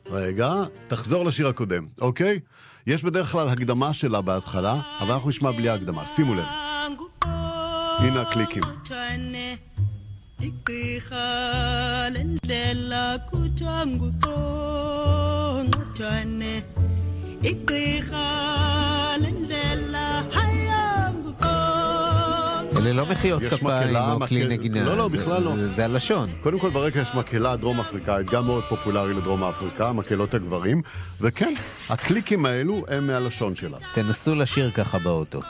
רגע, 0.05 0.51
תחזור 0.87 1.25
לשיר 1.25 1.47
הקודם, 1.47 1.85
אוקיי? 2.01 2.39
יש 2.87 3.03
בדרך 3.03 3.27
כלל 3.27 3.47
הקדמה 3.47 3.93
שלה 3.93 4.21
בהתחלה, 4.21 4.81
אבל 5.01 5.11
אנחנו 5.11 5.29
נשמע 5.29 5.51
בלי 5.51 5.69
ההקדמה, 5.69 6.05
שימו 6.05 6.33
לב. 6.33 6.45
הנה 7.99 8.21
הקליקים. 8.21 8.63
אלה 22.79 22.93
לא 22.93 23.05
מחיאות 23.11 23.43
כפיים 23.43 23.95
או 23.95 24.19
כלי 24.27 24.47
נגינה. 24.47 24.85
לא, 24.85 24.97
לא, 24.97 25.07
בכלל 25.07 25.43
לא. 25.43 25.55
זה 25.55 25.85
הלשון. 25.85 26.29
קודם 26.41 26.59
כל 26.59 26.69
ברקע 26.69 26.99
יש 26.99 27.09
מקהלה 27.15 27.55
דרום 27.55 27.79
אפריקאית, 27.79 28.29
גם 28.29 28.45
מאוד 28.45 28.63
פופולרי 28.69 29.13
לדרום 29.13 29.43
אפריקה, 29.43 29.93
מקהלות 29.93 30.33
הגברים, 30.33 30.81
וכן, 31.21 31.53
הקליקים 31.89 32.45
האלו 32.45 32.85
הם 32.87 33.07
מהלשון 33.07 33.55
שלה. 33.55 33.77
תנסו 33.93 34.35
לשיר 34.35 34.71
ככה 34.71 34.99
באוטו. 34.99 35.41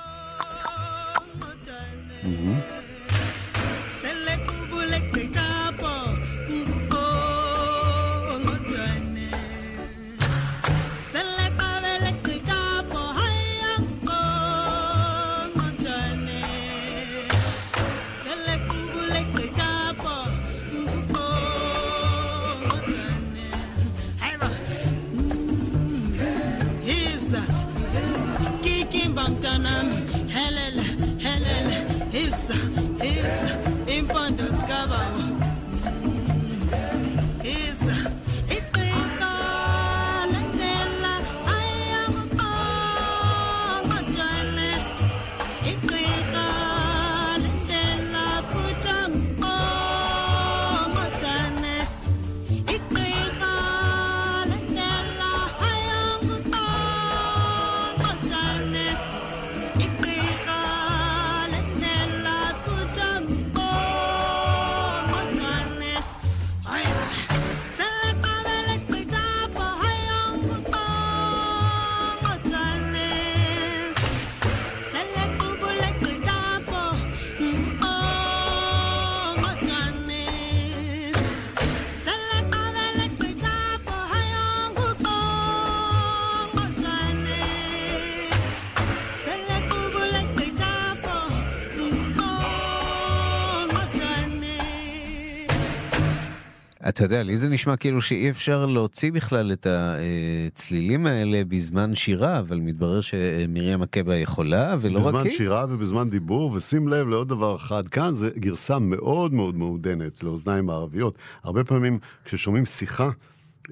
אתה 96.99 97.05
יודע, 97.05 97.23
לי 97.23 97.35
זה 97.35 97.49
נשמע 97.49 97.77
כאילו 97.77 98.01
שאי 98.01 98.29
אפשר 98.29 98.65
להוציא 98.65 99.11
בכלל 99.11 99.51
את 99.51 99.67
הצלילים 99.69 101.05
האלה 101.05 101.41
בזמן 101.47 101.95
שירה, 101.95 102.39
אבל 102.39 102.59
מתברר 102.59 103.01
שמרים 103.01 103.81
עקבה 103.81 104.15
יכולה, 104.15 104.75
ולא 104.79 104.99
רק 104.99 105.05
היא. 105.05 105.13
בזמן 105.13 105.29
שירה 105.29 105.65
ובזמן 105.69 106.09
דיבור, 106.09 106.51
ושים 106.51 106.87
לב 106.87 107.07
לעוד 107.07 107.27
דבר 107.27 107.55
אחד, 107.55 107.87
כאן 107.87 108.15
זה 108.15 108.29
גרסה 108.37 108.79
מאוד 108.79 109.33
מאוד 109.33 109.55
מעודנת 109.55 110.23
לאוזניים 110.23 110.69
הערביות. 110.69 111.17
הרבה 111.43 111.63
פעמים 111.63 111.99
כששומעים 112.25 112.65
שיחה 112.65 113.09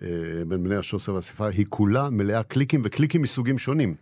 אה, 0.02 0.08
בין 0.48 0.64
בני 0.64 0.76
השוסר 0.76 1.14
והשיחה, 1.14 1.48
היא 1.48 1.66
כולה 1.70 2.10
מלאה 2.10 2.44
קליקים 2.44 2.82
וקליקים 2.84 3.22
מסוגים 3.22 3.58
שונים. 3.58 3.96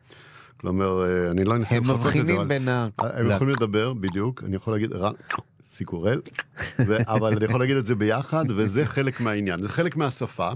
כלומר, 0.57 1.03
אה, 1.03 1.32
אני 1.32 1.43
לא 1.43 1.55
אנסה 1.55 1.80
לחפש 1.80 1.89
את 1.89 1.95
זה. 1.95 2.01
הם 2.01 2.07
מבחינים 2.07 2.47
בין 2.47 2.67
ה... 2.67 2.88
הם 2.99 3.32
יכולים 3.32 3.53
לדבר, 3.55 3.93
בדיוק, 3.93 4.43
אני 4.43 4.55
יכול 4.55 4.73
להגיד, 4.73 4.93
סיקורל, 5.76 6.21
אבל 7.07 7.34
אני 7.34 7.45
יכול 7.45 7.59
להגיד 7.59 7.78
את 7.78 7.86
זה 7.86 7.95
ביחד, 7.95 8.45
וזה 8.55 8.86
חלק 8.86 9.21
מהעניין, 9.21 9.61
זה 9.61 9.69
חלק 9.69 9.95
מהשפה. 9.95 10.51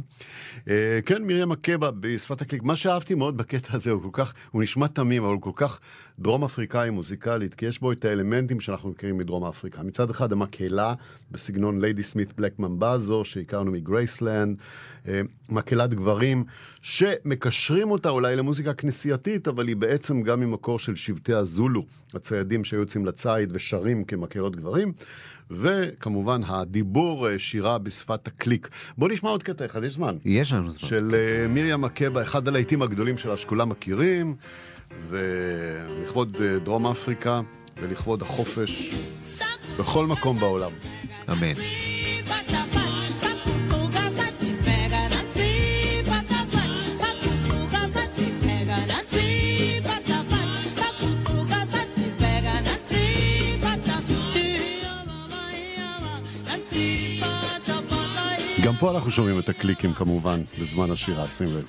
אה, 0.69 0.99
כן, 1.05 1.23
מרים 1.23 1.51
עקבה 1.51 1.91
בשפת 1.91 2.41
הקליק, 2.41 2.63
מה 2.63 2.75
שאהבתי 2.75 3.15
מאוד 3.15 3.37
בקטע 3.37 3.75
הזה, 3.75 3.91
הוא 3.91 4.01
כל 4.01 4.09
כך, 4.13 4.33
הוא 4.51 4.63
נשמע 4.63 4.87
תמים, 4.87 5.23
אבל 5.23 5.33
הוא 5.33 5.41
כל 5.41 5.51
כך 5.55 5.79
דרום 6.19 6.43
אפריקאי 6.43 6.89
מוזיקלית, 6.89 7.55
כי 7.55 7.65
יש 7.65 7.79
בו 7.79 7.91
את 7.91 8.05
האלמנטים 8.05 8.59
שאנחנו 8.59 8.89
מכירים 8.89 9.17
מדרום 9.17 9.43
אפריקה. 9.43 9.83
מצד 9.83 10.09
אחד 10.09 10.31
המקהלה 10.31 10.93
בסגנון 11.31 11.81
ליידי 11.81 12.03
סמית 12.03 12.33
בלק 12.37 12.59
ממבזו, 12.59 13.25
שהכרנו 13.25 13.71
מגרייסלנד, 13.71 14.57
אה, 15.07 15.21
מקהלת 15.49 15.93
גברים, 15.93 16.43
שמקשרים 16.81 17.91
אותה 17.91 18.09
אולי 18.09 18.35
למוזיקה 18.35 18.73
כנסייתית, 18.73 19.47
אבל 19.47 19.67
היא 19.67 19.75
בעצם 19.75 20.21
גם 20.21 20.39
ממקור 20.39 20.79
של 20.79 20.95
שבטי 20.95 21.33
הזולו, 21.33 21.85
הציידים 22.13 22.63
שהיו 22.63 22.79
יוצאים 22.79 23.05
לציד 23.05 23.49
ושרים 23.53 24.03
כמקהלות 24.03 24.55
גברים. 24.55 24.93
וכמובן 25.51 26.41
הדיבור 26.47 27.29
אה, 27.29 27.39
שירה 27.39 27.77
בשפת 27.77 28.27
הקליק. 28.27 28.69
בוא 28.97 29.09
נשמע 29.09 29.29
עוד 29.29 29.43
קטע 29.43 29.65
אחד, 29.65 29.83
יש 29.83 29.93
זמן. 29.93 30.17
יש 30.25 30.53
לנו 30.53 30.71
זמן. 30.71 30.89
של 30.89 31.11
אה, 31.13 31.47
מרים 31.47 31.83
עקבה, 31.83 32.23
אחד 32.23 32.47
הלהיטים 32.47 32.81
הגדולים 32.81 33.17
שלה 33.17 33.37
שכולם 33.37 33.69
מכירים, 33.69 34.35
ולכבוד 34.97 36.37
אה, 36.41 36.59
דרום 36.59 36.87
אפריקה 36.87 37.41
ולכבוד 37.81 38.21
החופש 38.21 38.95
בכל 39.79 40.07
מקום 40.07 40.39
בעולם. 40.39 40.71
אמן. 41.29 41.88
פה 58.79 58.91
אנחנו 58.91 59.11
שומעים 59.11 59.39
את 59.39 59.49
הקליקים 59.49 59.93
כמובן, 59.93 60.39
בזמן 60.59 60.91
השירה, 60.91 61.27
שים 61.27 61.47
לב. 61.47 61.65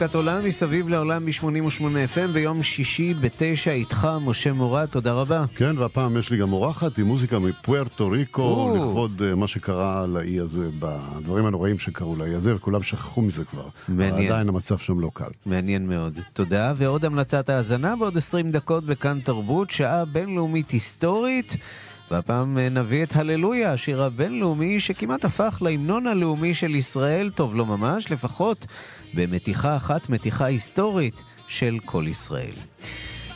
ועוד 0.00 0.08
מוסיקת 0.08 0.14
עולם 0.14 0.48
מסביב 0.48 0.88
לעולם 0.88 1.26
ב-88 1.26 1.82
FM 2.14 2.32
ביום 2.32 2.62
שישי 2.62 3.14
בתשע 3.14 3.72
איתך, 3.72 4.08
משה 4.20 4.52
מורד, 4.52 4.86
תודה 4.86 5.12
רבה. 5.12 5.44
כן, 5.54 5.78
והפעם 5.78 6.16
יש 6.16 6.30
לי 6.30 6.38
גם 6.38 6.52
אורחת 6.52 6.98
עם 6.98 7.06
מוזיקה 7.06 7.38
מפוארטו 7.38 8.10
ריקו. 8.10 8.76
לכבוד 8.78 9.22
אה, 9.26 9.34
מה 9.34 9.48
שקרה 9.48 10.06
לאי 10.06 10.40
הזה, 10.40 10.68
בדברים 10.78 11.46
הנוראים 11.46 11.78
שקרו 11.78 12.16
לאי 12.16 12.34
הזה, 12.34 12.56
וכולם 12.56 12.82
שכחו 12.82 13.22
מזה 13.22 13.44
כבר. 13.44 13.68
מעניין. 13.88 14.26
עדיין 14.26 14.48
המצב 14.48 14.78
שם 14.78 15.00
לא 15.00 15.10
קל. 15.14 15.30
מעניין 15.46 15.86
מאוד. 15.86 16.18
תודה, 16.32 16.72
ועוד 16.76 17.04
המלצת 17.04 17.48
האזנה 17.48 17.96
בעוד 17.96 18.16
20 18.16 18.50
דקות 18.50 18.84
בכאן 18.84 19.20
תרבות, 19.20 19.70
שעה 19.70 20.04
בינלאומית 20.04 20.70
היסטורית. 20.70 21.56
והפעם 22.10 22.58
אה, 22.58 22.68
נביא 22.68 23.02
את 23.02 23.16
הללויה, 23.16 23.72
השיר 23.72 24.02
הבינלאומי 24.02 24.80
שכמעט 24.80 25.24
הפך 25.24 25.62
להמנון 25.64 26.06
הלאומי 26.06 26.54
של 26.54 26.74
ישראל, 26.74 27.30
טוב 27.30 27.54
לא 27.54 27.66
ממש, 27.66 28.12
לפחות 28.12 28.66
במתיחה 29.14 29.76
אחת, 29.76 30.08
מתיחה 30.08 30.44
היסטורית 30.44 31.22
של 31.48 31.78
כל 31.84 32.04
ישראל. 32.08 32.54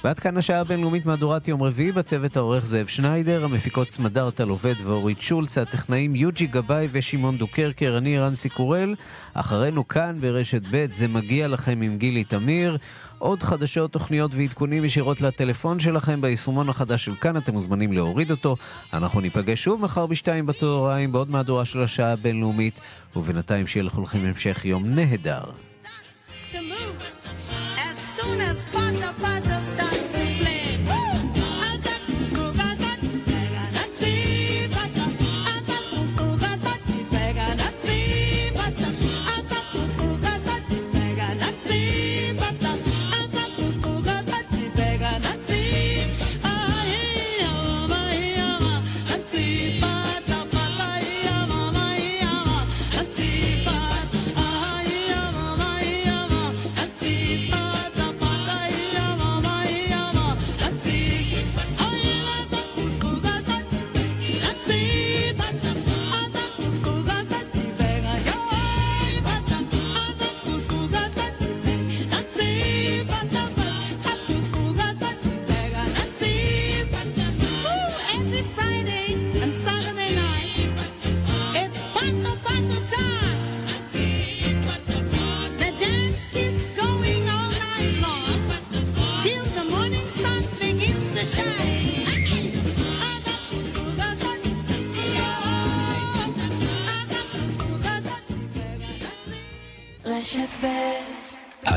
ועד 0.05 0.19
כאן 0.19 0.37
השעה 0.37 0.61
הבינלאומית 0.61 1.07
מהדורת 1.07 1.49
יום 1.49 1.63
רביעי, 1.63 1.93
בצוות 1.93 2.37
העורך 2.37 2.67
זאב 2.67 2.87
שניידר, 2.87 3.45
המפיקות 3.45 3.91
סמדר 3.91 4.31
עובד 4.49 4.75
ואורית 4.85 5.21
שולץ, 5.21 5.59
הטכנאים 5.59 6.15
יוג'י 6.15 6.47
גבאי 6.47 6.89
ושמעון 6.93 7.39
דוקרקר, 7.39 7.95
אני 7.99 8.19
רנסי 8.19 8.49
קורל. 8.49 8.95
אחרינו 9.35 9.89
כאן 9.89 10.19
ברשת 10.21 10.63
ב' 10.71 10.87
זה 10.93 11.09
מגיע 11.09 11.49
לכם 11.49 11.83
עם 11.83 11.99
גילי 11.99 12.25
תמיר. 12.25 12.77
עוד 13.19 13.43
חדשות, 13.43 13.93
תוכניות 13.93 14.35
ועדכונים 14.35 14.85
ישירות 14.85 15.21
לטלפון 15.21 15.81
שלכם 15.81 16.21
ביישומון 16.21 16.69
החדש 16.69 17.05
של 17.05 17.15
כאן, 17.15 17.37
אתם 17.37 17.53
מוזמנים 17.53 17.93
להוריד 17.93 18.31
אותו. 18.31 18.57
אנחנו 18.93 19.21
ניפגש 19.21 19.65
שוב 19.65 19.81
מחר 19.81 20.07
בשתיים 20.07 20.47
בצהריים 20.47 21.13
בעוד 21.13 21.31
מהדורה 21.31 21.65
של 21.65 21.81
השעה 21.81 22.13
הבינלאומית, 22.13 22.81
ובינתיים 23.17 23.67
שיהיה 23.67 23.85
לכולכם 23.85 24.19
המשך 24.19 24.65
יום 24.65 24.85
נהדר. 24.87 25.74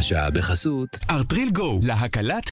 השעה 0.08 0.30
בחסות 0.30 1.00
ארטריל 1.10 1.50
גו, 1.50 1.80
להקלת 1.84 2.46